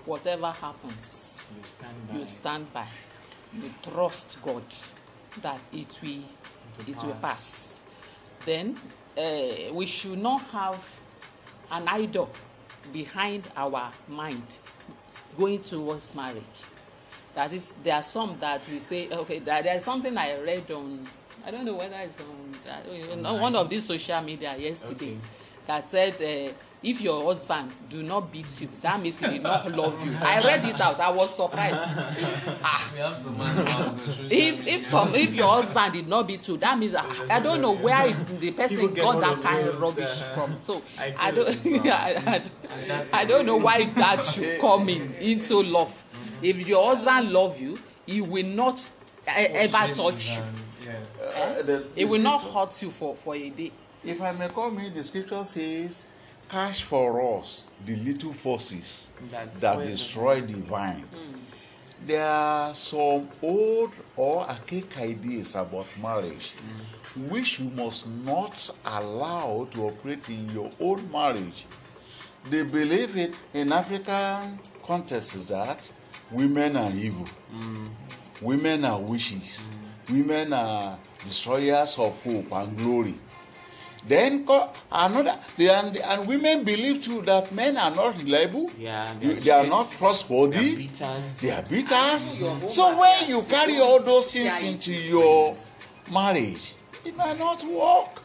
whatever 0.07 0.47
happens 0.47 1.51
You 1.57 1.62
stand 1.64 2.09
by. 2.09 2.14
you 2.18 2.24
stand 2.24 2.72
by 2.72 2.86
you 3.53 3.70
trust 3.82 4.39
god 4.43 4.62
that 5.43 5.61
it 5.72 5.99
will 6.03 6.22
will 6.78 6.89
it 6.89 7.03
will 7.05 7.12
pass. 7.14 7.20
pass 7.20 8.45
then 8.47 8.76
uh, 9.18 9.74
we 9.74 9.86
should 9.86 10.18
not 10.20 10.41
have 10.53 10.78
an 11.73 11.89
idol 11.89 12.31
behind 12.93 13.49
our 13.57 13.91
mind 14.09 14.59
going 15.37 15.61
towards 15.61 16.14
marriage. 16.14 16.64
That 17.35 17.53
is 17.53 17.75
there 17.85 17.95
are 17.95 18.03
some 18.03 18.37
that 18.41 18.66
we 18.69 18.79
say 18.79 19.09
okay 19.11 19.39
there, 19.39 19.62
there 19.62 19.77
is 19.77 19.85
something 19.85 20.16
i 20.19 20.41
read 20.43 20.69
on 20.73 20.99
i 21.47 21.51
don't 21.53 21.64
know 21.64 21.77
whether 21.77 21.97
it's 22.01 22.21
on 22.21 22.49
I 22.69 23.07
don't 23.09 23.23
know, 23.23 23.35
one 23.35 23.55
of 23.55 23.69
these 23.71 23.85
social 23.85 24.21
media 24.23 24.57
yesterday. 24.57 25.12
Okay. 25.12 25.38
That 25.69 25.87
said 25.87 26.14
uh, 26.14 26.53
if 26.83 27.01
your 27.03 27.23
husband 27.25 27.71
do 27.91 28.03
not 28.03 28.33
beat 28.33 28.47
you 28.61 28.69
that 28.83 29.01
means 29.01 29.19
he 29.21 29.27
did 29.29 29.43
not 29.43 29.71
love 29.77 30.05
you. 30.05 30.12
I 30.21 30.41
read 30.41 30.64
it 30.64 30.81
out. 30.81 30.99
I 30.99 31.11
was 31.11 31.35
surprised. 31.37 31.85
Ah. 32.64 32.93
If 34.31 34.66
if 34.66 34.85
some 34.85 35.14
if 35.14 35.35
your 35.35 35.49
husband 35.49 35.93
did 35.93 36.09
not 36.09 36.27
beat 36.27 36.47
you 36.49 36.57
that 36.59 36.79
means 36.79 36.95
ah, 36.95 37.05
i 37.31 37.41
don't 37.41 37.61
know 37.61 37.73
where 37.73 38.09
it- 38.09 38.41
the 38.41 38.51
person 38.53 38.95
got 38.95 39.21
that 39.21 39.41
kind 39.43 39.69
of 39.69 39.81
rubbish 39.81 40.21
uh, 40.23 40.35
from. 40.35 40.57
So 40.57 40.83
I 40.99 41.14
i 41.19 41.31
don't 41.31 41.49
I, 41.87 42.11
I, 42.27 43.05
I 43.12 43.25
don't 43.25 43.47
know 43.47 43.57
why 43.57 43.85
that 43.85 44.23
should 44.23 44.61
come 44.61 44.89
in 44.89 45.14
into 45.21 45.62
love. 45.62 45.93
If 46.43 46.66
your 46.66 46.95
husband 46.95 47.33
love 47.33 47.61
you 47.61 47.79
he 48.07 48.21
will 48.21 48.47
not 48.47 48.79
e- 49.29 49.31
ever 49.64 49.95
touch 49.95 50.39
you. 50.39 50.43
Yeah. 50.87 50.93
Uh, 51.37 51.62
the- 51.62 51.85
he 51.95 52.05
will 52.05 52.21
not 52.23 52.39
hurt 52.41 52.83
you 52.83 52.91
for 52.91 53.14
for 53.14 53.35
a 53.37 53.51
day 53.51 53.73
If 54.05 54.23
I 54.23 54.33
may 54.33 54.49
come 54.49 54.79
in, 54.79 54.95
the 54.95 55.03
scripture 55.03 55.45
says, 55.45 56.07
Cash 56.49 56.85
for 56.85 57.39
us 57.39 57.65
the 57.85 57.95
little 57.97 58.33
forces 58.33 59.11
That 59.31 59.55
that 59.57 59.83
destroy 59.83 60.41
the 60.41 60.55
vine. 60.63 61.05
There 62.07 62.25
are 62.27 62.75
some 62.75 63.29
old 63.43 63.93
or 64.17 64.49
archaic 64.49 64.99
ideas 64.99 65.57
about 65.57 65.87
marriage 66.01 66.53
which 67.29 67.59
you 67.59 67.71
must 67.71 68.07
not 68.25 68.71
allow 68.87 69.67
to 69.73 69.83
operate 69.83 70.31
in 70.31 70.49
your 70.51 70.71
own 70.81 71.11
marriage. 71.11 71.67
They 72.51 72.63
believe 72.63 73.17
it 73.17 73.39
in 73.53 73.73
African 73.73 74.59
context 74.87 75.35
is 75.35 75.49
that 75.49 75.93
women 76.33 76.77
are 76.77 76.91
evil, 76.93 77.27
women 78.41 78.85
are 78.85 79.01
witches, 79.01 79.69
women 80.11 80.53
are 80.53 80.97
destroyers 81.19 81.99
of 81.99 82.23
hope 82.23 82.53
and 82.53 82.79
glory. 82.79 83.15
Then 84.09 84.45
co- 84.47 84.71
another, 84.91 85.37
they, 85.57 85.69
and, 85.69 85.97
and 85.97 86.27
women 86.27 86.65
believe 86.65 87.05
too 87.05 87.21
that 87.23 87.53
men 87.53 87.77
are 87.77 87.95
not 87.95 88.17
reliable. 88.23 88.71
Yeah, 88.79 89.13
You- 89.21 89.35
they're 89.35 89.41
they 89.41 89.51
are 89.51 89.67
not 89.67 89.91
trustworthy. 89.91 90.77
Beaters. 90.77 91.41
They 91.43 91.51
are 91.51 91.63
beaters. 91.63 92.41
Your 92.41 92.51
home 92.55 92.69
So 92.71 92.99
when 92.99 93.29
you 93.29 93.37
you 93.37 93.43
carry 93.43 93.79
all 93.79 94.01
those 94.03 94.33
things 94.33 94.63
into 94.63 94.93
your 94.95 95.55
marriage, 96.13 96.75
it 97.05 97.15
might 97.17 97.39
not 97.39 97.63
work. 97.65 98.23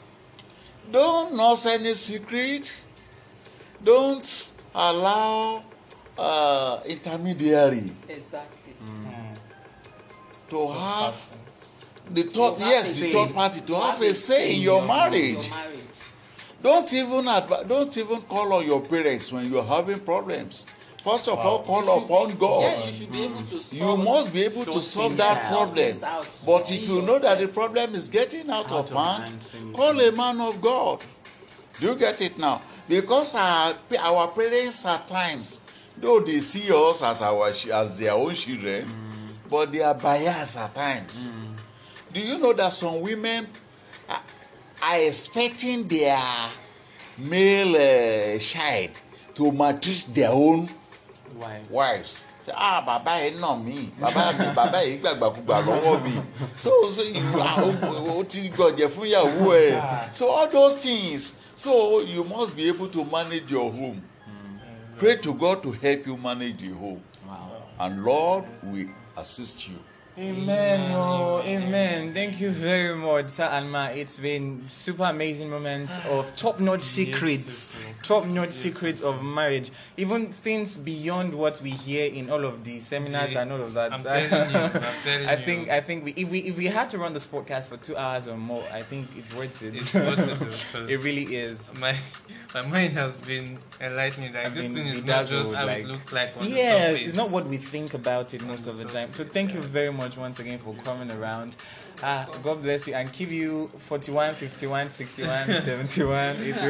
Don't 0.91 1.35
nurse 1.35 1.65
any 1.65 1.93
secret. 1.93 2.83
Don't 3.83 4.53
allow 4.73 5.63
uh, 6.17 6.79
intermediary 6.85 7.83
exactly 8.07 8.73
to 10.49 10.67
have 10.69 11.15
the 12.11 12.23
third 12.23 12.55
yes 12.59 12.99
the 12.99 13.11
third 13.11 13.33
party 13.33 13.61
to 13.61 13.75
have 13.75 14.01
a 14.01 14.13
say 14.13 14.55
in 14.55 14.61
your 14.61 14.85
marriage. 14.87 15.49
Don't 16.61 16.91
even 16.93 17.25
don't 17.67 17.97
even 17.97 18.21
call 18.21 18.53
on 18.53 18.65
your 18.65 18.81
parents 18.81 19.31
when 19.31 19.49
you 19.51 19.59
are 19.59 19.67
having 19.67 19.99
problems. 19.99 20.65
First 21.03 21.27
of 21.27 21.37
all, 21.37 21.61
call 21.63 21.83
You 21.83 22.05
upon 22.05 22.29
be- 22.29 22.35
God. 22.35 22.61
yeah 22.61 22.85
you 22.85 22.93
should 22.93 23.11
be 23.11 23.23
able 23.25 23.41
to 23.43 23.75
You 23.75 23.97
must 23.97 24.33
be 24.33 24.43
able 24.45 24.63
to 24.65 24.81
solve 24.81 25.17
that 25.17 25.49
problem. 25.49 25.93
But 26.45 26.71
if 26.71 26.87
you 26.87 27.01
know 27.01 27.19
that 27.19 27.39
the 27.39 27.47
problem 27.49 27.93
is 27.93 28.07
getting 28.07 28.49
out, 28.49 28.71
Out 28.71 28.91
of 28.91 28.95
of 28.95 28.97
hand, 28.97 29.23
hand, 29.51 29.75
call 29.75 29.99
a 29.99 30.11
man 30.13 30.39
of 30.39 30.61
God. 30.61 31.03
Do 31.81 31.87
you 31.87 31.95
get 31.95 32.21
it 32.21 32.37
now? 32.37 32.61
Because 32.87 33.35
our, 33.35 33.73
our 33.99 34.27
parents 34.29 34.85
at 34.85 35.05
times, 35.07 35.59
though 35.97 36.21
they 36.21 36.39
see 36.39 36.71
us 36.71 37.03
as 37.03 37.21
our 37.21 37.47
as 37.49 37.99
their 37.99 38.13
own 38.13 38.33
children, 38.35 38.85
mm. 38.85 39.49
but 39.49 39.71
they 39.73 39.81
are 39.81 39.95
biased 39.95 40.57
at 40.57 40.73
times. 40.73 41.31
Mm. 41.31 41.42
Do 42.13 42.19
you 42.21 42.37
know 42.37 42.53
that 42.53 42.71
some 42.73 43.01
women 43.01 43.47
are, 44.09 44.97
expecting 44.97 45.87
their 45.87 46.19
male 47.17 47.75
uh, 47.75 48.37
child 48.39 48.91
to 49.35 49.51
maltreat 49.51 50.05
their 50.13 50.29
own 50.29 50.67
Wife. 51.39 51.71
wives? 51.71 52.25
Say 52.43 52.51
ah 52.55 52.83
bàbá 52.85 53.17
yìí 53.23 53.39
nà 53.39 53.55
mí. 53.63 53.89
Bàbá 53.99 54.31
mi 54.37 54.45
bàbá 54.55 54.79
yìí 54.83 54.97
gbàgbàkúgbà 55.01 55.61
lọ́wọ́ 55.65 56.03
mi. 56.03 56.21
So 56.57 56.71
so 56.89 57.01
you 57.01 57.23
o 57.39 58.19
o 58.19 58.23
ti 58.23 58.49
gbọ̀jẹ̀ 58.49 58.89
fún 58.89 59.07
ìyàwó 59.09 59.47
ẹ̀. 59.55 60.13
So 60.13 60.29
all 60.29 60.47
those 60.47 60.75
things. 60.75 61.33
So 61.55 62.01
you 62.01 62.23
must 62.25 62.55
be 62.55 62.67
able 62.67 62.89
to 62.89 63.03
manage 63.05 63.49
your 63.49 63.71
home. 63.71 64.01
Pray 64.99 65.15
to 65.17 65.33
God 65.33 65.63
to 65.63 65.71
help 65.71 66.05
you 66.05 66.17
manage 66.17 66.57
the 66.57 66.69
home. 66.75 67.01
Wow. 67.27 67.49
and 67.79 68.03
Lord 68.03 68.43
will 68.63 68.87
assist 69.17 69.67
you. 69.69 69.77
Amen. 70.15 70.91
Oh, 70.93 71.41
amen. 71.43 72.13
Thank 72.13 72.39
you 72.39 72.51
very 72.51 72.95
much, 72.95 73.29
Sir 73.29 73.49
Alma. 73.51 73.89
It's 73.95 74.19
been 74.19 74.63
super 74.69 75.05
amazing 75.05 75.49
moments 75.49 75.99
ah, 76.05 76.19
of 76.19 76.35
top-notch 76.35 76.83
secrets, 76.83 77.91
top-notch 78.03 78.51
secrets 78.51 79.01
of 79.01 79.23
marriage. 79.23 79.71
Even 79.97 80.27
things 80.27 80.77
beyond 80.77 81.33
what 81.33 81.59
we 81.61 81.71
hear 81.71 82.13
in 82.13 82.29
all 82.29 82.45
of 82.45 82.63
the 82.63 82.79
seminars 82.79 83.35
and 83.35 83.51
all 83.51 83.63
of 83.63 83.73
that. 83.73 83.91
I'm 83.91 84.03
telling 84.03 84.51
you, 84.51 84.59
I'm 84.59 84.71
telling 85.03 85.27
I 85.27 85.35
you. 85.35 85.45
think 85.45 85.69
I 85.69 85.81
think 85.81 86.05
we, 86.05 86.11
if 86.11 86.29
we 86.29 86.39
if 86.41 86.57
we 86.57 86.67
had 86.67 86.91
to 86.91 86.99
run 86.99 87.13
this 87.13 87.25
podcast 87.25 87.69
for 87.69 87.77
two 87.77 87.97
hours 87.97 88.27
or 88.27 88.37
more, 88.37 88.63
I 88.71 88.83
think 88.83 89.07
it's 89.17 89.35
worth 89.35 89.63
it. 89.63 89.73
It's 89.73 89.95
worth 89.95 90.75
it, 90.75 90.89
it 90.91 91.03
really 91.03 91.35
is. 91.35 91.71
my 91.79 91.95
my 92.53 92.61
mind 92.67 92.93
has 92.93 93.17
been 93.17 93.57
enlightening. 93.83 94.33
Like 94.33 94.47
I've 94.47 94.53
this 94.53 94.63
been 94.63 94.75
thing 94.75 94.87
is 94.87 95.03
not 95.03 95.19
just 95.25 95.31
bedazzled, 95.31 95.55
how 95.55 95.65
like- 95.67 95.83
it 95.83 95.87
looks 95.87 96.13
like 96.13 96.33
on 96.37 96.43
the 96.43 96.49
Yes, 96.49 96.91
surface. 96.93 97.07
it's 97.07 97.17
not 97.17 97.29
what 97.29 97.45
we 97.45 97.57
think 97.57 97.93
about 97.93 98.33
it 98.33 98.43
most 98.45 98.67
of 98.67 98.77
the 98.77 98.85
the 98.85 98.91
time. 98.93 99.11
So 99.13 99.23
thank 99.23 99.53
you 99.53 99.61
very 99.61 99.91
much 99.91 100.17
once 100.17 100.39
again 100.39 100.57
for 100.59 100.73
coming 100.83 101.11
around. 101.11 101.55
Ah, 102.05 102.27
God 102.43 102.61
bless 102.61 102.87
you 102.87 102.95
and 102.95 103.09
give 103.13 103.31
you 103.31 103.69
41, 103.79 104.33
51, 104.33 104.89
61, 104.89 105.45
71, 105.61 106.35
81. 106.37 106.67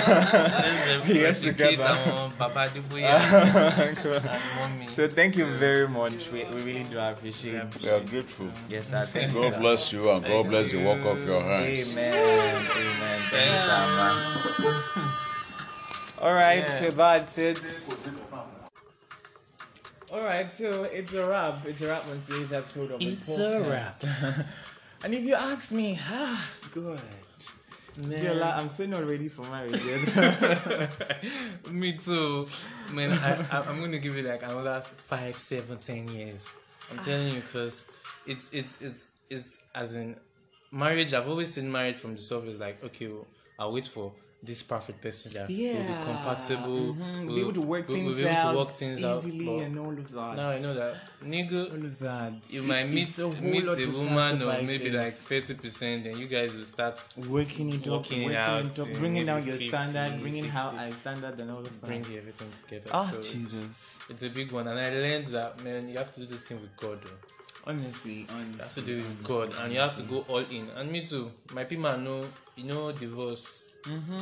Let's 0.00 1.08
Yes, 1.14 1.40
together. 1.42 1.82
our 1.82 2.30
Baba 2.38 2.66
Adebuya 2.66 3.10
and 4.30 4.78
mommy. 4.78 4.86
so 4.86 5.06
thank 5.08 5.36
you 5.36 5.44
very 5.46 5.86
much. 5.88 6.30
We, 6.30 6.44
we 6.44 6.62
really 6.62 6.84
do 6.84 6.98
appreciate 6.98 7.62
We 7.82 7.88
are 7.90 8.00
grateful. 8.00 8.48
Yes, 8.70 8.88
sir. 8.90 9.04
Thank 9.04 9.34
you. 9.34 9.42
God 9.50 9.58
bless 9.60 9.92
you 9.92 10.10
and 10.10 10.24
God 10.24 10.48
bless 10.48 10.70
the 10.72 10.82
work 10.84 11.04
of 11.04 11.22
your 11.26 11.42
hands. 11.42 11.92
Amen. 11.96 12.14
Amen. 12.14 12.56
Thank 13.30 13.54
you, 14.58 14.64
man. 14.64 15.39
All 16.20 16.34
right, 16.34 16.68
so 16.68 16.90
that's 16.90 17.38
it. 17.38 17.64
All 20.12 20.20
right, 20.20 20.52
so 20.52 20.84
it's 20.84 21.14
a 21.14 21.26
wrap. 21.26 21.64
It's 21.64 21.80
a 21.80 21.88
wrap 21.88 22.06
on 22.08 22.20
today's 22.20 22.52
episode 22.52 22.90
of 22.90 23.00
It's 23.00 23.38
a 23.38 23.62
wrap. 23.62 24.02
and 25.04 25.14
if 25.14 25.22
you 25.22 25.34
ask 25.34 25.72
me, 25.72 25.98
ah, 25.98 26.50
good. 26.72 27.00
Diola, 27.94 28.58
I'm 28.58 28.68
still 28.68 28.88
not 28.88 29.08
ready 29.08 29.28
for 29.28 29.42
marriage 29.50 29.80
yet. 29.84 30.90
Me 31.70 31.92
too. 31.92 32.46
Man, 32.92 33.12
I, 33.12 33.64
I'm 33.66 33.78
going 33.78 33.92
to 33.92 33.98
give 33.98 34.18
it 34.18 34.26
like 34.26 34.42
another 34.42 34.80
five, 34.80 35.36
seven, 35.36 35.78
ten 35.78 36.06
years. 36.08 36.52
I'm 36.90 36.98
telling 36.98 37.28
you, 37.28 37.40
because 37.40 37.90
it's, 38.26 38.52
it's, 38.52 38.80
it's, 38.82 39.06
it's, 39.30 39.58
as 39.74 39.96
in 39.96 40.16
marriage, 40.70 41.14
I've 41.14 41.28
always 41.28 41.54
seen 41.54 41.72
marriage 41.72 41.96
from 41.96 42.12
the 42.12 42.22
surface 42.22 42.60
like, 42.60 42.82
okay, 42.84 43.08
well, 43.08 43.26
I'll 43.58 43.72
wait 43.72 43.86
for 43.86 44.12
this 44.42 44.62
perfect 44.62 45.02
person 45.02 45.30
that 45.32 45.40
will 45.42 45.48
be 45.48 45.54
Yeah. 45.64 46.04
compatible. 46.04 46.94
Mhm, 46.94 47.26
will- 47.26 47.34
be 47.34 47.40
able 47.42 47.52
to 47.52 47.60
work 47.60 47.88
will- 47.88 47.96
will 47.96 48.04
things 48.04 48.18
be 48.18 48.24
able 48.24 48.34
to 48.34 48.40
out 48.40 48.56
work 48.56 48.70
things 48.72 49.02
out, 49.04 49.18
easily 49.24 49.44
but 49.44 49.60
and 49.64 49.78
all 49.78 49.90
of 49.92 50.12
that. 50.12 50.36
Now 50.36 50.48
I 50.48 50.58
know 50.60 50.74
that 50.74 50.94
nigga, 51.24 51.70
all 51.72 51.84
of 51.84 51.98
that. 51.98 52.32
you 52.48 52.62
It- 52.62 52.66
might 52.66 52.88
meet 52.88 53.18
a 53.18 53.28
meet 53.28 53.64
a 53.64 53.90
woman 53.98 54.42
or 54.42 54.62
maybe 54.62 54.90
like 54.90 55.12
thirty 55.12 55.54
percent, 55.54 56.04
then 56.04 56.18
you 56.18 56.26
guys 56.26 56.54
will 56.54 56.64
start 56.64 56.98
working 57.28 57.68
it 57.70 57.82
up, 57.86 57.98
working 57.98 58.30
it 58.30 58.34
out 58.36 58.64
it 58.64 58.78
up, 58.78 58.88
bringing 58.94 59.26
down 59.26 59.44
your 59.46 59.56
50, 59.56 59.68
standard, 59.68 60.20
bringing 60.22 60.44
how 60.48 60.70
60. 60.70 60.86
I 60.86 60.90
standard 60.90 61.40
and 61.40 61.50
all 61.50 61.58
of 61.58 61.80
that. 61.80 61.86
bringing 61.86 62.16
everything 62.16 62.48
together. 62.66 62.90
Oh 62.94 63.10
So 63.12 63.20
Jesus! 63.22 63.98
It's 64.08 64.22
a 64.22 64.30
big 64.30 64.50
one, 64.52 64.66
and 64.68 64.78
I 64.78 64.88
learned 64.90 65.26
that 65.28 65.62
man, 65.62 65.88
you 65.88 65.98
have 65.98 66.12
to 66.14 66.20
do 66.20 66.26
this 66.26 66.42
thing 66.44 66.60
with 66.62 66.74
God. 66.78 66.98
Though. 67.04 67.10
Honestly, 67.66 68.26
You 68.30 68.58
have 68.58 68.74
to 68.74 68.80
do 68.80 69.00
it 69.00 69.04
with 69.06 69.22
God, 69.22 69.54
and 69.60 69.72
you 69.72 69.80
have 69.80 69.94
to 69.96 70.02
go 70.02 70.24
all 70.28 70.38
in. 70.38 70.66
And 70.76 70.90
me 70.90 71.04
too. 71.04 71.30
My 71.54 71.64
people 71.64 71.94
know, 71.98 72.24
you 72.56 72.64
know, 72.64 72.90
divorce, 72.90 73.68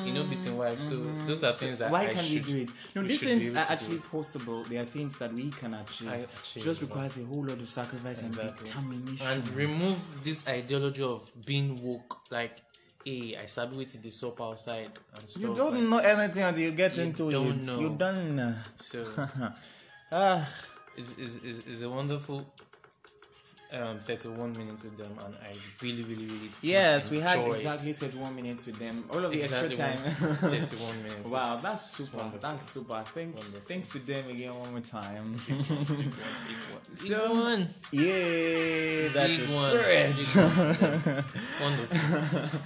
you 0.04 0.12
know, 0.12 0.24
beating 0.24 0.56
wives. 0.56 0.88
So 0.88 0.96
those 1.26 1.42
are 1.44 1.52
things 1.52 1.78
that 1.78 1.86
Mm-hmm. 1.90 1.92
why 1.92 2.02
I 2.10 2.14
can't 2.14 2.26
should, 2.26 2.46
we 2.46 2.52
do 2.52 2.58
it? 2.62 2.70
No, 2.94 3.02
these 3.02 3.20
things 3.20 3.50
are 3.56 3.66
actually 3.72 3.98
possible. 3.98 4.62
They 4.64 4.76
are 4.78 4.84
things 4.84 5.18
that 5.18 5.32
we 5.32 5.50
can 5.50 5.74
achieve. 5.74 6.08
Achieve, 6.12 6.62
Just 6.64 6.82
requires 6.82 7.18
a 7.18 7.24
whole 7.24 7.42
lot 7.42 7.58
of 7.58 7.68
sacrifice 7.68 8.22
Exactly. 8.22 8.48
and 8.48 8.58
determination. 8.58 9.26
and 9.26 9.48
remove 9.56 10.24
this 10.24 10.46
ideology 10.48 11.02
of 11.02 11.28
being 11.46 11.78
woke. 11.82 12.30
Like 12.30 12.52
hey, 13.04 13.36
I 13.42 13.46
sabi 13.46 13.78
with 13.78 14.02
the 14.02 14.10
sup 14.10 14.40
outside 14.40 14.90
and 15.14 15.22
stuff. 15.28 15.42
You 15.42 15.54
don't 15.54 15.74
like- 15.74 15.82
know 15.90 15.98
anything 15.98 16.42
until 16.42 16.62
you 16.62 16.72
get 16.72 16.96
You 16.96 17.02
into 17.04 17.30
don't 17.30 17.46
it. 17.60 17.62
know. 17.64 17.80
You 17.80 17.90
don't 17.96 18.36
know. 18.36 18.54
So 18.76 19.06
ah, 20.12 20.48
it's, 20.96 21.16
it's, 21.18 21.36
it's, 21.44 21.66
it's 21.66 21.82
a 21.82 21.88
wonderful 21.90 22.44
um 23.70 23.98
31 23.98 24.52
minutes 24.52 24.82
with 24.82 24.96
them 24.96 25.10
and 25.26 25.34
I 25.44 25.52
really 25.82 26.02
really 26.02 26.24
really 26.26 26.48
yes, 26.62 27.10
we 27.10 27.20
had 27.20 27.38
exactly 27.46 27.92
31 27.92 28.34
minutes 28.34 28.64
with 28.66 28.78
them. 28.78 29.04
All 29.12 29.22
of 29.24 29.30
the 29.30 29.38
Exactly 29.42 29.78
extra 29.78 30.28
time. 30.28 30.36
31 30.50 31.02
minutes. 31.02 31.28
wow, 31.28 31.54
that's 31.62 31.90
super. 31.90 32.24
That's 32.40 32.64
super. 32.70 33.02
Thank, 33.04 33.34
Wonderful. 33.36 33.60
thanks 33.68 33.90
to 33.90 33.98
them 33.98 34.26
again 34.30 34.54
one 34.54 34.70
more 34.70 34.80
time. 34.80 35.34
Big 35.46 35.56
one, 35.56 35.84
big 35.84 35.98
one. 35.98 36.82
Big 36.88 37.12
So- 37.12 37.32
one. 37.32 37.68
Yay, 37.92 39.08
that's 39.08 39.36
Big 39.36 39.50
one. 39.50 39.76
Big 39.76 40.26
one. 40.34 41.24
Wonderful. 41.60 42.60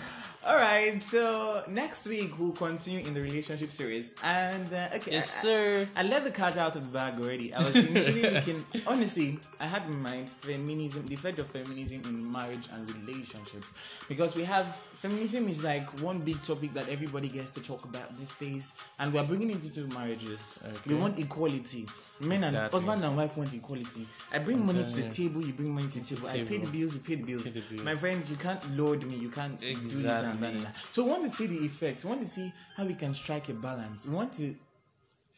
All 0.45 0.57
right, 0.57 1.01
so 1.05 1.63
next 1.69 2.05
week 2.09 2.37
we'll 2.37 2.51
continue 2.51 2.99
in 3.07 3.15
the 3.15 3.21
relationship 3.21 3.71
series, 3.71 4.17
and 4.25 4.67
uh, 4.75 4.89
okay, 4.97 5.13
Yes, 5.13 5.39
I- 5.39 5.43
sir. 5.43 5.89
I, 5.95 6.01
I 6.01 6.03
let 6.03 6.25
the 6.25 6.33
cat 6.33 6.57
out 6.57 6.75
of 6.75 6.83
the 6.91 6.93
bag 6.99 7.21
already. 7.21 7.55
I 7.55 7.61
was 7.61 7.77
initially 7.91 8.23
looking, 8.29 8.65
honestly, 8.85 9.39
I 9.61 9.67
had 9.67 9.87
in 9.87 10.03
mind 10.03 10.29
feminism, 10.29 11.07
the 11.07 11.15
effect 11.15 11.39
of 11.39 11.47
feminism 11.47 12.03
in 12.07 12.31
marriage 12.33 12.67
and 12.73 12.91
relationships, 13.07 13.73
because 14.09 14.35
we 14.35 14.43
have 14.43 14.67
feminism 14.67 15.47
is 15.47 15.63
like 15.63 15.85
one 16.01 16.19
big 16.19 16.43
topic 16.43 16.75
that 16.75 16.89
everybody 16.89 17.29
gets 17.29 17.53
to 17.53 17.63
talk 17.63 17.85
about 17.85 18.09
these 18.19 18.35
days, 18.35 18.73
and 18.99 19.13
we 19.13 19.21
are 19.21 19.27
bringing 19.27 19.51
it 19.51 19.63
into 19.65 19.87
marriages. 19.95 20.59
We 20.89 20.97
want 20.97 21.21
equality. 21.21 21.87
Men 22.25 22.45
and 22.45 22.57
husband 22.57 23.05
and 23.05 23.17
wife 23.17 23.37
want 23.37 23.53
equality. 23.55 24.07
I 24.33 24.39
bring 24.39 24.65
money 24.65 24.85
to 24.85 24.97
the 24.97 25.09
table, 25.11 25.43
you 25.43 25.53
bring 25.53 25.75
money 25.75 25.89
to 25.89 26.01
the 26.01 26.15
table. 26.15 26.29
I 26.29 26.45
pay 26.45 26.59
the 26.59 26.71
bills, 26.71 26.95
you 26.95 27.01
pay 27.01 27.17
the 27.17 27.25
bills. 27.25 27.43
Pay 27.43 27.51
the 27.51 27.61
bills. 27.61 27.85
My 27.85 27.95
friend, 27.95 28.23
you 28.29 28.37
can't 28.37 28.77
load 28.77 29.05
me, 29.05 29.17
you 29.17 29.31
can't 29.31 29.59
do 29.59 29.67
this 29.67 30.23
and 30.23 30.39
that. 30.41 30.53
And 30.53 30.61
that. 30.61 30.77
So 30.77 31.05
we 31.05 31.11
want 31.11 31.25
to 31.25 31.31
see 31.31 31.47
the 31.47 31.57
effects. 31.57 32.05
We 32.05 32.11
want 32.11 32.23
to 32.23 32.29
see 32.29 32.53
how 32.77 32.85
we 32.85 32.95
can 32.95 33.15
strike 33.15 33.49
a 33.49 33.55
balance. 33.55 34.07
We 34.07 34.15
want 34.15 34.33
to 34.35 34.55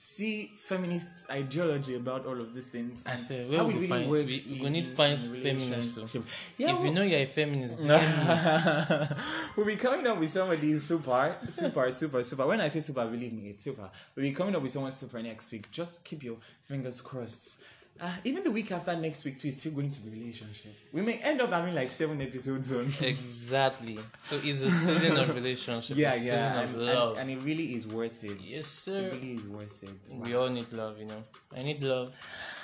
see 0.04 0.50
feminist 0.68 1.06
ideology 1.30 1.94
about 1.96 2.26
all 2.26 2.38
of 2.38 2.54
these 2.54 2.64
things 2.64 3.02
I 3.06 3.12
and 3.12 3.20
said, 3.20 3.48
where 3.48 3.58
how 3.58 3.66
we 3.66 3.72
it 3.72 3.76
really 3.76 3.88
find- 3.88 4.10
works. 4.10 4.46
we- 4.46 4.60
we 4.62 4.70
need 4.70 4.84
in 4.86 4.94
find 4.94 5.18
feminists 5.18 6.12
too. 6.12 6.22
Yeah, 6.58 6.68
if 6.70 6.74
well- 6.76 6.84
you 6.86 6.92
know 6.92 7.02
you're 7.02 7.20
a 7.20 7.24
feminist, 7.26 7.78
we'll 9.56 9.66
be 9.66 9.76
coming 9.76 10.06
up 10.06 10.18
with 10.18 10.30
somebody 10.30 10.78
super, 10.78 11.34
super, 11.48 11.90
super, 11.92 12.22
super. 12.22 12.46
When 12.46 12.60
I 12.60 12.68
say 12.68 12.80
super, 12.80 13.04
believe 13.06 13.32
me, 13.32 13.48
it's 13.50 13.64
super. 13.64 13.88
We'll 14.14 14.24
be 14.26 14.32
coming 14.32 14.54
up 14.54 14.62
with 14.62 14.72
someone 14.72 14.92
super 14.92 15.22
next 15.22 15.50
week. 15.52 15.70
Just 15.70 16.04
keep 16.04 16.22
your 16.22 16.36
fingers 16.62 17.00
crossed. 17.00 17.60
Uh, 18.00 18.10
even 18.24 18.42
the 18.42 18.50
week 18.50 18.72
after 18.72 18.94
next 18.96 19.24
week 19.24 19.38
too 19.38 19.48
is 19.48 19.58
still 19.60 19.72
going 19.72 19.90
to 19.90 20.00
be 20.00 20.10
relationship. 20.10 20.72
We 20.92 21.00
may 21.00 21.14
end 21.22 21.40
up 21.40 21.50
having 21.52 21.74
like 21.74 21.88
seven 21.88 22.20
episodes 22.20 22.72
on. 22.72 22.86
exactly. 23.00 23.96
So 24.22 24.36
it's 24.42 24.62
a 24.62 24.70
season 24.86 25.16
of 25.16 25.34
relationship. 25.34 25.96
yeah, 25.96 26.10
a 26.10 26.14
season 26.14 26.34
yeah, 26.38 26.62
of 26.62 26.74
and, 26.74 26.82
love. 26.82 27.18
and, 27.18 27.30
and 27.30 27.40
it 27.40 27.44
really 27.44 27.74
is 27.74 27.86
worth 27.86 28.24
it. 28.24 28.36
yes, 28.40 28.60
It 28.60 28.64
sir. 28.64 29.10
really 29.12 29.32
is 29.34 29.46
worth 29.46 29.82
it. 29.84 30.12
We 30.22 30.34
all 30.34 30.48
need 30.48 30.70
love, 30.72 30.98
you 30.98 31.06
know. 31.06 31.22
I 31.56 31.62
need 31.62 31.82
love. 31.82 32.10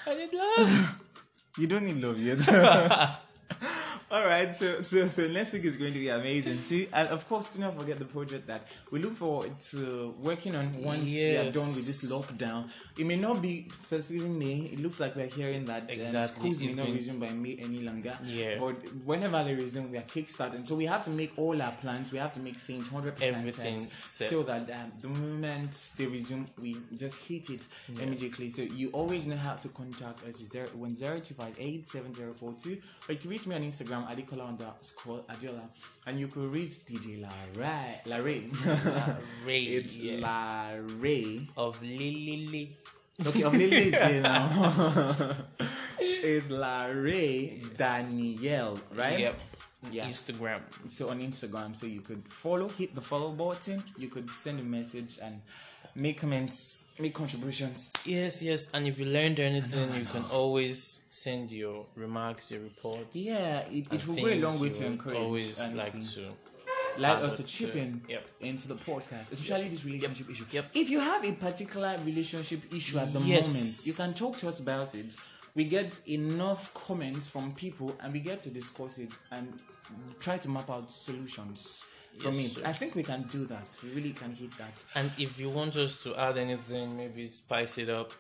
I 0.07 0.15
need 0.17 0.33
love. 0.35 1.03
You 1.59 1.67
don't 1.69 1.85
need 1.85 2.03
love 2.03 2.19
yet. 2.19 2.39
All 4.13 4.25
right, 4.27 4.57
so, 4.57 4.83
so 4.83 5.07
so 5.07 5.29
next 5.29 5.53
week 5.53 5.65
is 5.65 5.77
going 5.77 5.93
to 5.93 5.99
be 6.01 6.09
amazing 6.09 6.61
too, 6.63 6.89
and 6.93 7.09
of 7.11 7.29
course, 7.29 7.55
do 7.55 7.61
not 7.61 7.79
forget 7.79 7.97
the 8.01 8.05
project 8.05 8.49
that 8.49 8.63
we 8.91 8.99
look 8.99 9.15
forward 9.15 9.53
to 9.71 10.13
working 10.21 10.57
on 10.57 10.65
once 10.83 11.05
we 11.05 11.37
are 11.37 11.45
done 11.45 11.69
with 11.77 11.87
this 11.87 12.11
lockdown. 12.11 12.69
It 12.99 13.07
may 13.07 13.15
not 13.15 13.41
be 13.41 13.69
specifically 13.71 14.29
May. 14.29 14.63
It 14.73 14.81
looks 14.81 14.99
like 14.99 15.15
we're 15.15 15.27
hearing 15.29 15.65
that 15.67 15.85
um, 15.85 15.91
Exactly. 15.91 16.53
schools 16.55 16.61
may 16.61 16.75
not 16.75 16.89
resume 16.93 17.21
by 17.21 17.33
May 17.33 17.57
any 17.63 17.83
longer. 17.83 18.13
Yeah. 18.25 18.57
But 18.59 18.73
whenever 19.05 19.45
they 19.45 19.55
resume, 19.55 19.93
we 19.93 19.99
are 19.99 20.03
kickstarting. 20.03 20.67
So 20.67 20.75
we 20.75 20.87
have 20.87 21.05
to 21.05 21.11
make 21.11 21.31
all 21.39 21.63
our 21.63 21.71
plans. 21.81 22.11
We 22.11 22.19
have 22.19 22.33
to 22.33 22.41
make 22.41 22.57
things 22.57 22.89
hundred 22.89 23.15
percent 23.15 23.83
set, 23.83 24.29
so 24.29 24.43
that 24.43 24.69
um, 24.71 24.93
the 25.03 25.09
moment 25.09 25.93
they 25.97 26.07
resume, 26.09 26.47
we 26.61 26.77
just 26.99 27.29
hit 27.29 27.49
it 27.51 27.65
immediately. 28.03 28.49
So 28.49 28.63
you 28.63 28.91
always 28.91 29.29
know 29.29 29.37
how 29.37 29.55
to 29.55 29.69
contact 29.69 30.27
us. 30.27 30.39
Zero 30.39 30.67
one 30.75 30.97
zero 30.97 31.21
two 31.21 31.35
five 31.35 31.55
eight 31.61 31.85
seven 31.85 32.13
zero 32.13 32.33
four 32.33 32.55
two, 32.61 32.77
or 33.09 33.13
you 33.13 33.19
can 33.21 33.31
reach 33.31 33.47
me 33.47 33.55
on 33.55 33.63
Instagram 33.63 34.00
Adekola 34.03 34.49
underscore 34.49 35.21
Adiola, 35.29 35.63
and 36.07 36.19
you 36.19 36.29
could 36.29 36.51
reach 36.53 36.85
DJ 36.87 37.23
Larray. 37.25 38.03
Larray. 38.07 39.47
Ray, 39.47 39.63
it's 39.79 39.97
yeah. 39.97 40.21
Larray. 40.21 41.49
of 41.57 41.81
Lily. 41.83 42.71
Okay, 43.27 43.43
of 43.43 43.53
Lily 43.53 43.77
is 43.77 43.93
there 43.93 44.23
now. 44.23 44.49
it's 46.01 46.49
Larray 46.49 47.77
Danielle, 47.77 48.79
right? 48.95 49.19
Yep. 49.19 49.41
Yeah. 49.91 50.07
Instagram. 50.07 50.61
so 50.91 51.09
on 51.09 51.21
Instagram, 51.21 51.75
so 51.75 51.87
you 51.87 52.01
could 52.01 52.23
follow, 52.29 52.69
hit 52.69 52.95
the 52.95 53.01
follow 53.01 53.31
button. 53.31 53.83
You 53.97 54.09
could 54.09 54.29
send 54.29 54.61
a 54.61 54.63
message 54.63 55.19
and 55.23 55.41
make 55.97 56.21
comments, 56.21 56.80
make 57.01 57.15
contributions. 57.15 57.93
Yes, 58.05 58.43
yes. 58.43 58.71
And 58.73 58.87
if 58.87 58.99
you 58.99 59.07
learned 59.07 59.41
anything, 59.41 59.95
you 59.95 60.05
can 60.05 60.25
always 60.33 61.01
send 61.11 61.51
your 61.51 61.87
remarks, 61.97 62.51
your 62.51 62.61
reports. 62.61 63.15
Yeah, 63.15 63.61
it, 63.71 63.93
it 63.93 64.07
will 64.07 64.17
go 64.17 64.29
a 64.29 64.41
long 64.41 64.61
way 64.61 64.71
to 64.71 64.87
encourage. 64.87 65.17
Always 65.17 65.61
and 65.61 65.77
like 65.77 65.93
to- 65.93 66.33
like 66.99 67.19
us 67.23 67.37
to 67.37 67.45
chip 67.45 67.77
in 67.77 68.01
yep. 68.09 68.27
into 68.41 68.67
the 68.67 68.75
podcast, 68.75 69.33
especially 69.33 69.69
this 69.69 69.85
relationship 69.85 70.29
issue. 70.29 70.45
Yep. 70.51 70.71
If 70.75 70.91
you 70.91 70.99
have 71.01 71.25
a 71.25 71.33
particular 71.33 71.97
relationship 72.05 72.61
issue 72.75 72.99
at 72.99 73.13
the 73.13 73.21
Yes. 73.21 73.55
moment, 73.55 73.87
you 73.87 73.93
can 73.93 74.13
talk 74.13 74.39
to 74.39 74.49
us 74.49 74.59
about 74.59 74.95
it. 74.95 75.15
We 75.55 75.65
get 75.65 76.01
enough 76.09 76.73
comments 76.75 77.29
from 77.29 77.55
people, 77.55 77.97
and 78.03 78.13
we 78.13 78.21
get 78.21 78.43
to 78.43 78.51
discuss 78.51 78.99
it 78.99 79.13
and 79.31 79.49
try 80.21 80.39
to 80.39 80.49
map 80.49 80.69
out 80.69 80.91
solutions 80.91 81.85
from 82.19 82.35
Yes, 82.35 82.53
sir. 82.53 82.63
I 82.65 82.73
think 82.73 82.95
we 82.95 83.03
can 83.03 83.23
do 83.23 83.45
that. 83.47 83.79
We 83.83 83.91
really 83.91 84.13
can 84.13 84.33
hit 84.33 84.51
that. 84.59 84.73
And 84.95 85.11
if 85.19 85.39
you 85.41 85.51
want 85.51 85.77
us 85.77 86.03
to 86.05 86.15
add 86.17 86.37
anything, 86.37 86.97
maybe 86.97 87.29
spice 87.29 87.79
it 87.79 87.89
up. 87.89 88.11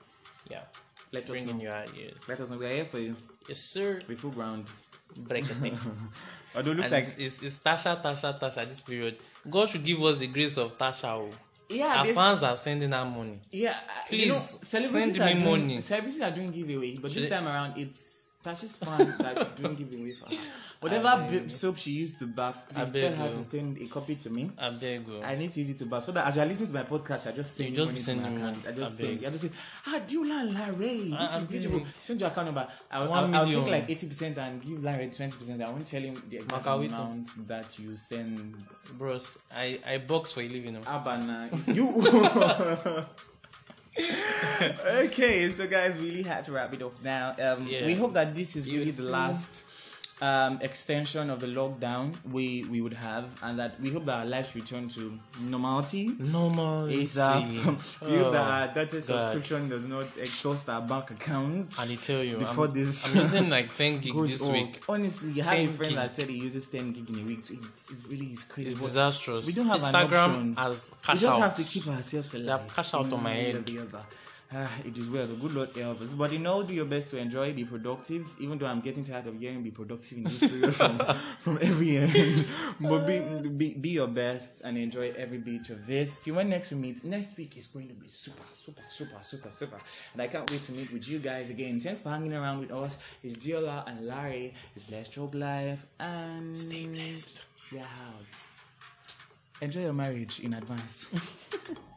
Yeah. 0.51 0.63
Let 1.13 1.25
us 1.25 1.31
Bring 1.31 1.47
know. 1.47 1.53
in 1.53 1.61
your 1.61 1.73
ideas. 1.75 2.29
Let 2.29 2.41
us 2.41 2.51
know. 2.51 2.59
We 2.59 2.67
are 2.67 2.71
here 2.71 2.85
for 2.85 2.99
you. 3.01 3.17
Yes, 3.49 3.59
sir. 3.59 3.99
We 4.09 4.15
full 4.15 4.31
ground. 4.31 4.65
Break 5.29 5.45
a 5.45 5.55
thing. 5.55 5.77
Although 6.55 6.71
it 6.73 6.77
looks 6.77 6.93
and 6.93 7.05
like 7.05 7.15
it's, 7.19 7.43
it's, 7.43 7.43
it's 7.43 7.59
Tasha, 7.59 8.01
Tasha, 8.01 8.39
Tasha. 8.39 8.67
This 8.67 8.81
period, 8.81 9.17
God 9.49 9.69
should 9.69 9.83
give 9.83 10.01
us 10.03 10.19
the 10.19 10.29
grace 10.29 10.57
of 10.57 10.77
Tasha. 10.79 11.09
Oh. 11.09 11.31
yeah, 11.69 11.97
Our 11.99 12.07
fans 12.07 12.43
are 12.45 12.57
sending 12.57 12.93
her 12.93 13.05
money. 13.05 13.39
Yeah, 13.51 13.75
Please, 14.09 14.27
you 14.27 14.29
know, 14.29 14.39
send 14.39 14.93
me 14.93 15.13
doing, 15.13 15.45
money. 15.45 15.81
Celebrities 15.81 16.21
are 16.21 16.31
doing 16.31 16.51
giveaway, 16.53 16.97
but 16.97 17.13
this 17.13 17.29
time 17.29 17.47
around 17.47 17.75
it's 17.77 18.20
Tasha's 18.43 18.77
fan 18.77 19.15
that's 19.19 19.51
doing 19.61 19.75
giveaway 19.75 20.13
for 20.13 20.27
her. 20.35 20.41
Whatever 20.81 21.27
b- 21.31 21.49
soap 21.51 21.77
she 21.77 21.91
used 21.91 22.19
to 22.21 22.27
bath, 22.27 22.65
I 22.75 22.85
please 22.87 22.93
tell 23.03 23.13
her 23.13 23.29
to 23.29 23.45
send 23.45 23.77
a 23.77 23.87
copy 23.87 24.15
to 24.15 24.31
me. 24.31 24.51
I 24.59 24.71
beg 24.71 25.07
you. 25.07 25.21
I 25.23 25.37
need 25.37 25.51
to 25.51 25.61
use 25.61 25.69
it 25.69 25.79
to 25.79 25.85
bath 25.87 26.05
so 26.05 26.13
that 26.13 26.27
as 26.27 26.37
you 26.37 26.43
are 26.43 26.47
listening 26.47 26.69
to 26.69 26.75
my 26.75 26.83
podcast, 26.85 27.27
I 27.31 27.33
just 27.37 27.55
send 27.55 27.69
You 27.69 27.73
you 27.73 27.77
just 27.77 27.89
money 27.89 27.99
to 27.99 28.03
send 28.03 28.23
my 28.23 28.29
account. 28.31 28.67
I 28.67 28.73
just 28.73 28.99
I 29.01 29.03
send. 29.05 29.19
I 29.27 29.31
just 29.31 29.45
say, 29.45 29.51
ah, 29.89 30.01
Dula 30.07 30.45
Larry, 30.55 30.97
this 31.11 31.33
I- 31.35 31.37
is 31.37 31.45
beautiful. 31.45 31.79
beg. 31.81 31.89
Send 32.01 32.21
your 32.21 32.31
account 32.31 32.47
number. 32.47 32.67
I'll, 32.91 33.13
I'll, 33.13 33.35
I'll 33.35 33.47
take 33.47 33.67
like 33.71 33.91
eighty 33.91 34.07
percent 34.07 34.39
and 34.39 34.63
give 34.63 34.83
Larry 34.83 35.11
twenty 35.11 35.37
percent. 35.37 35.61
I 35.63 35.69
won't 35.69 35.87
tell 35.87 36.01
him 36.01 36.15
the 36.31 36.37
exact 36.39 36.67
amount 36.67 37.47
that 37.47 37.79
you 37.79 37.95
send. 37.97 38.55
Bros, 38.99 39.39
I, 39.55 39.79
I 39.87 39.99
box 39.99 40.33
for 40.33 40.41
a 40.41 40.49
living. 40.49 40.79
oh. 40.79 40.97
Abana, 40.97 41.51
you. 41.67 42.03
okay, 45.05 45.51
so 45.51 45.67
guys, 45.67 46.01
really 46.01 46.23
had 46.23 46.45
to 46.45 46.53
wrap 46.53 46.73
it 46.75 46.83
off 46.83 47.03
now. 47.05 47.35
Um, 47.43 47.67
We 47.87 47.95
hope 47.95 48.13
that 48.15 48.35
this 48.35 48.57
is 48.57 48.71
really 48.73 48.91
the 48.91 49.03
last 49.05 49.65
um, 50.23 50.59
extension 50.61 51.31
of 51.31 51.41
the 51.41 51.47
lockdown 51.47 52.13
we 52.31 52.65
we 52.71 52.81
would 52.81 52.93
have, 52.93 53.25
and 53.43 53.59
that 53.59 53.81
we 53.81 53.91
hope 53.91 54.05
that 54.05 54.19
our 54.19 54.27
lives 54.27 54.55
return 54.55 54.89
to 54.91 55.19
normality. 55.41 56.11
Normal. 56.19 56.83
ASAP. 56.89 57.49
we 57.51 58.17
hope 58.19 58.33
that 58.33 58.47
our 58.69 58.75
data 58.75 59.01
subscription 59.01 59.69
does 59.69 59.87
not 59.87 60.05
exhaust 60.19 60.69
our 60.69 60.83
bank 60.83 61.11
account. 61.11 61.73
And 61.79 61.91
I 61.91 61.95
tell 61.97 62.23
you, 62.23 62.37
Before 62.39 62.67
I'm, 62.67 62.73
this 62.73 63.09
I'm 63.09 63.17
using 63.17 63.51
like 63.57 63.75
10 63.75 64.01
gig 64.01 64.15
this 64.15 64.43
off. 64.47 64.53
week. 64.53 64.81
Honestly, 64.89 65.33
you 65.33 65.43
have 65.43 65.53
a 65.55 65.57
10 65.57 65.69
friend 65.69 65.91
gig. 65.91 65.99
that 65.99 66.11
said 66.11 66.29
he 66.29 66.37
uses 66.39 66.67
10 66.67 66.93
gig 66.93 67.09
in 67.11 67.19
a 67.21 67.25
week. 67.27 67.45
So 67.47 67.55
it's, 67.55 67.91
it's 67.91 68.05
really 68.07 68.27
it's 68.27 68.45
crazy. 68.45 68.71
It's 68.73 68.81
disastrous. 68.81 69.47
we 69.47 69.53
don't 69.53 69.67
have 69.67 69.83
an 69.83 69.95
Instagram 69.95 70.29
option. 70.29 70.57
has 70.57 70.93
we 71.09 71.15
just 71.15 71.25
out. 71.27 71.41
have 71.41 71.55
to 71.55 71.63
keep 71.65 71.87
ourselves 71.89 72.35
alive. 72.35 72.61
have 72.61 72.75
cash 72.77 72.95
out 72.95 73.13
on 73.13 73.23
my 73.23 73.33
head. 73.35 73.65
Ah, 74.53 74.69
it 74.85 74.99
is 74.99 75.09
well. 75.09 75.27
The 75.27 75.35
good 75.35 75.55
Lord 75.55 75.69
help 75.77 76.01
us. 76.01 76.13
But 76.13 76.33
you 76.33 76.41
know, 76.41 76.65
do 76.65 76.75
your 76.75 76.85
best 76.85 77.11
to 77.11 77.19
enjoy, 77.19 77.53
be 77.53 77.65
productive. 77.65 78.29
Even 78.41 78.59
though 78.59 78.67
I'm 78.67 78.81
getting 78.81 79.05
tired 79.05 79.29
of 79.29 79.39
hearing 79.39 79.63
"be 79.63 79.71
productive" 79.71 80.19
in 80.19 80.25
this 80.25 80.41
period 80.41 80.75
from, 80.75 80.99
from 81.41 81.59
every 81.63 81.97
end. 81.99 82.45
But 82.81 83.07
be, 83.07 83.21
be 83.49 83.75
be 83.75 83.91
your 83.91 84.09
best 84.09 84.63
and 84.63 84.77
enjoy 84.77 85.13
every 85.17 85.39
bit 85.39 85.71
of 85.71 85.87
this. 85.87 86.19
Till 86.25 86.35
when 86.35 86.49
next 86.49 86.73
we 86.73 86.79
meet, 86.79 87.05
next 87.05 87.37
week 87.37 87.57
is 87.57 87.69
going 87.69 87.87
to 87.89 87.95
be 87.95 88.09
super, 88.09 88.43
super, 88.51 88.83
super, 88.89 89.19
super, 89.23 89.51
super. 89.51 89.79
And 90.15 90.23
I 90.23 90.27
can't 90.27 90.51
wait 90.51 90.63
to 90.63 90.73
meet 90.73 90.93
with 90.93 91.09
you 91.09 91.21
guys 91.21 91.51
again. 91.51 91.79
Thanks 91.79 92.01
for 92.01 92.09
hanging 92.09 92.35
around 92.35 92.59
with 92.59 92.73
us. 92.73 92.99
It's 93.23 93.37
Diola 93.37 93.87
and 93.87 94.05
Larry. 94.05 94.53
It's 94.75 94.91
Let's 94.91 95.17
Life 95.17 95.87
and 96.01 96.59
stay 96.59 96.87
blessed. 96.87 97.45
Out. 97.79 98.43
Enjoy 99.63 99.83
your 99.83 99.93
marriage 99.93 100.41
in 100.41 100.55
advance. 100.55 101.07